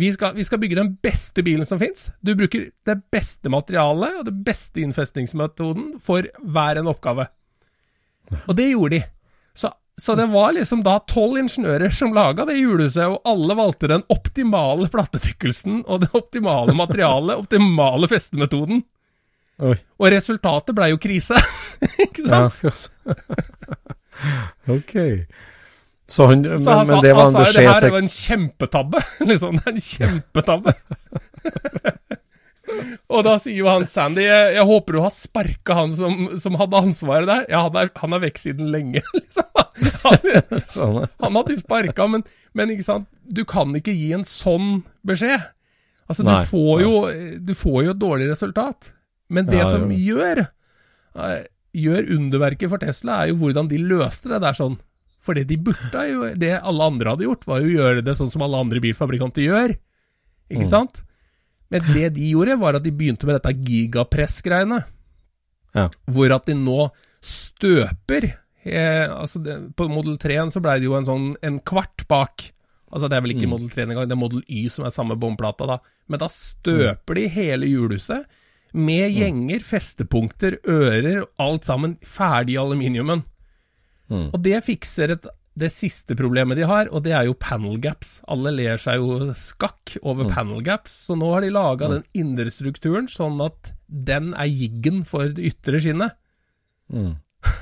vi 0.00 0.12
skal, 0.12 0.34
vi 0.34 0.44
skal 0.44 0.58
bygge 0.58 0.78
den 0.78 0.94
beste 1.02 1.42
bilen 1.42 1.66
som 1.66 1.78
fins. 1.78 2.08
Du 2.20 2.32
bruker 2.34 2.70
det 2.88 2.96
beste 3.12 3.50
materialet 3.52 4.20
og 4.20 4.26
det 4.30 4.36
beste 4.46 4.80
innfestningsmetoden 4.80 5.98
for 6.00 6.24
hver 6.40 6.80
en 6.80 6.88
oppgave. 6.88 7.26
Og 8.46 8.56
det 8.56 8.70
gjorde 8.70 8.94
de. 8.96 9.02
Så, 9.52 9.72
så 10.00 10.16
det 10.16 10.30
var 10.32 10.54
liksom 10.56 10.84
da 10.86 10.96
tolv 11.10 11.42
ingeniører 11.42 11.92
som 11.92 12.14
laga 12.16 12.46
det 12.48 12.56
hjulhuset, 12.60 13.04
og 13.10 13.28
alle 13.28 13.56
valgte 13.58 13.90
den 13.92 14.06
optimale 14.12 14.88
plattetykkelsen 14.92 15.82
og 15.84 16.06
det 16.06 16.12
optimale 16.16 16.76
materialet, 16.76 17.36
optimale 17.44 18.08
festemetoden. 18.08 18.84
Oi. 19.60 19.76
Og 20.00 20.10
resultatet 20.14 20.76
blei 20.76 20.90
jo 20.92 20.98
krise. 21.02 21.36
Ikke 22.06 22.24
Ja, 22.26 22.46
sant? 22.54 22.90
ok. 24.76 24.94
Så 26.10 26.26
han, 26.26 26.42
men, 26.42 26.58
Så 26.58 26.74
han 26.74 26.86
sa, 26.86 26.92
men 26.94 27.04
det 27.04 27.12
var 27.14 27.28
han 27.28 27.34
en 27.34 27.36
sa 27.36 27.44
jo 27.44 27.52
det 27.54 27.66
her 27.68 27.84
til 27.84 27.92
var 27.94 28.02
en 28.04 28.14
kjempetabbe. 28.14 29.02
liksom, 29.30 29.60
en 29.70 29.82
kjempetabbe. 29.84 30.74
Og 33.10 33.24
da 33.26 33.34
sier 33.42 33.58
jo 33.58 33.66
han 33.66 33.86
Sandy 33.90 34.22
jeg, 34.22 34.50
jeg 34.54 34.66
håper 34.68 34.94
du 34.94 35.00
har 35.02 35.10
sparka 35.14 35.74
han 35.74 35.94
som, 35.96 36.28
som 36.38 36.58
hadde 36.60 36.82
ansvaret 36.84 37.26
der. 37.30 37.46
Ja, 37.50 37.64
han 37.66 37.78
er, 37.78 37.90
han 37.98 38.14
er 38.14 38.22
vekk 38.26 38.38
siden 38.42 38.70
lenge, 38.74 39.02
liksom. 39.16 39.48
Han, 40.04 40.28
Sånn, 40.68 40.98
han 41.22 41.38
hadde 41.38 41.56
sparka, 41.58 42.06
men, 42.10 42.22
men 42.58 42.70
ikke 42.74 42.86
sant, 42.86 43.08
du 43.26 43.42
kan 43.48 43.74
ikke 43.78 43.94
gi 43.96 44.12
en 44.16 44.26
sånn 44.26 44.82
beskjed. 45.06 45.42
Altså, 46.10 46.26
Nei, 46.26 46.40
du 46.42 46.50
får 46.50 46.80
jo 46.82 46.92
Du 47.46 47.52
får 47.54 47.84
jo 47.86 47.92
et 47.94 48.00
dårlig 48.02 48.30
resultat. 48.32 48.90
Men 49.30 49.46
det 49.46 49.60
Ja, 49.62 49.66
som 49.70 49.88
gjør 49.94 50.42
eh, 50.44 51.42
Gjør 51.72 52.08
underverket 52.16 52.68
for 52.72 52.82
Tesla, 52.82 53.20
er 53.22 53.28
jo 53.30 53.36
hvordan 53.44 53.68
de 53.70 53.78
løste 53.78 54.26
det 54.32 54.40
der 54.42 54.56
sånn. 54.58 54.74
For 55.22 55.36
det 55.38 55.44
de 55.46 55.56
burde 55.56 56.02
jo 56.10 56.24
Det 56.34 56.50
alle 56.58 56.82
andre 56.90 57.12
hadde 57.12 57.26
gjort, 57.28 57.46
var 57.46 57.60
jo 57.62 57.68
å 57.70 57.76
gjøre 57.76 58.02
det 58.04 58.16
sånn 58.18 58.30
som 58.32 58.42
alle 58.42 58.58
andre 58.58 58.80
bilfabrikanter 58.82 59.44
gjør. 59.46 59.76
Ikke 60.50 60.64
Mm. 60.66 60.72
sant? 60.72 61.02
Men 61.70 61.82
det 61.94 62.14
de 62.16 62.30
gjorde, 62.32 62.58
var 62.58 62.74
at 62.74 62.82
de 62.82 62.90
begynte 62.90 63.24
med 63.28 63.36
dette 63.38 63.54
gigapress-greiene. 63.54 64.80
Ja. 65.76 65.88
Hvor 66.10 66.32
at 66.34 66.46
de 66.46 66.54
nå 66.58 66.90
støper 67.22 68.32
eh, 68.64 69.06
altså 69.06 69.38
det, 69.44 69.54
På 69.76 69.86
Model 69.88 70.16
3-en 70.18 70.50
så 70.50 70.60
blei 70.60 70.80
det 70.80 70.88
jo 70.88 70.96
en 70.98 71.06
sånn 71.06 71.28
en 71.46 71.60
kvart 71.60 72.06
bak. 72.10 72.48
Altså 72.90 73.08
Det 73.08 73.16
er 73.16 73.22
vel 73.22 73.36
ikke 73.36 73.46
Mm. 73.46 73.54
Model 73.54 73.68
3 73.70 73.86
engang, 73.86 74.08
det 74.08 74.16
er 74.16 74.24
Model 74.24 74.42
Y 74.48 74.68
som 74.68 74.84
er 74.84 74.90
samme 74.90 75.14
båndplata, 75.16 75.66
da. 75.70 75.78
Men 76.08 76.18
da 76.18 76.26
støper 76.26 77.14
de 77.14 77.28
hele 77.28 77.66
hjulhuset 77.70 78.26
med 78.72 79.10
gjenger, 79.16 79.60
festepunkter, 79.66 80.58
ører, 80.68 81.24
alt 81.42 81.66
sammen 81.68 81.96
ferdig 82.06 82.54
i 82.54 82.60
aluminiumen. 82.62 83.24
Mm. 84.10 84.28
Og 84.34 84.38
det 84.42 84.60
fikser 84.66 85.14
et, 85.16 85.26
det 85.60 85.70
siste 85.74 86.14
problemet 86.18 86.56
de 86.58 86.66
har, 86.66 86.88
og 86.94 87.02
det 87.04 87.12
er 87.16 87.26
jo 87.28 87.34
panel 87.38 87.78
gaps. 87.82 88.20
Alle 88.30 88.52
ler 88.54 88.78
seg 88.80 89.02
jo 89.02 89.32
skakk 89.34 89.96
over 90.02 90.24
Mm. 90.28 90.34
panel 90.34 90.62
gaps, 90.62 90.94
så 91.06 91.16
nå 91.18 91.32
har 91.34 91.42
de 91.42 91.50
laga 91.50 91.88
den 91.88 92.04
indre 92.14 92.50
strukturen 92.50 93.08
sånn 93.10 93.40
at 93.44 93.72
den 93.88 94.32
er 94.34 94.46
jiggen 94.46 95.04
for 95.04 95.28
det 95.28 95.50
ytre 95.50 95.80
skinnet. 95.82 96.16
Mm. 96.92 97.16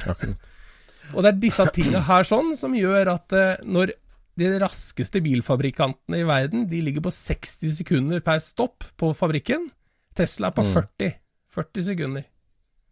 Akkurat. 0.07 0.37
Og 1.15 1.25
det 1.25 1.31
er 1.31 1.41
disse 1.41 1.65
tinga 1.73 2.03
her 2.05 2.23
sånn 2.29 2.53
som 2.57 2.75
gjør 2.77 3.09
at 3.15 3.33
eh, 3.33 3.63
når 3.65 3.95
de 4.39 4.51
raskeste 4.61 5.23
bilfabrikantene 5.25 6.21
i 6.21 6.27
verden 6.29 6.67
de 6.69 6.83
ligger 6.85 7.01
på 7.09 7.11
60 7.11 7.73
sekunder 7.81 8.21
per 8.21 8.39
stopp 8.45 8.85
på 9.01 9.09
fabrikken, 9.17 9.71
Tesla 10.19 10.51
er 10.51 10.57
på 10.59 10.65
Mm. 10.67 10.73
40. 10.77 11.13
40 11.59 11.87
sekunder. 11.93 12.25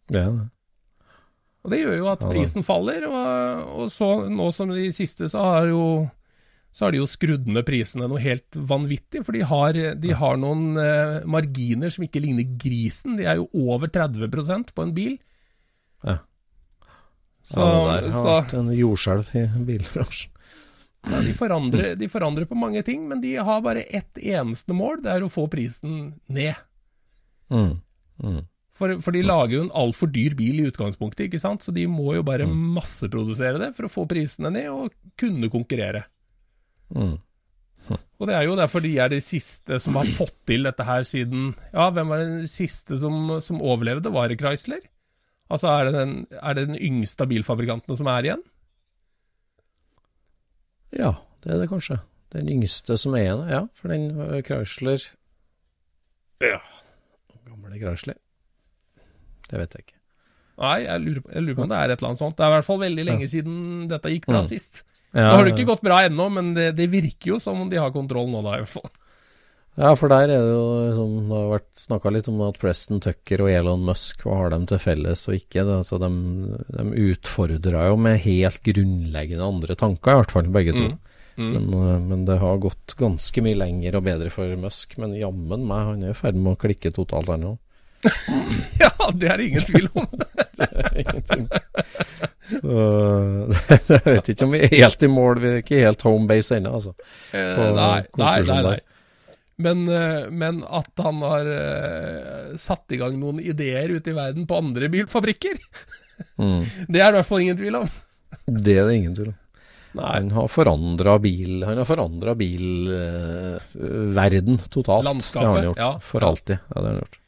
Det 0.07 0.21
er 0.23 0.31
det. 0.37 0.47
Og 1.67 1.71
det 1.73 1.79
gjør 1.81 1.97
jo 1.99 2.05
at 2.13 2.21
prisen 2.31 2.63
faller, 2.63 3.03
og, 3.09 3.71
og 3.83 3.89
så 3.91 4.07
nå 4.31 4.45
som 4.55 4.69
de 4.71 4.85
siste, 4.95 5.27
så 5.27 5.41
har 5.43 5.67
jo 5.67 5.81
så 6.77 6.85
har 6.85 6.93
de 6.93 6.99
jo 6.99 7.07
skrudd 7.09 7.47
ned 7.49 7.65
prisene 7.65 8.05
noe 8.07 8.19
helt 8.21 8.53
vanvittig, 8.53 9.23
for 9.25 9.33
de 9.33 9.41
har, 9.49 9.73
de 9.97 10.11
har 10.13 10.35
noen 10.37 10.77
eh, 10.77 11.23
marginer 11.25 11.89
som 11.89 12.03
ikke 12.05 12.21
ligner 12.21 12.45
grisen. 12.61 13.15
De 13.17 13.25
er 13.25 13.39
jo 13.39 13.47
over 13.57 13.89
30% 13.89 14.73
på 14.77 14.85
en 14.85 14.93
bil. 14.93 15.15
Ja. 16.05 16.19
Så, 17.41 17.63
ja, 17.63 17.97
det 18.03 18.11
der 18.11 18.13
har 18.13 18.21
så 18.21 18.35
vært 18.35 18.53
en 18.59 18.69
jordskjelv 18.75 19.33
i 19.39 19.45
bilbransjen. 19.71 20.31
ja, 21.07 21.21
de, 21.23 21.33
forandrer, 21.39 21.95
de 21.97 22.09
forandrer 22.11 22.45
på 22.45 22.59
mange 22.59 22.83
ting, 22.85 23.07
men 23.09 23.23
de 23.23 23.33
har 23.39 23.63
bare 23.65 23.87
ett 23.89 24.19
eneste 24.19 24.75
mål, 24.77 25.01
det 25.07 25.15
er 25.15 25.25
å 25.25 25.31
få 25.33 25.47
prisen 25.49 26.13
ned. 26.27 26.53
Mm. 27.53 27.75
Mm. 28.23 28.41
For, 28.77 28.93
for 29.01 29.15
de 29.15 29.23
lager 29.25 29.55
jo 29.57 29.61
en 29.65 29.75
altfor 29.81 30.09
dyr 30.13 30.35
bil 30.37 30.59
i 30.61 30.67
utgangspunktet, 30.69 31.27
ikke 31.27 31.41
sant? 31.41 31.65
så 31.65 31.73
de 31.73 31.87
må 31.89 32.11
jo 32.13 32.25
bare 32.25 32.45
masseprodusere 32.49 33.61
det 33.61 33.71
for 33.77 33.87
å 33.87 33.91
få 33.91 34.05
prisene 34.09 34.51
ned 34.53 34.67
og 34.69 34.93
kunne 35.17 35.49
konkurrere. 35.53 36.03
Mm. 36.93 37.15
Og 37.87 38.27
det 38.27 38.35
er 38.35 38.45
jo 38.47 38.57
derfor 38.57 38.83
de 38.83 38.91
er 38.99 39.09
de 39.11 39.19
siste 39.23 39.79
som 39.83 39.97
har 39.99 40.09
fått 40.17 40.35
til 40.49 40.67
dette 40.67 40.83
her 40.83 41.05
siden 41.07 41.53
Ja, 41.71 41.87
hvem 41.93 42.11
var 42.11 42.23
den 42.23 42.47
siste 42.49 42.97
som, 42.99 43.37
som 43.43 43.61
overlevde? 43.63 44.11
Var 44.13 44.31
det 44.31 44.39
Chrysler? 44.41 44.83
Altså, 45.47 45.71
er 45.71 45.87
det, 45.87 45.93
den, 45.95 46.13
er 46.35 46.57
det 46.57 46.67
den 46.67 46.79
yngste 46.83 47.23
av 47.23 47.31
bilfabrikantene 47.31 47.95
som 47.97 48.09
er 48.11 48.27
igjen? 48.27 48.43
Ja, 50.97 51.13
det 51.43 51.53
er 51.53 51.61
det 51.63 51.69
kanskje. 51.71 52.01
Den 52.35 52.49
yngste 52.51 52.97
som 52.99 53.15
er 53.15 53.23
igjen, 53.23 53.45
ja. 53.53 53.61
For 53.77 53.93
den 53.93 54.09
øh, 54.11 54.41
Chrysler 54.43 55.07
Ja. 56.43 56.59
Gamle 57.67 57.79
Chrysler. 57.81 58.17
Det 59.47 59.59
vet 59.61 59.73
jeg 59.77 59.85
ikke. 59.85 59.93
Nei, 60.57 60.77
jeg 60.87 61.01
lurer, 61.03 61.21
på, 61.21 61.31
jeg 61.35 61.43
lurer 61.45 61.55
på 61.59 61.63
om 61.67 61.69
det 61.71 61.77
er 61.77 61.91
et 61.93 61.99
eller 62.01 62.09
annet 62.09 62.21
sånt. 62.23 62.37
Det 62.37 62.43
er 62.45 62.49
i 62.51 62.55
hvert 62.57 62.65
fall 62.65 62.79
veldig 62.81 63.03
lenge 63.05 63.27
siden 63.29 63.57
dette 63.91 64.09
gikk 64.13 64.25
bra 64.25 64.41
Mm. 64.41 64.47
sist. 64.49 64.83
Ja, 65.13 65.29
Nå 65.31 65.35
har 65.37 65.45
det 65.45 65.53
ikke 65.55 65.67
gått 65.69 65.83
bra 65.85 65.99
ennå, 66.07 66.25
men 66.33 66.53
det, 66.53 66.75
det 66.75 66.89
virker 66.91 67.35
jo 67.35 67.39
som 67.39 67.61
om 67.61 67.69
de 67.69 67.77
har 67.79 67.91
kontroll 67.95 68.27
nå, 68.31 68.41
da, 68.43 68.55
i 68.57 68.63
hvert 68.65 68.73
fall. 68.73 68.89
Ja, 69.77 69.91
for 69.95 70.09
der 70.09 70.23
er 70.25 70.41
det 70.41 70.49
jo 70.49 70.63
liksom, 70.89 71.11
Det 71.29 71.37
har 71.37 71.51
vært 71.53 71.69
snakka 71.77 72.11
litt 72.11 72.27
om 72.31 72.39
at 72.47 72.57
Preston 72.57 72.99
Tucker 72.99 73.43
og 73.45 73.51
Elon 73.53 73.83
Musk, 73.85 74.23
hva 74.25 74.39
har 74.41 74.49
de 74.55 74.59
til 74.65 74.79
felles 74.81 75.27
og 75.29 75.35
ikke? 75.37 75.61
Det, 75.63 75.75
altså, 75.83 75.99
de, 76.01 76.09
de 76.73 77.11
utfordrer 77.13 77.77
jo 77.91 77.97
med 78.01 78.17
helt 78.25 78.63
grunnleggende 78.65 79.45
andre 79.45 79.75
tanker, 79.77 80.11
i 80.17 80.21
hvert 80.23 80.33
fall 80.33 80.49
begge 80.49 80.73
to. 80.73 80.87
Mm. 80.89 80.97
Mm. 81.37 81.51
Men, 81.53 81.65
øh, 81.77 82.01
men 82.01 82.25
det 82.25 82.39
har 82.41 82.57
gått 82.63 82.95
ganske 82.97 83.41
mye 83.45 83.57
lenger 83.59 83.95
og 83.99 84.03
bedre 84.07 84.29
for 84.33 84.55
Musk. 84.57 84.97
Men 84.97 85.13
jammen 85.17 85.65
meg, 85.69 85.83
han 85.91 86.03
er 86.07 86.15
i 86.15 86.17
ferd 86.17 86.35
med 86.39 86.55
å 86.55 86.59
klikke 86.63 86.91
totalt, 86.95 87.29
her 87.29 87.37
nå. 87.41 87.55
Ja, 88.81 88.91
det 89.13 89.29
er 89.31 89.37
det 89.41 89.47
ingen 89.51 89.65
tvil 89.67 89.87
om. 89.93 90.07
Ingenting. 91.01 91.47
Så, 92.47 92.75
jeg 93.93 94.03
vet 94.05 94.29
ikke 94.33 94.45
om 94.47 94.53
vi 94.55 94.61
er 94.65 94.75
helt 94.75 95.03
i 95.03 95.09
mål, 95.11 95.41
vi 95.43 95.49
er 95.51 95.63
ikke 95.63 95.81
helt 95.83 96.05
home 96.07 96.29
base 96.29 96.57
ennå, 96.57 96.73
altså. 96.79 96.93
Eh, 97.35 97.51
På 97.57 97.67
nei, 97.77 97.99
nei, 98.21 98.35
nei, 98.47 98.59
nei. 98.71 98.77
Men, 99.65 99.79
eh, 99.89 100.27
men 100.29 100.59
at 100.69 101.01
han 101.01 101.21
har 101.25 101.47
eh, 101.49 102.51
satt 102.61 102.93
i 102.93 102.99
gang 103.01 103.15
noen 103.17 103.39
ideer 103.41 103.89
ute 103.97 104.13
i 104.13 104.17
verden 104.17 104.45
på 104.49 104.59
andre 104.63 104.89
bilfabrikker, 104.93 105.61
Mm. 106.41 106.63
det 106.89 106.97
er 106.97 107.11
det 107.11 107.13
i 107.13 107.15
hvert 107.19 107.27
fall 107.29 107.41
ingen 107.43 107.57
tvil 107.59 107.75
om. 107.77 107.89
Det 108.49 108.73
er 108.73 108.87
det 108.89 108.93
ingen 108.97 109.13
tvil 109.13 109.27
om. 109.29 109.35
Nei, 109.97 110.13
Han 110.19 110.29
har 110.35 110.47
forandra 110.47 111.17
bil 111.21 111.63
Han 111.65 111.77
har 111.81 111.85
forandra 111.89 112.33
bilverden 113.75 114.57
totalt. 114.73 115.05
Landskapet, 115.05 115.41
Det 115.41 115.47
har 115.47 115.55
han 115.57 115.65
gjort. 115.65 115.77
ja. 115.77 115.99
For 115.99 116.21
Ja. 116.21 116.27
alltid. 116.27 116.59
Ja, 116.59 116.75
det 116.81 116.83
har 116.83 116.93
han 116.93 117.01
gjort. 117.01 117.19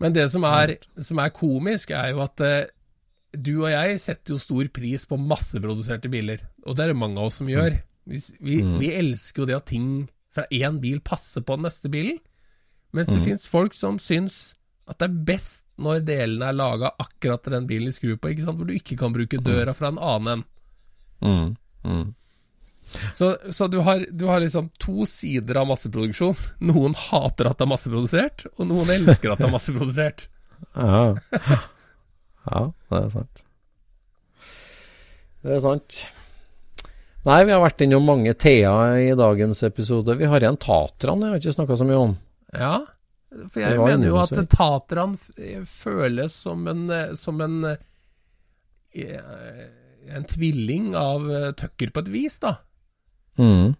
Men 0.00 0.12
det 0.12 0.30
som 0.30 0.44
er, 0.44 0.76
som 1.00 1.18
er 1.18 1.30
komisk, 1.30 1.90
er 1.90 2.10
jo 2.12 2.20
at 2.24 2.40
eh, 2.40 2.66
du 3.36 3.62
og 3.62 3.70
jeg 3.70 3.98
setter 4.00 4.34
jo 4.34 4.38
stor 4.38 4.68
pris 4.72 5.04
på 5.06 5.16
masseproduserte 5.20 6.10
biler. 6.10 6.38
Og 6.66 6.76
det 6.76 6.84
er 6.84 6.88
det 6.88 6.96
mange 6.96 7.18
av 7.18 7.26
oss 7.26 7.36
som 7.36 7.46
gjør. 7.46 7.80
Vi, 8.06 8.18
vi, 8.40 8.62
Mm. 8.62 8.78
vi 8.80 8.90
elsker 8.96 9.42
jo 9.42 9.46
det 9.46 9.56
at 9.56 9.66
ting 9.66 10.08
fra 10.32 10.44
én 10.50 10.80
bil 10.80 11.00
passer 11.00 11.40
på 11.42 11.54
den 11.56 11.62
neste 11.64 11.88
bilen. 11.90 12.18
Mens 12.92 13.06
det 13.06 13.18
Mm. 13.18 13.24
finnes 13.24 13.46
folk 13.46 13.74
som 13.74 13.98
syns 13.98 14.54
at 14.88 14.98
det 14.98 15.10
er 15.10 15.14
best 15.24 15.62
når 15.78 16.04
delene 16.04 16.48
er 16.48 16.52
laga 16.52 16.90
akkurat 16.98 17.42
til 17.44 17.52
den 17.52 17.66
bilen 17.68 17.84
de 17.86 17.92
skrur 17.92 18.16
på, 18.18 18.28
ikke 18.34 18.44
sant? 18.44 18.56
hvor 18.58 18.66
du 18.66 18.72
ikke 18.74 18.96
kan 18.98 19.12
bruke 19.12 19.38
døra 19.42 19.72
fra 19.74 19.88
en 19.88 19.98
annen 19.98 20.28
en. 20.28 20.44
Mm. 21.22 21.56
Mm. 21.84 22.14
Så, 23.14 23.36
så 23.54 23.66
du, 23.66 23.78
har, 23.86 24.06
du 24.10 24.24
har 24.26 24.40
liksom 24.42 24.70
to 24.82 25.06
sider 25.06 25.60
av 25.60 25.68
masseproduksjon. 25.70 26.38
Noen 26.70 26.96
hater 26.98 27.50
at 27.50 27.60
det 27.60 27.66
er 27.66 27.70
masseprodusert, 27.70 28.46
og 28.56 28.66
noen 28.70 28.90
elsker 28.96 29.32
at 29.32 29.42
det 29.42 29.50
er 29.50 29.56
masseprodusert. 29.56 30.28
Ja. 30.76 31.16
ja, 32.44 32.60
det 32.92 32.98
er 32.98 33.06
sant. 33.14 33.40
Det 35.40 35.54
er 35.54 35.62
sant. 35.64 36.00
Nei, 37.24 37.38
vi 37.48 37.54
har 37.54 37.62
vært 37.62 37.80
innom 37.84 38.04
mange 38.04 38.34
Thea 38.36 38.74
i 39.00 39.08
dagens 39.16 39.62
episode. 39.64 40.18
Vi 40.20 40.28
har 40.28 40.44
igjen 40.44 40.60
Tatran, 40.60 41.24
jeg 41.24 41.32
har 41.32 41.40
ikke 41.40 41.56
snakka 41.56 41.78
så 41.80 41.88
mye 41.88 42.02
om. 42.04 42.12
Ja, 42.52 42.74
for 43.30 43.64
jeg 43.64 43.80
mener 43.80 44.10
jo 44.10 44.20
at. 44.20 44.36
Tatran 44.52 45.16
føles 45.68 46.36
som 46.44 46.68
en, 46.70 46.84
eh, 46.92 47.16
som 47.16 47.40
en 47.44 47.58
eh, 47.72 47.80
en 50.08 50.26
tvilling 50.28 50.94
av 50.98 51.28
eh, 51.30 51.52
Tucker 51.58 51.92
på 51.94 52.04
et 52.04 52.10
vis, 52.12 52.38
da. 52.42 52.56
Mm. 53.40 53.76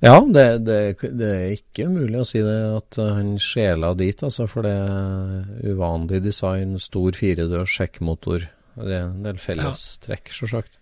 Ja, 0.00 0.20
det, 0.20 0.46
det, 0.66 0.78
det 1.18 1.28
er 1.34 1.54
ikke 1.56 1.88
umulig 1.90 2.20
å 2.22 2.26
si 2.28 2.40
det 2.44 2.58
at 2.76 2.98
uh, 3.00 3.16
han 3.16 3.34
sjela 3.42 3.92
dit, 3.98 4.22
altså, 4.24 4.46
for 4.48 4.64
det 4.64 4.72
er 4.72 5.72
uvanlig 5.72 6.22
design, 6.24 6.76
stor 6.80 7.16
firedørs 7.18 7.74
sjekkmotor. 7.74 8.46
Det 8.76 8.92
er 8.92 9.06
en 9.08 9.24
del 9.24 9.40
fellestrekk, 9.40 10.30
sjølsagt. 10.32 10.78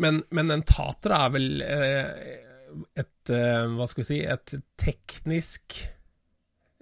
Men, 0.00 0.22
men 0.34 0.50
en 0.50 0.64
Tatra 0.66 1.24
er 1.26 1.34
vel 1.34 1.50
eh, 1.62 2.08
et 2.98 3.30
eh, 3.30 3.66
Hva 3.76 3.86
skal 3.86 4.02
vi 4.02 4.06
si 4.08 4.16
Et 4.26 4.54
teknisk 4.80 5.76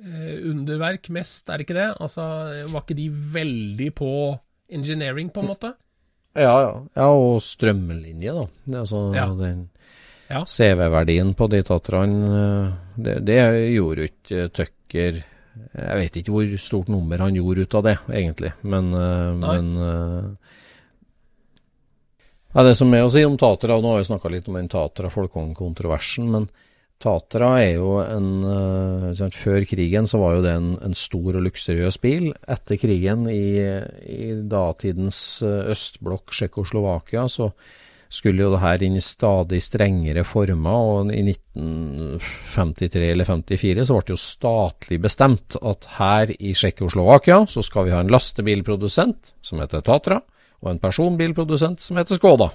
eh, 0.01 0.39
underverk 0.49 1.11
mest, 1.13 1.45
er 1.49 1.61
det 1.61 1.69
ikke 1.69 1.77
det? 1.77 1.91
Altså, 2.01 2.25
var 2.73 2.87
ikke 2.87 2.99
de 2.99 3.11
veldig 3.37 3.91
på 4.01 4.15
engineering, 4.73 5.31
på 5.33 5.43
en 5.43 5.51
måte? 5.53 5.75
Ja, 6.35 6.55
ja. 6.65 6.73
ja, 6.97 7.07
og 7.13 7.43
strømlinje, 7.45 8.33
da. 8.33 8.47
Altså, 8.81 9.03
Ja. 9.15 9.27
den 9.37 9.69
Ja. 10.33 10.45
CV-verdien 10.49 11.35
på 11.37 11.49
de 11.53 11.63
Tatraene, 11.63 12.31
uh, 12.33 12.73
det, 12.97 13.19
det 13.29 13.39
gjorde 13.75 14.01
jo 14.01 14.09
ikke 14.09 14.49
Tucker 14.49 15.23
Jeg 15.77 15.97
vet 15.99 16.15
ikke 16.17 16.33
hvor 16.33 16.55
stort 16.57 16.89
nummer 16.89 17.21
han 17.21 17.35
gjorde 17.37 17.67
ut 17.67 17.75
av 17.75 17.83
det, 17.85 17.99
egentlig, 18.09 18.55
men, 18.65 18.95
uh, 18.97 19.35
men 19.37 20.39
ja, 22.55 22.63
Det 22.63 22.75
som 22.77 22.93
er 22.95 23.05
å 23.05 23.11
si 23.13 23.25
om 23.25 23.37
Tatra, 23.37 23.77
nå 23.81 23.93
har 23.93 24.01
vi 24.01 24.09
snakka 24.09 24.31
litt 24.33 24.49
om 24.49 24.57
den 24.57 24.69
Tatra-Folkong-kontroversen, 24.73 26.31
men 26.33 26.49
Tatra 27.03 27.51
er 27.59 27.81
jo 27.81 27.97
en 28.03 28.29
uh, 28.47 29.11
sant, 29.19 29.35
Før 29.35 29.65
krigen 29.67 30.07
så 30.07 30.21
var 30.23 30.37
jo 30.37 30.43
det 30.45 30.53
en, 30.55 30.73
en 30.87 30.95
stor 30.95 31.39
og 31.39 31.47
luksuriøs 31.49 31.99
bil. 32.03 32.29
Etter 32.47 32.79
krigen, 32.79 33.27
i, 33.31 33.59
i 34.07 34.35
datidens 34.51 35.19
uh, 35.47 35.73
østblokk 35.73 36.31
Tsjekkoslovakia, 36.31 37.27
så 37.33 37.51
skulle 38.13 38.45
jo 38.45 38.53
det 38.53 38.61
her 38.63 38.83
inn 38.85 38.99
i 38.99 39.03
stadig 39.03 39.63
strengere 39.65 40.25
former. 40.29 40.89
Og 40.93 41.13
i 41.15 41.23
1953 41.33 43.09
eller 43.15 43.29
54 43.29 43.89
så 43.89 43.97
ble 43.97 44.07
det 44.07 44.15
jo 44.15 44.21
statlig 44.21 45.01
bestemt 45.03 45.57
at 45.59 45.89
her 45.99 46.35
i 46.39 46.53
Tsjekkoslovakia 46.55 47.43
så 47.51 47.65
skal 47.67 47.89
vi 47.89 47.97
ha 47.97 48.03
en 48.05 48.13
lastebilprodusent 48.13 49.35
som 49.43 49.65
heter 49.65 49.83
Tatra, 49.87 50.21
og 50.63 50.71
en 50.71 50.83
personbilprodusent 50.83 51.83
som 51.83 51.99
heter 51.99 52.21
Skoda. 52.21 52.53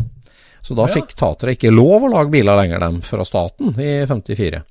Så 0.68 0.76
da 0.76 0.88
Ja. 0.90 0.94
fikk 0.98 1.14
Tatra 1.16 1.54
ikke 1.56 1.72
lov 1.72 2.04
å 2.04 2.10
lage 2.12 2.32
biler 2.34 2.58
lenger, 2.60 2.80
dem, 2.84 3.00
fra 3.02 3.24
staten, 3.24 3.70
i 3.80 4.04
54. 4.10 4.64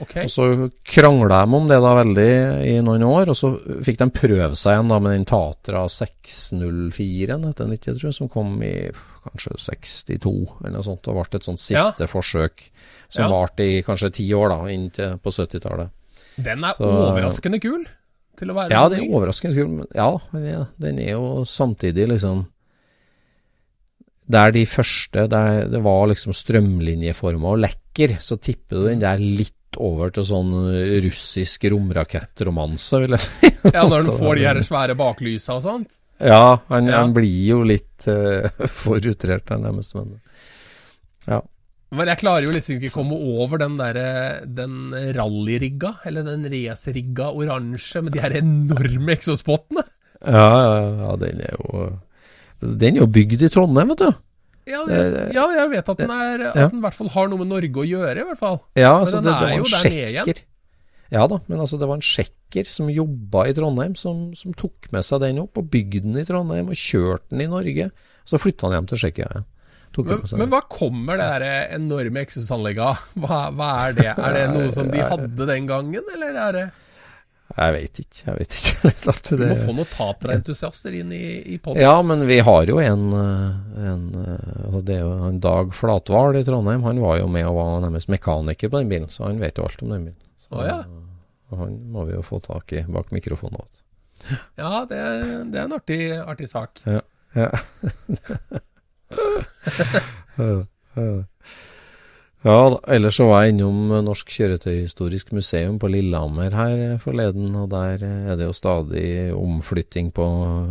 Okay. 0.00 0.24
Og 0.24 0.30
så 0.32 0.44
krangla 0.84 1.42
de 1.44 1.54
om 1.58 1.66
det 1.68 1.76
da 1.80 1.94
veldig 1.98 2.28
i 2.68 2.74
noen 2.84 3.02
år, 3.04 3.28
og 3.32 3.36
så 3.36 3.50
fikk 3.84 3.98
de 4.00 4.06
prøve 4.16 4.56
seg 4.56 4.72
igjen 4.78 4.88
da 4.92 4.98
med 4.98 5.12
den 5.16 5.24
Tatra 5.28 5.82
604, 5.88 7.38
heter 7.44 7.64
den 7.66 7.76
ikke, 7.76 7.94
tror 7.98 8.08
jeg, 8.10 8.16
som 8.16 8.28
kom 8.32 8.54
i 8.64 8.90
kanskje 9.26 9.56
62 9.60 10.32
eller 10.64 10.76
noe 10.78 10.86
sånt. 10.86 11.02
Det 11.04 11.14
ble 11.16 11.38
et 11.40 11.48
sånt 11.48 11.60
siste 11.62 12.08
forsøk 12.08 12.64
som 13.10 13.24
Ja. 13.24 13.28
varte 13.28 13.60
i 13.64 13.82
kanskje 13.82 14.12
ti 14.12 14.28
år, 14.32 14.48
da, 14.48 14.60
inn 14.72 14.90
til 14.90 15.18
på 15.18 15.30
70-tallet. 15.30 15.90
Den 16.42 16.64
er 16.64 16.72
Så- 16.72 16.84
overraskende 16.84 17.60
kul 17.60 17.84
til 18.36 18.48
å 18.48 18.54
være 18.54 18.70
Ja, 18.70 18.88
den 18.88 19.00
er 19.04 19.10
overraskende 19.10 19.54
kul, 19.54 19.68
men 19.68 19.86
ja, 19.94 20.16
den 20.32 20.66
den 20.80 20.98
er 20.98 21.10
jo 21.12 21.44
samtidig 21.44 22.08
liksom 22.08 22.46
Der 24.30 24.52
de 24.54 24.64
første, 24.68 25.24
der 25.32 25.64
det 25.72 25.80
var 25.82 26.10
liksom 26.10 26.34
strømlinjeforma 26.36 27.54
og 27.54 27.62
lekker, 27.64 28.18
så 28.22 28.36
tipper 28.38 28.76
du 28.76 28.88
den 28.90 29.02
der 29.02 29.18
litt 29.22 29.56
over 29.78 30.10
til 30.14 30.26
sånn 30.26 30.50
russisk 31.04 31.64
romrakettromanse, 31.70 33.00
vil 33.04 33.16
jeg 33.16 33.24
si. 33.26 33.50
Ja, 33.76 33.84
når 33.86 34.06
den 34.06 34.18
får 34.18 34.38
de 34.38 34.46
her 34.48 34.60
svære 34.66 34.96
baklysa 34.98 35.58
og 35.58 35.64
sånt. 35.66 35.96
Ja, 36.20 36.58
han, 36.68 36.88
Ja. 36.90 37.00
han 37.02 37.14
blir 37.16 37.46
jo 37.54 37.62
litt 37.64 38.06
uh, 38.12 38.48
for 38.68 39.00
utrert 39.00 39.46
der, 39.48 39.60
nærmeste 39.62 40.02
Men 40.02 40.18
ja. 41.28 41.40
Men 41.90 42.06
jeg 42.12 42.20
klarer 42.20 42.46
jo 42.46 42.52
liksom 42.54 42.76
ikke 42.76 42.92
komme 42.94 43.16
over 43.18 43.58
den 43.58 43.74
derre 43.80 44.44
Den 44.46 44.92
rallyrigga, 45.16 45.96
eller 46.06 46.22
den 46.28 46.44
racerigga 46.52 47.32
oransje 47.34 48.02
med 48.04 48.14
de 48.14 48.22
her 48.22 48.36
enorme 48.38 49.16
eksospottene. 49.16 49.82
Ja, 50.20 50.46
ja, 50.54 50.76
ja, 51.00 51.16
den 51.18 51.40
er 51.46 51.56
jo 51.56 51.88
Den 52.60 52.98
er 52.98 53.04
jo 53.04 53.08
bygd 53.10 53.46
i 53.46 53.50
Trondheim, 53.52 53.94
vet 53.94 54.04
du. 54.04 54.10
Ja, 54.70 54.84
det, 54.86 55.00
ja, 55.34 55.46
jeg 55.56 55.70
vet 55.72 55.88
at 55.88 55.98
den 55.98 56.12
er 56.12 56.42
At 56.52 56.58
den 56.70 56.78
i 56.78 56.84
hvert 56.84 56.94
fall 56.94 57.08
har 57.10 57.30
noe 57.30 57.40
med 57.40 57.48
Norge 57.50 57.80
å 57.82 57.86
gjøre, 57.88 58.20
i 58.20 58.26
hvert 58.28 58.38
fall. 58.38 58.60
Ja, 58.78 58.92
Men 58.92 59.06
altså, 59.06 59.18
den 59.18 59.26
det, 59.26 59.32
det 59.32 59.46
var 59.48 59.54
jo 59.56 59.64
en 59.64 59.72
sjekker. 59.72 60.42
Ja 61.10 61.24
da, 61.26 61.40
men 61.50 61.58
altså 61.58 61.78
det 61.80 61.88
var 61.90 61.98
en 61.98 62.06
sjekker 62.06 62.68
som 62.70 62.90
jobba 62.92 63.48
i 63.50 63.54
Trondheim, 63.56 63.96
som, 63.98 64.28
som 64.38 64.54
tok 64.54 64.86
med 64.94 65.02
seg 65.06 65.24
den 65.24 65.40
opp 65.42 65.58
og 65.58 65.70
bygde 65.72 66.04
den 66.04 66.20
i 66.20 66.26
Trondheim 66.28 66.70
og 66.70 66.78
kjørte 66.78 67.32
den 67.32 67.42
i 67.48 67.48
Norge. 67.50 67.88
Så 68.28 68.38
flytta 68.38 68.68
han 68.68 68.76
hjem 68.76 68.90
til 68.92 69.00
Tsjekkia. 69.02 69.30
Ja. 69.34 69.42
Men, 69.90 70.20
men 70.38 70.50
hva 70.52 70.60
kommer 70.70 71.18
det 71.18 71.26
der 71.32 71.74
enorme 71.74 72.22
eksosanlegget 72.22 72.84
av? 72.92 73.00
Hva, 73.24 73.40
hva 73.58 73.70
er 73.88 73.96
det? 73.96 74.12
Er 74.12 74.36
det 74.36 74.44
noe 74.52 74.68
som 74.76 74.86
de 74.92 75.02
hadde 75.02 75.48
den 75.50 75.66
gangen, 75.66 76.12
eller 76.14 76.38
er 76.44 76.54
det 76.54 76.64
Jeg 77.56 77.74
vet 77.74 78.00
ikke. 78.02 78.20
Jeg 78.26 78.34
vet 78.38 78.54
ikke. 78.56 78.90
det... 79.06 79.14
Du 79.30 79.42
må 79.42 79.56
få 79.58 79.72
noen 79.74 79.90
taperentusiaster 79.90 80.92
inn 81.00 81.10
i, 81.16 81.24
i 81.54 81.56
poden. 81.62 81.82
Ja, 81.82 81.96
men 82.06 82.18
vi 82.28 82.38
har 82.46 82.62
jo 82.70 82.76
en, 82.82 83.04
eh, 83.16 83.50
en 83.90 84.02
eh, 84.22 84.52
altså 84.66 84.80
Det 84.86 84.94
er 84.96 85.02
jo 85.02 85.12
en 85.28 85.40
Dag 85.42 85.66
Flatvall 85.76 86.34
i 86.40 86.44
Trondheim. 86.46 86.82
Han 86.86 87.02
var 87.02 87.14
jo 87.20 87.26
med 87.32 87.44
og 87.48 87.54
var 87.58 87.68
nærmest 87.84 88.08
mekaniker 88.12 88.66
på 88.70 88.76
den 88.82 88.90
bilen, 88.92 89.10
så 89.12 89.20
han 89.28 89.42
vet 89.42 89.58
jo 89.58 89.66
alt 89.66 89.84
om 89.84 89.90
den 89.94 90.04
bilen. 90.10 90.22
Så, 90.38 90.48
oh, 90.54 90.64
ja. 90.66 90.80
Han 91.58 91.72
må 91.90 92.00
vi 92.06 92.12
jo 92.14 92.22
få 92.26 92.36
tak 92.44 92.72
i 92.78 92.80
bak 92.86 93.08
mikrofonen. 93.14 93.58
også. 93.64 93.78
Ja, 94.60 94.72
det, 94.88 94.98
det 95.50 95.58
er 95.58 95.64
en 95.64 95.74
artig, 95.74 96.00
artig 96.20 96.48
sak. 96.50 96.70
Ja. 96.86 97.00
Ja, 97.34 97.50
da, 102.40 102.78
ellers 102.94 103.18
så 103.20 103.26
var 103.28 103.42
jeg 103.44 103.52
innom 103.52 103.90
Norsk 104.06 104.30
kjøretøyhistorisk 104.32 105.34
museum 105.36 105.76
på 105.80 105.90
Lillehammer 105.92 106.54
her 106.56 106.94
forleden, 107.02 107.50
og 107.60 107.66
der 107.74 108.00
er 108.06 108.38
det 108.40 108.46
jo 108.46 108.54
stadig 108.56 109.08
omflytting 109.36 110.08
på 110.16 110.24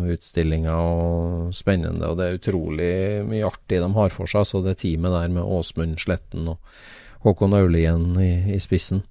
utstillinga 0.09 0.73
og 0.73 1.53
spennende, 1.53 2.09
og 2.09 2.17
det 2.17 2.25
er 2.25 2.39
utrolig 2.39 2.93
mye 3.29 3.45
artig 3.45 3.83
de 3.83 3.91
har 3.99 4.15
for 4.15 4.31
seg, 4.31 4.47
så 4.49 4.63
det 4.65 4.79
teamet 4.81 5.13
der 5.13 5.35
med 5.35 5.45
Åsmund 5.45 6.01
Sletten 6.01 6.49
og 6.55 6.57
Håkon 7.27 7.53
Aulien 7.53 8.15
i, 8.17 8.31
i 8.55 8.59
spissen. 8.63 9.03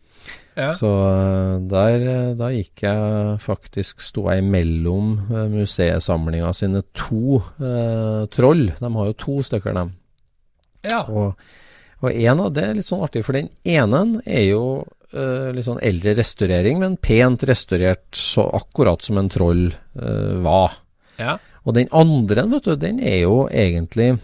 Ja. 0.59 0.73
Så 0.75 0.89
eh, 0.91 1.61
der, 1.71 2.09
eh, 2.11 2.33
da 2.39 2.49
gikk 2.51 2.83
jeg 2.83 3.37
faktisk, 3.45 4.03
sto 4.03 4.27
jeg 4.33 4.43
mellom 4.43 5.15
eh, 5.31 5.47
museesamlinga 5.53 6.51
sine 6.57 6.83
to 6.97 7.39
eh, 7.63 8.27
troll. 8.35 8.67
De 8.75 8.93
har 8.97 9.13
jo 9.13 9.17
to 9.23 9.39
stykker, 9.47 9.79
dem. 9.79 9.95
ja. 10.91 11.05
Og, 11.07 11.39
og 11.99 12.15
en 12.15 12.45
av 12.45 12.53
det 12.55 12.65
er 12.65 12.79
litt 12.79 12.87
sånn 12.87 13.03
artig, 13.03 13.25
for 13.27 13.35
den 13.35 13.51
ene 13.67 14.23
er 14.23 14.45
jo 14.53 14.63
uh, 14.85 15.51
litt 15.55 15.67
sånn 15.67 15.83
eldre 15.85 16.15
restaurering, 16.19 16.79
men 16.83 16.99
pent 17.03 17.45
restaurert, 17.49 18.07
så 18.15 18.47
akkurat 18.59 19.03
som 19.05 19.19
en 19.21 19.31
troll 19.33 19.69
uh, 19.73 20.35
var. 20.45 20.81
ja. 21.21 21.39
Og 21.69 21.75
den 21.77 21.91
andre, 21.93 22.47
vet 22.49 22.65
du, 22.65 22.77
den 22.81 23.03
er 23.05 23.23
jo 23.27 23.43
egentlig 23.53 24.15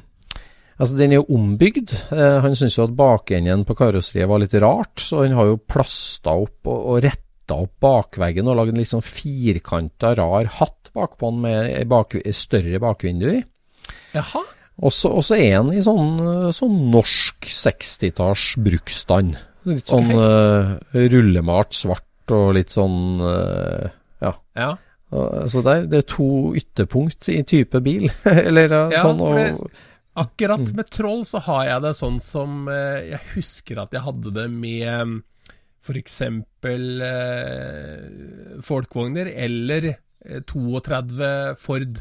Altså, 0.74 0.96
den 0.98 1.12
er 1.12 1.20
jo 1.20 1.36
ombygd. 1.36 1.92
Uh, 2.10 2.40
han 2.42 2.56
syns 2.58 2.74
jo 2.74 2.86
at 2.88 2.94
bakenden 2.98 3.60
på 3.68 3.76
karosseriet 3.78 4.26
var 4.26 4.40
litt 4.42 4.56
rart, 4.58 4.96
så 4.98 5.20
han 5.22 5.36
har 5.38 5.52
jo 5.52 5.60
plasta 5.70 6.32
opp 6.34 6.66
og, 6.66 6.80
og 6.90 7.04
retta 7.04 7.60
opp 7.62 7.76
bakveggen 7.84 8.48
og 8.50 8.58
lagd 8.58 8.72
en 8.72 8.80
litt 8.82 8.90
sånn 8.90 9.04
firkanta, 9.04 10.16
rar 10.18 10.50
hatt 10.56 10.90
bakpå 10.96 11.30
den 11.30 11.44
med 11.44 11.86
bak, 11.92 12.18
større 12.34 12.82
bakvindu 12.82 13.28
i. 13.36 13.38
Jaha. 14.16 14.42
Og 14.82 14.90
så 14.92 15.10
og 15.14 15.22
så 15.22 15.36
er 15.38 15.52
han 15.60 15.68
i 15.72 15.82
sånn, 15.84 16.16
sånn 16.56 16.78
norsk 16.90 17.46
60-talls 17.46 18.56
bruksstand. 18.64 19.36
Litt 19.70 19.86
sånn 19.88 20.10
eh, 20.10 20.72
rullemalt 21.12 21.72
svart 21.76 22.32
og 22.34 22.54
litt 22.56 22.72
sånn 22.74 23.20
uh, 23.22 23.86
Ja. 24.24 24.32
Ja. 24.58 24.70
Uh, 25.12 25.44
Så 25.48 25.62
det 25.64 25.72
er, 25.76 25.86
det 25.92 25.98
er 26.02 26.06
to 26.10 26.26
ytterpunkt 26.58 27.28
i 27.32 27.38
type 27.46 27.80
bil. 27.84 28.08
Eller 28.48 28.66
ja, 28.72 29.02
sånn. 29.04 29.20
Og, 29.22 29.38
det- 29.38 29.90
Akkurat 30.14 30.68
med 30.78 30.90
troll 30.94 31.24
så 31.26 31.40
har 31.42 31.64
jeg 31.66 31.82
det 31.82 31.90
sånn 31.98 32.20
som 32.22 32.68
eh, 32.70 33.00
Jeg 33.16 33.20
husker 33.32 33.80
at 33.82 33.90
jeg 33.96 34.04
hadde 34.04 34.30
det 34.36 34.44
med 34.52 35.22
f.eks. 35.84 36.20
Eh, 37.14 38.60
folkvogner 38.64 39.26
eller 39.34 39.88
eh, 39.94 40.40
32 40.46 41.56
Ford. 41.60 41.98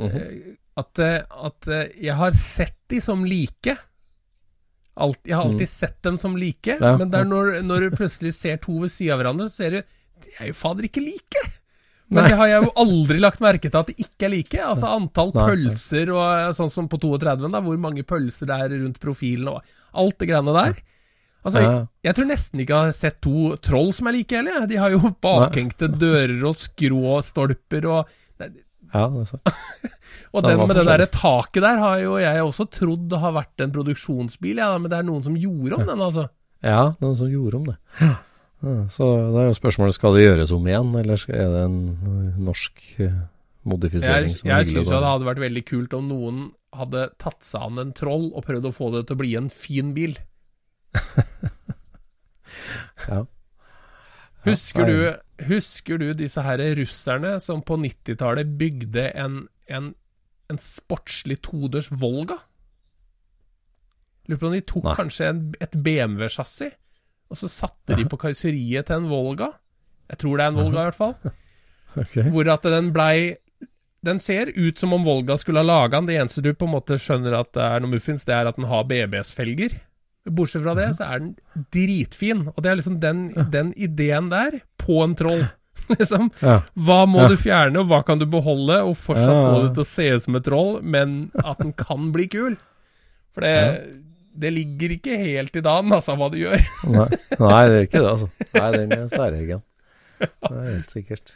Mhm. 0.00 0.10
Eh, 0.20 0.52
at, 0.80 0.98
eh, 1.02 1.20
at 1.48 1.68
eh, 1.70 1.90
jeg 2.02 2.16
har 2.18 2.38
sett 2.38 2.78
de 2.90 3.00
som 3.02 3.24
like. 3.26 3.76
Alt, 4.94 5.20
jeg 5.26 5.34
har 5.34 5.48
alltid 5.48 5.70
sett 5.70 5.98
dem 6.06 6.16
som 6.22 6.36
like, 6.38 6.76
Ja, 6.78 6.94
men 7.00 7.10
når, 7.10 7.60
når 7.66 7.88
du 7.88 7.96
plutselig 7.98 8.30
ser 8.36 8.60
to 8.62 8.76
ved 8.84 8.92
siden 8.94 9.16
av 9.16 9.22
hverandre, 9.22 9.48
så 9.50 9.64
ser 9.64 9.74
du 9.74 9.80
De 10.22 10.34
er 10.38 10.52
jo 10.52 10.54
fader 10.54 10.86
ikke 10.86 11.02
like! 11.02 11.44
Men 12.12 12.20
Nei. 12.20 12.28
det 12.30 12.36
har 12.38 12.50
jeg 12.50 12.66
jo 12.66 12.72
aldri 12.84 13.18
lagt 13.18 13.40
merke 13.42 13.70
til 13.70 13.80
at 13.80 13.88
de 13.90 13.94
ikke 14.04 14.26
er 14.28 14.32
like. 14.36 14.58
Altså 14.62 14.90
antall 14.92 15.32
Nei, 15.34 15.40
nei. 15.40 15.46
pølser 15.50 16.12
og 16.14 16.24
eh, 16.28 16.50
sånn 16.58 16.70
som 16.70 16.88
på 16.90 17.00
32, 17.02 17.48
da, 17.50 17.62
hvor 17.64 17.80
mange 17.80 18.04
pølser 18.06 18.50
det 18.50 18.58
er 18.60 18.74
rundt 18.76 19.00
profilen 19.02 19.50
og 19.54 19.72
alt 20.04 20.18
det 20.20 20.28
greiene 20.30 20.54
der. 20.54 20.82
Altså, 21.44 21.60
jeg, 21.60 21.80
jeg 22.06 22.16
tror 22.16 22.28
nesten 22.28 22.62
ikke 22.62 22.76
jeg 22.76 22.88
har 22.88 22.94
sett 22.96 23.16
to 23.24 23.48
troll 23.64 23.90
som 23.96 24.08
er 24.08 24.16
like 24.16 24.36
heller. 24.36 24.68
De 24.70 24.78
har 24.80 24.94
jo 24.94 25.10
bakhengte 25.24 25.90
dører 25.92 26.38
og 26.48 26.54
skråstolper 26.56 27.88
og 27.90 28.14
det 28.40 28.52
er 28.94 29.18
altså. 29.22 29.40
Og 30.34 30.42
den, 30.42 30.58
den 30.58 30.66
med 30.66 30.78
det 30.78 30.86
derre 30.88 31.06
taket 31.14 31.62
der 31.62 31.78
har 31.78 31.98
jo 32.02 32.16
jeg 32.18 32.42
også 32.42 32.66
trodd 32.74 33.12
har 33.22 33.34
vært 33.36 33.62
en 33.62 33.74
produksjonsbil, 33.74 34.58
ja, 34.58 34.72
men 34.78 34.90
det 34.90 34.98
er 34.98 35.06
noen 35.06 35.22
som 35.26 35.36
gjorde 35.38 35.78
om 35.78 35.84
den, 35.86 36.02
altså. 36.08 36.24
Ja, 36.64 36.80
noen 37.02 37.18
som 37.18 37.30
gjorde 37.30 37.60
om 37.60 37.68
det. 37.68 37.76
Ja, 38.00 38.14
så 38.90 39.06
da 39.34 39.44
er 39.44 39.50
jo 39.50 39.56
spørsmålet 39.60 39.94
skal 39.94 40.16
det 40.16 40.24
gjøres 40.24 40.54
om 40.56 40.66
igjen, 40.66 40.90
eller 41.02 41.24
er 41.30 41.48
det 41.52 41.62
en 41.68 41.78
eh, 41.92 42.42
norsk 42.48 42.84
eh, 43.04 43.18
modifisering 43.68 44.30
Jeg, 44.30 44.38
som 44.40 44.50
er 44.50 44.62
jeg 44.62 44.70
syns 44.72 44.90
det 44.90 45.02
hadde 45.04 45.28
vært 45.28 45.42
veldig 45.44 45.64
kult 45.68 45.96
om 45.98 46.08
noen 46.10 46.44
hadde 46.74 47.04
tatt 47.22 47.44
seg 47.46 47.68
an 47.68 47.82
en 47.84 47.92
troll 47.94 48.30
og 48.32 48.42
prøvd 48.48 48.70
å 48.70 48.74
få 48.74 48.90
det 48.96 49.04
til 49.06 49.14
å 49.14 49.22
bli 49.22 49.34
en 49.38 49.50
fin 49.52 49.94
bil. 49.96 50.18
Ja. 53.04 53.24
Husker 54.44 54.84
Ja, 54.84 54.86
du, 54.86 55.23
husker 55.42 55.98
du 55.98 56.08
disse 56.14 56.42
her 56.44 56.62
russerne 56.78 57.36
som 57.42 57.62
på 57.66 57.76
90-tallet 57.80 58.54
bygde 58.58 59.08
en, 59.18 59.44
en, 59.66 59.92
en 60.50 60.60
sportslig 60.62 61.40
todørs 61.44 61.90
Volga? 61.90 62.38
Lurer 64.28 64.40
på 64.40 64.48
om 64.48 64.56
de 64.56 64.64
tok 64.64 64.86
Nei. 64.86 64.96
kanskje 64.96 65.28
en, 65.28 65.40
et 65.60 65.74
BMW-chassis, 65.84 66.76
og 67.32 67.40
så 67.40 67.50
satte 67.50 67.96
de 67.98 68.06
på 68.08 68.18
karosseriet 68.20 68.88
til 68.88 69.02
en 69.02 69.08
Volga. 69.10 69.50
Jeg 70.12 70.20
tror 70.22 70.38
det 70.38 70.44
er 70.44 70.52
en 70.52 70.60
Volga, 70.60 70.84
i 70.84 70.90
hvert 70.90 71.00
fall. 71.00 71.16
Okay. 71.94 72.24
Hvor 72.34 72.48
at 72.50 72.64
den 72.66 72.88
blei 72.90 73.36
Den 74.02 74.18
ser 74.18 74.48
ut 74.50 74.80
som 74.82 74.90
om 74.96 75.04
Volga 75.06 75.36
skulle 75.38 75.62
ha 75.62 75.68
laga 75.68 76.00
den. 76.00 76.08
Det 76.08 76.16
eneste 76.18 76.42
du 76.42 76.48
på 76.50 76.66
en 76.66 76.72
måte 76.72 76.96
skjønner 76.98 77.36
at 77.38 77.52
det 77.54 77.62
er 77.62 77.84
noe 77.84 77.92
muffins, 77.92 78.24
det 78.26 78.34
er 78.34 78.50
at 78.50 78.58
den 78.58 78.66
har 78.66 78.82
BBS-felger. 78.90 79.76
Bortsett 80.24 80.62
fra 80.64 80.72
det, 80.78 80.86
så 80.96 81.04
er 81.04 81.18
den 81.20 81.34
dritfin. 81.74 82.46
Og 82.54 82.62
det 82.64 82.70
er 82.70 82.78
liksom 82.80 83.00
den, 83.02 83.26
den 83.52 83.74
ideen 83.76 84.30
der, 84.32 84.60
på 84.80 85.02
en 85.04 85.14
troll. 85.18 85.42
liksom. 85.98 86.30
Ja. 86.40 86.60
Hva 86.80 87.02
må 87.10 87.26
Ja. 87.26 87.28
du 87.28 87.36
fjerne, 87.36 87.82
og 87.82 87.90
hva 87.90 87.98
kan 88.08 88.18
du 88.22 88.24
beholde, 88.32 88.78
og 88.88 88.96
fortsatt 88.96 89.34
Ja. 89.34 89.44
få 89.52 89.60
det 89.66 89.74
til 89.76 89.84
å 89.84 89.90
se 89.90 90.08
ut 90.14 90.22
som 90.24 90.36
et 90.40 90.44
troll, 90.48 90.72
men 90.82 91.30
at 91.44 91.58
den 91.60 91.74
kan 91.76 92.10
bli 92.14 92.26
kul? 92.32 92.56
For 93.34 93.44
det, 93.44 94.00
det 94.34 94.52
ligger 94.54 94.96
ikke 94.96 95.18
helt 95.20 95.56
i 95.60 95.64
dagen, 95.66 95.92
altså, 95.92 96.16
hva 96.16 96.30
du 96.32 96.38
gjør. 96.40 96.56
Nei, 96.88 97.08
nei, 97.38 97.62
det 97.68 97.78
er 97.82 97.86
ikke 97.88 98.00
det, 98.00 98.10
altså. 98.16 98.28
Nei, 98.54 98.68
den 98.78 98.92
er 98.96 99.08
særegen. 99.12 99.62
Det 100.24 100.52
er 100.54 100.68
helt 100.72 100.92
sikkert. 100.94 101.34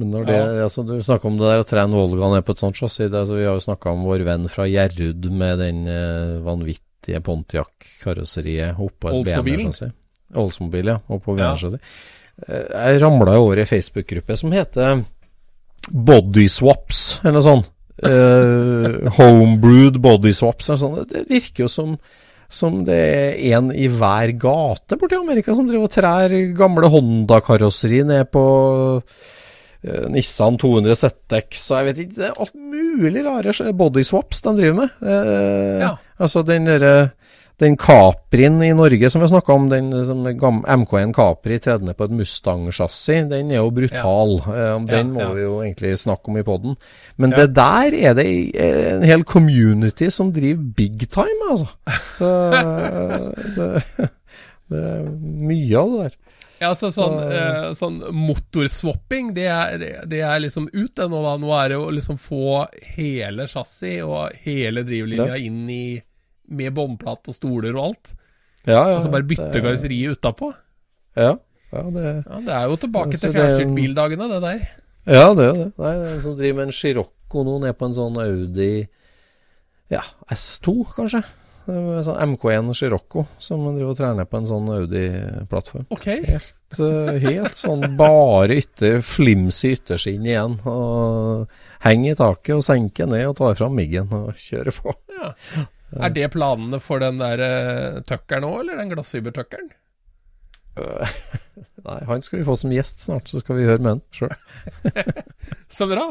Men 0.00 0.12
når 0.14 0.24
det, 0.30 0.36
altså, 0.64 0.84
du 0.88 0.94
snakker 1.04 1.28
om 1.28 1.36
det 1.36 1.48
der 1.50 1.60
å 1.60 1.66
trene 1.68 1.98
Volga 1.98 2.30
ned 2.32 2.46
på 2.46 2.54
et 2.56 2.62
sånt 2.62 2.78
chassis. 2.78 3.10
Altså, 3.12 3.34
vi 3.36 3.44
har 3.44 3.58
jo 3.58 3.64
snakka 3.66 3.92
om 3.92 4.06
vår 4.06 4.22
venn 4.24 4.46
fra 4.48 4.64
Gjerrud 4.70 5.26
med 5.36 5.58
den 5.60 5.82
eh, 5.90 6.38
vanvittige 6.46 6.86
Pontiac-karosseriet 7.06 8.76
oppå 8.78 9.08
et 9.08 9.14
Oldsmobilen? 9.14 9.44
BMW-chassis. 9.44 9.92
Oldsmobil, 10.36 10.86
ja. 10.86 10.98
Oppå 11.08 11.38
Ja. 11.38 11.52
BMW-chassis. 11.54 11.80
Eh, 12.48 12.92
Jeg 12.92 13.00
ramla 13.02 13.38
over 13.38 13.56
i 13.56 13.60
ei 13.60 13.66
Facebook-gruppe 13.66 14.36
som 14.36 14.52
heter 14.52 15.04
Body 15.90 16.48
Swaps, 16.48 17.20
eller 17.24 17.32
noe 17.40 17.42
sånt. 17.42 17.70
uh, 18.02 19.10
homebrewed 19.18 19.98
body 20.00 20.32
swaps 20.32 20.70
eller 20.70 20.78
sånn. 20.80 21.06
Det 21.10 21.26
virker 21.28 21.64
jo 21.66 21.68
som, 21.68 21.98
som 22.48 22.78
det 22.86 22.96
er 22.96 23.58
en 23.58 23.70
i 23.76 23.88
hver 23.92 24.32
gate 24.40 24.96
borti 24.96 25.18
Amerika 25.18 25.52
som 25.54 25.66
driver 25.68 25.84
og 25.84 25.92
trær 25.92 26.32
gamle 26.56 26.88
Honda-karosseri 26.88 28.00
ned 28.08 28.30
på 28.32 28.44
eh, 29.84 30.06
Nissan 30.08 30.56
200 30.60 30.96
ZX 30.96 31.66
og 31.70 31.76
jeg 31.76 31.88
vet 31.90 32.00
ikke, 32.06 32.16
det 32.16 32.26
er 32.30 32.40
alt 32.40 32.54
mulig 32.56 33.24
rare 33.26 33.72
body 33.76 34.02
swaps 34.08 34.40
de 34.46 34.54
driver 34.56 34.80
med. 34.80 34.90
Eh, 35.04 35.80
Ja. 35.84 35.92
Altså 36.20 36.42
den 36.46 36.68
derre 36.68 37.10
den 37.60 37.74
Caprien 37.76 38.54
i 38.64 38.70
Norge 38.72 39.10
som 39.12 39.20
vi 39.20 39.26
har 39.26 39.32
snakka 39.34 39.52
om, 39.52 39.66
den 39.68 39.90
som 40.08 40.22
er 40.24 40.32
MK1 40.40 41.10
Capri 41.12 41.58
tredende 41.60 41.92
på 41.92 42.06
et 42.08 42.14
Mustang-sjassi, 42.16 43.18
den 43.28 43.50
er 43.52 43.58
jo 43.60 43.66
brutal. 43.76 44.32
Ja. 44.46 44.78
den 44.88 45.10
Ja, 45.10 45.12
må 45.12 45.20
ja. 45.20 45.28
vi 45.36 45.42
jo 45.44 45.58
egentlig 45.60 45.90
snakke 46.00 46.32
om 46.32 46.38
i 46.40 46.44
poden. 46.46 46.78
Men 47.20 47.34
det 47.36 47.50
der 47.58 47.92
er 47.98 48.16
det 48.16 48.26
eh, 48.56 48.94
en 48.94 49.04
hel 49.04 49.24
community 49.28 50.08
som 50.08 50.32
driver 50.32 50.64
big 50.80 51.04
time, 51.12 51.50
altså. 51.50 51.68
Så, 52.16 52.32
så 53.58 53.68
det 54.72 54.80
er 54.80 55.06
mye 55.52 55.84
av 55.84 55.92
det 55.98 56.02
der. 56.08 56.18
Ja, 56.60 56.74
så 56.76 56.90
sånn, 56.92 57.14
eh, 57.28 57.70
sånn 57.76 58.02
motorswapping, 58.12 59.30
det 59.36 59.46
er, 59.52 59.78
det- 59.80 60.08
det 60.10 60.20
er 60.24 60.40
liksom 60.44 60.68
ut 60.72 60.94
det 60.96 61.06
nå, 61.08 61.22
da. 61.24 61.36
Nå 61.40 61.52
er 61.60 61.68
det 61.72 61.78
å 61.80 61.92
liksom 61.92 62.18
få 62.20 62.66
hele 62.96 63.46
chassis 63.48 64.00
og 64.04 64.32
hele 64.44 64.82
drivlinja 64.84 65.36
inn 65.40 65.62
i 65.72 65.84
med 66.50 66.74
båndplate 66.76 67.30
og 67.32 67.36
stoler 67.36 67.74
og 67.76 67.84
alt. 67.90 68.12
Ja, 68.66 68.82
ja, 68.90 68.96
Og 68.98 69.02
så 69.06 69.10
bare 69.12 69.24
bytte 69.24 69.50
det- 69.52 69.62
karosseriet 69.64 70.18
utapå. 70.18 70.52
Ja, 71.16 71.36
ja, 71.72 71.82
det, 71.94 72.24
Ja, 72.26 72.40
det 72.44 72.54
er 72.58 72.68
jo 72.68 72.76
tilbake 72.76 73.16
til 73.18 73.30
er- 73.30 73.34
fjernstyrtbildagene, 73.38 74.28
det 74.28 74.40
der. 74.42 74.68
ja, 75.06 75.34
det 75.34 75.44
er 75.44 75.50
jo 75.54 75.58
det. 75.64 75.72
Nei, 75.78 75.92
det 75.96 76.06
er 76.10 76.14
en 76.14 76.20
som 76.20 76.36
driver 76.36 76.56
med 76.60 76.66
en 76.66 76.72
Chirocco 76.72 77.44
nå, 77.44 77.60
ned 77.60 77.78
på 77.78 77.86
en 77.86 77.94
sånn 77.94 78.18
Audi 78.20 78.88
ja, 79.90 80.02
S2, 80.30 80.84
kanskje. 80.94 81.24
En 81.70 82.02
sånn 82.04 82.18
MK1 82.36 82.74
Chirocco 82.74 83.26
som 83.38 83.62
driver 83.76 83.90
og 83.92 83.96
trener 83.98 84.24
på 84.26 84.38
en 84.40 84.46
sånn 84.48 84.68
Audi-plattform. 84.74 85.86
Ok. 85.90 86.06
Helt, 86.26 86.78
eh, 86.80 87.18
helt 87.20 87.54
sånn 87.58 87.96
bare 87.98 88.56
ytter, 88.58 89.00
flimsy 89.02 89.76
ytterskinn 89.76 90.24
igjen. 90.26 90.56
Og 90.66 91.48
henger 91.84 92.12
i 92.12 92.18
taket 92.18 92.56
og 92.56 92.62
senker 92.66 93.06
ned 93.10 93.26
og 93.28 93.36
tar 93.36 93.54
fram 93.60 93.76
miggen 93.76 94.10
og 94.12 94.32
kjører 94.34 94.74
på. 94.80 94.94
Ja. 95.20 95.32
Er 95.98 96.12
det 96.14 96.28
planene 96.34 96.78
for 96.82 97.02
den 97.02 97.18
der 97.18 97.40
uh, 97.42 98.00
tuckeren 98.06 98.46
òg, 98.46 98.60
eller 98.62 98.78
den 98.78 98.92
glassfibertuckeren? 98.92 99.70
Nei, 101.86 101.98
han 102.06 102.22
skal 102.22 102.40
vi 102.40 102.46
få 102.46 102.56
som 102.58 102.72
gjest 102.74 103.02
snart, 103.04 103.30
så 103.30 103.40
skal 103.42 103.58
vi 103.58 103.66
høre 103.68 103.82
med 103.82 103.96
han 103.96 104.04
sjøl. 104.14 104.34
Så 105.76 105.88
bra. 105.90 106.10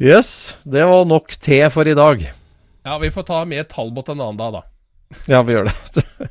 Yes, 0.00 0.56
det 0.64 0.84
var 0.88 1.04
nok 1.08 1.34
te 1.42 1.58
for 1.72 1.88
i 1.88 1.96
dag. 1.96 2.22
Ja, 2.84 2.98
vi 3.00 3.10
får 3.12 3.26
ta 3.28 3.40
med 3.48 3.68
Talbot 3.72 4.12
en 4.12 4.20
annen 4.20 4.40
dag, 4.40 4.60
da. 4.60 4.62
Ja, 5.30 5.42
vi 5.46 5.56
gjør 5.56 5.70
det. 5.70 6.30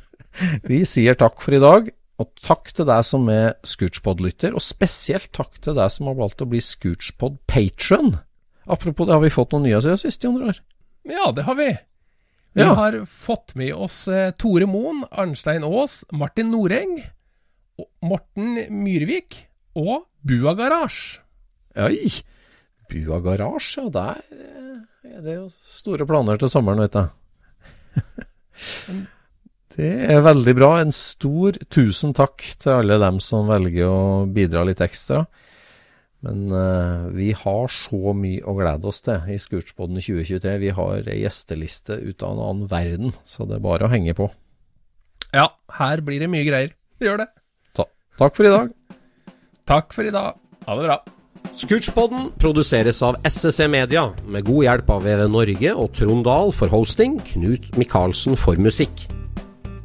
Vi 0.66 0.80
sier 0.82 1.14
takk 1.14 1.38
for 1.44 1.54
i 1.54 1.60
dag, 1.62 1.92
og 2.18 2.30
takk 2.42 2.72
til 2.74 2.88
deg 2.88 3.04
som 3.06 3.28
er 3.30 3.52
Scootspod-lytter, 3.66 4.50
og 4.58 4.62
spesielt 4.66 5.30
takk 5.34 5.60
til 5.62 5.76
deg 5.78 5.92
som 5.94 6.08
har 6.10 6.16
valgt 6.18 6.42
å 6.42 6.48
bli 6.50 6.58
Scootspod 6.58 7.36
patron. 7.50 8.16
Apropos 8.66 9.06
det, 9.06 9.14
har 9.14 9.22
vi 9.22 9.30
fått 9.30 9.54
noen 9.54 9.68
nye 9.68 9.78
siden 9.84 10.00
sist, 10.00 10.26
Jon 10.26 10.40
Roar? 10.42 10.58
Ja, 11.06 11.30
det 11.36 11.46
har 11.46 11.58
vi. 11.58 11.68
Vi 12.54 12.62
Ja. 12.62 12.74
har 12.78 13.00
fått 13.10 13.54
med 13.58 13.74
oss 13.74 14.06
eh, 14.08 14.30
Tore 14.38 14.66
Moen, 14.70 15.02
Arnstein 15.10 15.64
Aas, 15.66 16.04
Martin 16.14 16.52
Noreng, 16.54 17.00
Morten 18.06 18.60
Myrvik 18.70 19.40
og 19.74 20.04
Bua 20.22 20.54
Garasje. 20.54 21.18
Oi! 21.82 22.12
Bua 22.92 23.18
Garasje, 23.24 23.82
ja, 23.82 23.90
der 23.90 24.22
eh, 24.30 25.16
er 25.16 25.24
det 25.24 25.34
jo 25.40 25.48
store 25.50 26.06
planer 26.06 26.38
til 26.38 26.52
sommeren, 26.52 26.84
vet 26.86 26.94
jeg. 27.00 27.10
Det 29.74 29.88
er 30.14 30.20
veldig 30.22 30.52
bra. 30.54 30.68
En 30.84 30.92
stor 30.94 31.56
tusen 31.74 32.12
takk 32.14 32.44
til 32.62 32.76
alle 32.76 32.94
dem 33.02 33.16
som 33.18 33.48
velger 33.50 33.88
å 33.90 34.02
bidra 34.30 34.62
litt 34.68 34.78
ekstra. 34.84 35.24
Men 36.24 36.46
uh, 36.48 37.10
vi 37.12 37.32
har 37.36 37.72
så 37.72 38.14
mye 38.16 38.44
å 38.48 38.54
glede 38.56 38.88
oss 38.88 39.02
til 39.04 39.28
i 39.28 39.36
Skurtspodden 39.40 40.00
2023. 40.00 40.54
Vi 40.62 40.72
har 40.76 41.10
ei 41.12 41.20
gjesteliste 41.20 41.98
ut 42.00 42.24
av 42.24 42.32
en 42.36 42.44
annen 42.48 42.70
verden, 42.70 43.12
så 43.28 43.44
det 43.48 43.58
er 43.58 43.66
bare 43.66 43.84
å 43.84 43.92
henge 43.92 44.16
på. 44.16 44.30
Ja, 45.34 45.50
her 45.76 46.00
blir 46.06 46.22
det 46.22 46.30
mye 46.32 46.46
greier. 46.46 46.72
Det 46.96 47.10
gjør 47.10 47.24
det. 47.24 47.28
Ta 47.76 47.88
takk 48.22 48.38
for 48.38 48.48
i 48.48 48.54
dag. 48.54 48.72
Takk 49.68 49.92
for 49.96 50.08
i 50.08 50.14
dag. 50.14 50.40
Ha 50.64 50.78
det 50.78 50.86
bra. 50.86 50.98
Scootspodden 51.54 52.30
produseres 52.40 53.02
av 53.04 53.18
SSC 53.28 53.68
Media, 53.70 54.08
med 54.26 54.46
god 54.48 54.64
hjelp 54.64 54.88
av 54.90 55.04
VV 55.04 55.26
Norge 55.30 55.74
og 55.76 55.92
Trond 55.94 56.24
Dahl 56.26 56.54
for 56.56 56.72
hosting, 56.72 57.18
Knut 57.28 57.68
Micaelsen 57.78 58.38
for 58.40 58.58
musikk. 58.58 59.04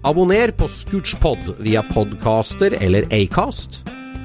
Abonner 0.08 0.54
på 0.56 0.70
Scootspod 0.72 1.58
via 1.60 1.84
podcaster 1.92 2.78
eller 2.80 3.10
Acast, 3.14 3.84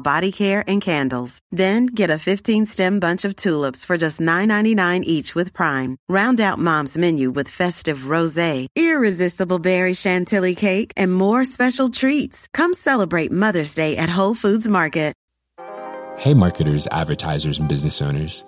body 0.00 0.32
care 0.32 0.64
and 0.66 0.80
candles. 0.80 1.38
Then 1.50 1.86
get 1.86 2.10
a 2.10 2.14
15-stem 2.14 2.98
bunch 2.98 3.24
of 3.24 3.36
tulips 3.36 3.84
for 3.84 3.98
just 3.98 4.18
$9.99 4.18 5.02
each 5.04 5.34
with 5.34 5.52
Prime. 5.52 5.98
Round 6.08 6.40
out 6.40 6.58
Mom's 6.58 6.96
menu 6.96 7.30
with 7.30 7.50
festive 7.50 8.08
rosé, 8.14 8.66
irresistible 8.74 9.58
berry 9.58 9.92
chantilly 9.92 10.54
cake, 10.54 10.92
and 10.96 11.14
more 11.14 11.44
special 11.44 11.90
treats. 11.90 12.48
Come 12.54 12.72
celebrate 12.72 13.30
Mother's 13.30 13.74
Day 13.74 13.96
at 13.98 14.08
Whole 14.08 14.34
Foods 14.34 14.66
Market. 14.66 15.10
Hey, 16.20 16.34
marketers, 16.34 16.86
advertisers, 16.88 17.58
and 17.58 17.66
business 17.66 18.02
owners. 18.02 18.44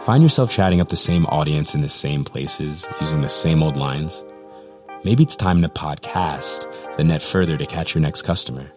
Find 0.00 0.24
yourself 0.24 0.50
chatting 0.50 0.80
up 0.80 0.88
the 0.88 0.96
same 0.96 1.24
audience 1.26 1.72
in 1.72 1.80
the 1.80 1.88
same 1.88 2.24
places, 2.24 2.88
using 3.00 3.20
the 3.20 3.28
same 3.28 3.62
old 3.62 3.76
lines? 3.76 4.24
Maybe 5.04 5.22
it's 5.22 5.36
time 5.36 5.62
to 5.62 5.68
podcast, 5.68 6.66
then 6.96 7.06
net 7.06 7.22
further 7.22 7.56
to 7.56 7.64
catch 7.64 7.94
your 7.94 8.02
next 8.02 8.22
customer. 8.22 8.72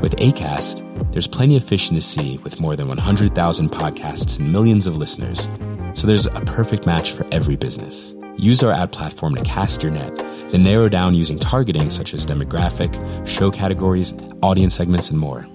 With 0.00 0.16
ACAST, 0.16 1.12
there's 1.12 1.26
plenty 1.26 1.56
of 1.56 1.64
fish 1.64 1.88
in 1.90 1.94
the 1.94 2.00
sea 2.00 2.38
with 2.38 2.60
more 2.60 2.76
than 2.76 2.88
100,000 2.88 3.70
podcasts 3.70 4.38
and 4.38 4.52
millions 4.52 4.86
of 4.86 4.96
listeners. 4.96 5.48
So 5.94 6.06
there's 6.06 6.26
a 6.26 6.40
perfect 6.46 6.86
match 6.86 7.12
for 7.12 7.26
every 7.32 7.56
business. 7.56 8.14
Use 8.36 8.62
our 8.62 8.72
ad 8.72 8.92
platform 8.92 9.34
to 9.34 9.44
cast 9.44 9.82
your 9.82 9.92
net, 9.92 10.16
then 10.50 10.62
narrow 10.62 10.88
down 10.88 11.14
using 11.14 11.38
targeting 11.38 11.90
such 11.90 12.14
as 12.14 12.24
demographic, 12.24 12.94
show 13.26 13.50
categories, 13.50 14.14
audience 14.42 14.74
segments, 14.74 15.10
and 15.10 15.18
more. 15.18 15.46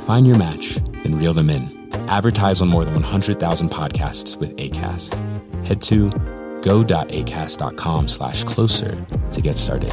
Find 0.00 0.26
your 0.26 0.38
match, 0.38 0.76
then 1.02 1.18
reel 1.18 1.34
them 1.34 1.50
in. 1.50 1.90
Advertise 2.08 2.60
on 2.62 2.68
more 2.68 2.84
than 2.84 2.94
100,000 2.94 3.70
podcasts 3.70 4.36
with 4.36 4.54
ACAST. 4.56 5.14
Head 5.64 5.80
to 5.82 6.10
go.acast.com 6.60 8.08
slash 8.08 8.44
closer 8.44 9.04
to 9.32 9.40
get 9.40 9.56
started. 9.56 9.92